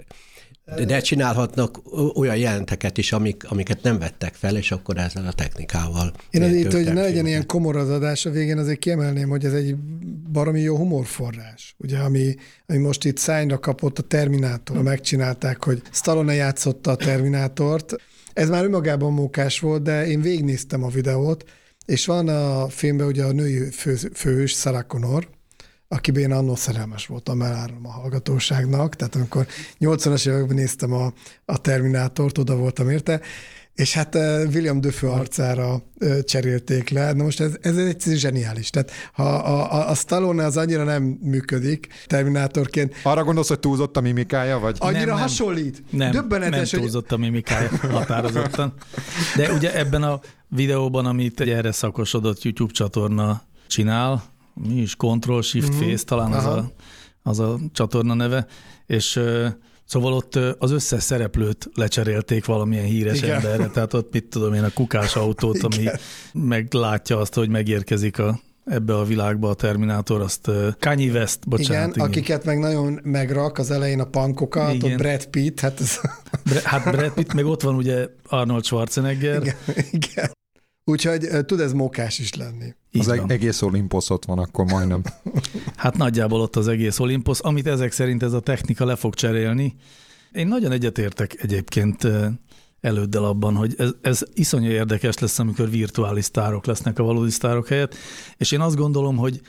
De 0.76 1.00
csinálhatnak 1.00 1.82
olyan 2.16 2.38
jelenteket 2.38 2.98
is, 2.98 3.12
amik, 3.12 3.44
amiket 3.50 3.82
nem 3.82 4.00
vettek 4.00 4.34
fel, 4.34 4.58
és 4.58 4.72
akkor 4.72 4.98
ezzel 4.98 5.28
a 5.28 5.32
technikával. 5.32 6.14
Én 6.30 6.42
azért, 6.42 6.74
hogy 6.74 6.94
ne 6.94 7.02
legyen 7.02 7.28
ilyen 7.28 7.46
komor 7.46 7.76
az 7.76 7.90
adás 7.90 8.26
a 8.26 8.30
végén, 8.30 8.58
azért 8.58 8.80
kiemelném, 8.80 9.30
hogy 9.30 9.46
ez 9.46 9.54
egy 9.54 9.76
baromi 10.32 10.62
jó 10.62 10.78
humorforrás. 10.78 11.76
Ugye, 11.78 11.98
ami, 11.98 12.36
ami 12.66 12.78
most 12.78 13.06
itt 13.06 13.18
szányra 13.18 13.60
kapott 13.60 14.00
a 14.00 14.02
Terminátor, 14.02 14.82
megcsinálták, 14.82 15.64
hogy 15.64 15.82
Stallone 15.92 16.34
játszotta 16.34 16.92
a 16.92 16.96
Terminátort. 16.96 17.96
Ez 18.34 18.50
már 18.50 18.64
önmagában 18.64 19.14
mókás 19.14 19.60
volt, 19.60 19.82
de 19.82 20.08
én 20.08 20.22
végignéztem 20.22 20.84
a 20.84 20.90
videót, 20.90 21.44
és 21.86 22.06
van 22.06 22.28
a 22.28 22.70
filmben 22.70 23.08
ugye 23.08 23.24
a 23.24 23.32
női 23.32 23.70
fő, 23.72 23.96
főhős, 23.96 24.52
Sarah 24.52 24.84
Connor, 24.84 25.28
akiben 25.88 26.22
én 26.22 26.32
annól 26.32 26.56
szerelmes 26.56 27.06
voltam, 27.06 27.42
elárom 27.42 27.86
a 27.86 27.92
hallgatóságnak, 27.92 28.96
tehát 28.96 29.16
amikor 29.16 29.48
80-as 29.80 30.28
években 30.28 30.56
néztem 30.56 30.94
a, 30.94 31.14
a 31.46 31.58
Terminátort, 31.62 32.38
oda 32.38 32.56
voltam 32.56 32.90
érte, 32.90 33.22
és 33.78 33.94
hát 33.94 34.16
eh, 34.16 34.48
William 34.54 34.82
Döfő 34.82 35.08
arcára 35.08 35.82
eh, 36.00 36.22
cserélték 36.22 36.90
le. 36.90 37.14
Na 37.14 37.24
most 37.24 37.40
ez, 37.40 37.58
ez 37.62 37.78
egy 37.78 38.02
zseniális. 38.02 38.70
Tehát 38.70 38.92
ha 39.14 39.24
a, 39.24 39.74
a, 39.74 39.90
a 39.90 39.94
Stallone 39.94 40.46
az 40.46 40.58
annyira 40.58 40.84
nem 40.84 41.04
működik 41.04 41.88
Terminátorként. 42.08 42.96
Arra 43.04 43.24
gondolsz, 43.24 43.48
hogy 43.48 43.60
túlzott 43.60 43.98
a 43.98 44.02
mimikája? 44.02 44.60
Vagy? 44.60 44.76
Annyira 44.80 45.06
nem, 45.06 45.18
hasonlít. 45.18 45.84
Nem, 45.90 46.12
Döbbenetes, 46.12 46.72
nem 46.72 46.82
túlzott 46.82 47.12
a 47.12 47.18
mimikája 47.18 47.70
határozottan. 47.92 48.74
De 49.36 49.52
ugye 49.52 49.76
ebben 49.76 50.04
a 50.04 50.20
videóban, 50.48 51.06
amit 51.06 51.40
egy 51.40 51.50
erre 51.50 51.72
szakosodott 51.72 52.44
YouTube 52.44 52.74
csatorna 52.74 53.42
csinál, 53.68 54.24
mi 54.68 54.74
is, 54.74 54.96
Control 54.96 55.42
Shift 55.42 55.76
mm-hmm. 55.76 55.90
Face, 55.90 56.04
talán 56.04 56.32
az 56.32 56.46
a, 56.46 56.72
az 57.24 57.40
a 57.40 57.60
csatorna 57.72 58.14
neve, 58.14 58.48
és 58.86 59.20
Szóval 59.88 60.14
ott 60.14 60.36
az 60.36 60.72
összes 60.72 61.04
szereplőt 61.04 61.70
lecserélték 61.74 62.46
valamilyen 62.46 62.86
híres 62.86 63.18
Igen. 63.18 63.36
emberre, 63.36 63.68
tehát 63.68 63.94
ott 63.94 64.14
mit 64.14 64.26
tudom 64.26 64.54
én, 64.54 64.64
a 64.64 64.70
kukás 64.70 65.16
autót, 65.16 65.56
Igen. 65.56 65.72
ami 65.72 65.88
meglátja 66.46 67.18
azt, 67.20 67.34
hogy 67.34 67.50
megérkezik 67.50 68.20
a, 68.20 68.40
ebbe 68.66 68.98
a 68.98 69.04
világba 69.04 69.50
a 69.50 69.54
Terminátor, 69.54 70.22
azt 70.22 70.52
Kanye 70.80 71.12
West, 71.12 71.48
bocsánat. 71.48 71.72
Igen, 71.72 71.90
igen, 71.90 72.08
akiket 72.08 72.46
meg 72.46 72.60
nagyon 72.60 73.00
megrak 73.04 73.58
az 73.58 73.72
elején 73.72 74.00
a 74.00 74.06
pankokat, 74.06 74.74
igen. 74.74 74.92
ott 74.92 74.98
Brad 74.98 75.26
Pitt, 75.26 75.60
hát 75.60 75.80
ez... 75.80 76.00
Hát 76.64 76.92
Brad 76.92 77.14
Pitt, 77.14 77.34
meg 77.34 77.46
ott 77.46 77.62
van 77.62 77.76
ugye 77.76 78.08
Arnold 78.26 78.66
Schwarzenegger. 78.66 79.42
Igen, 79.42 79.56
igen. 79.92 80.32
Úgyhogy 80.84 81.28
tud 81.46 81.60
ez 81.60 81.74
mókás 81.74 82.20
is 82.20 82.36
lenni. 82.36 82.76
Így 82.98 83.10
az 83.10 83.18
van. 83.18 83.32
egész 83.32 83.62
Olympus 83.62 84.10
ott 84.10 84.26
van, 84.26 84.40
akkor 84.40 84.66
majdnem. 84.66 85.02
Hát 85.76 85.98
nagyjából 85.98 86.42
ott 86.42 86.56
az 86.56 86.68
egész 86.68 87.00
Olympus, 87.00 87.40
amit 87.40 87.68
ezek 87.68 87.92
szerint 87.92 88.24
ez 88.24 88.34
a 88.34 88.40
technika 88.40 88.86
le 88.86 88.96
fog 88.96 89.14
cserélni. 89.14 89.76
Én 90.32 90.48
nagyon 90.48 90.72
egyetértek 90.72 91.36
egyébként 91.42 92.08
előddel 92.82 93.24
abban, 93.24 93.56
hogy 93.56 93.74
ez, 93.78 93.92
ez 94.02 94.24
iszonyú 94.34 94.70
érdekes 94.70 95.18
lesz, 95.18 95.40
amikor 95.40 95.70
virtuális 95.70 96.26
sztárok 96.26 96.66
lesznek 96.66 97.00
a 97.00 97.04
valódi 97.04 97.32
sztárok 97.32 97.68
helyett, 97.68 97.96
és 98.38 98.52
én 98.52 98.62
azt 98.62 98.76
gondolom, 98.76 99.18
hogy 99.18 99.42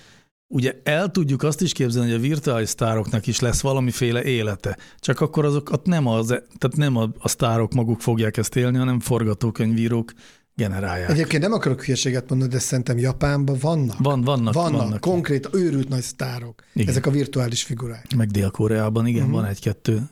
ugye 0.47 0.81
el 0.83 1.11
tudjuk 1.11 1.43
azt 1.43 1.61
is 1.61 1.73
képzelni, 1.73 2.11
hogy 2.11 2.19
a 2.19 2.23
virtuális 2.23 2.69
sztároknak 2.69 3.27
is 3.27 3.41
lesz 3.41 3.61
valamiféle 3.61 4.23
élete, 4.23 4.79
csak 4.99 5.21
akkor 5.21 5.45
azokat 5.45 5.87
nem, 5.87 6.07
az, 6.07 6.27
tehát 6.27 6.77
nem 6.77 6.97
a, 6.97 7.09
a 7.19 7.29
sztárok 7.29 7.73
maguk 7.73 8.01
fogják 8.01 8.37
ezt 8.37 8.57
élni, 8.57 8.79
hanem 8.79 9.01
forgatókönyvírók, 9.01 10.13
generálják. 10.59 11.11
Egyébként 11.11 11.43
nem 11.43 11.53
akarok 11.53 11.85
hülyeséget 11.85 12.29
mondani, 12.29 12.51
de 12.51 12.59
szerintem 12.59 12.99
Japánban 12.99 13.57
vannak. 13.61 13.99
Van, 13.99 14.21
vannak, 14.21 14.55
vannak. 14.55 14.81
Vannak, 14.81 15.01
konkrét, 15.01 15.49
őrült 15.53 15.89
nagy 15.89 16.03
sztárok. 16.03 16.65
Igen. 16.73 16.89
Ezek 16.89 17.07
a 17.07 17.11
virtuális 17.11 17.63
figurák. 17.63 18.15
Meg 18.17 18.29
Dél-Koreában, 18.29 19.07
igen, 19.07 19.23
uh-huh. 19.23 19.37
van 19.37 19.45
egy-kettő 19.45 20.09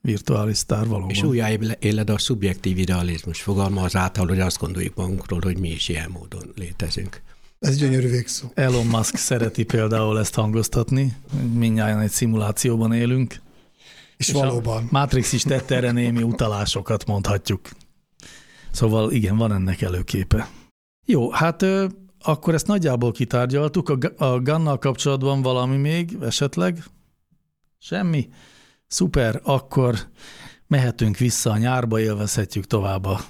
virtuális 0.00 0.56
sztár 0.56 0.86
valóban. 0.86 1.10
És 1.10 1.22
újjáéled 1.22 2.10
a 2.10 2.18
szubjektív 2.18 2.78
idealizmus 2.78 3.42
fogalma 3.42 3.82
azáltal, 3.82 4.26
hogy 4.26 4.40
azt 4.40 4.58
gondoljuk 4.58 4.94
magunkról, 4.94 5.40
hogy 5.42 5.58
mi 5.58 5.70
is 5.70 5.88
ilyen 5.88 6.10
módon 6.10 6.52
létezünk. 6.56 7.22
Ez 7.60 7.76
gyönyörű 7.76 8.08
végszó. 8.08 8.48
Elon 8.54 8.86
Musk 8.86 9.16
szereti 9.16 9.64
például 9.74 10.18
ezt 10.18 10.34
hangoztatni, 10.34 11.16
mindjárt 11.54 12.02
egy 12.02 12.10
szimulációban 12.10 12.92
élünk. 12.92 13.40
És, 14.16 14.28
és 14.28 14.34
valóban. 14.34 14.88
Matrix 14.90 15.32
is 15.32 15.42
tette 15.42 15.74
erre 15.74 15.90
némi 15.92 16.22
utalásokat, 16.22 17.06
mondhatjuk. 17.06 17.60
Szóval 18.74 19.12
igen, 19.12 19.36
van 19.36 19.52
ennek 19.52 19.82
előképe. 19.82 20.48
Jó, 21.06 21.30
hát 21.30 21.66
akkor 22.22 22.54
ezt 22.54 22.66
nagyjából 22.66 23.12
kitárgyaltuk. 23.12 23.88
A, 23.88 24.24
a 24.24 24.40
Gannal 24.40 24.78
kapcsolatban 24.78 25.42
valami 25.42 25.76
még 25.76 26.16
esetleg? 26.22 26.84
Semmi? 27.78 28.28
Szuper, 28.86 29.40
akkor 29.42 29.98
mehetünk 30.66 31.16
vissza 31.16 31.50
a 31.50 31.56
nyárba, 31.56 32.00
élvezhetjük 32.00 32.64
tovább 32.64 33.04
a 33.04 33.20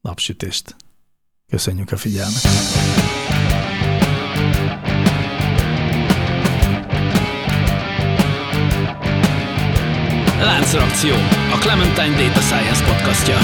napsütést. 0.00 0.76
Köszönjük 1.48 1.92
a 1.92 1.96
figyelmet! 1.96 2.42
Láncreakció, 10.40 11.14
a 11.52 11.58
Clementine 11.60 12.26
Data 12.26 12.40
Science 12.40 12.84
podcastja. 12.84 13.36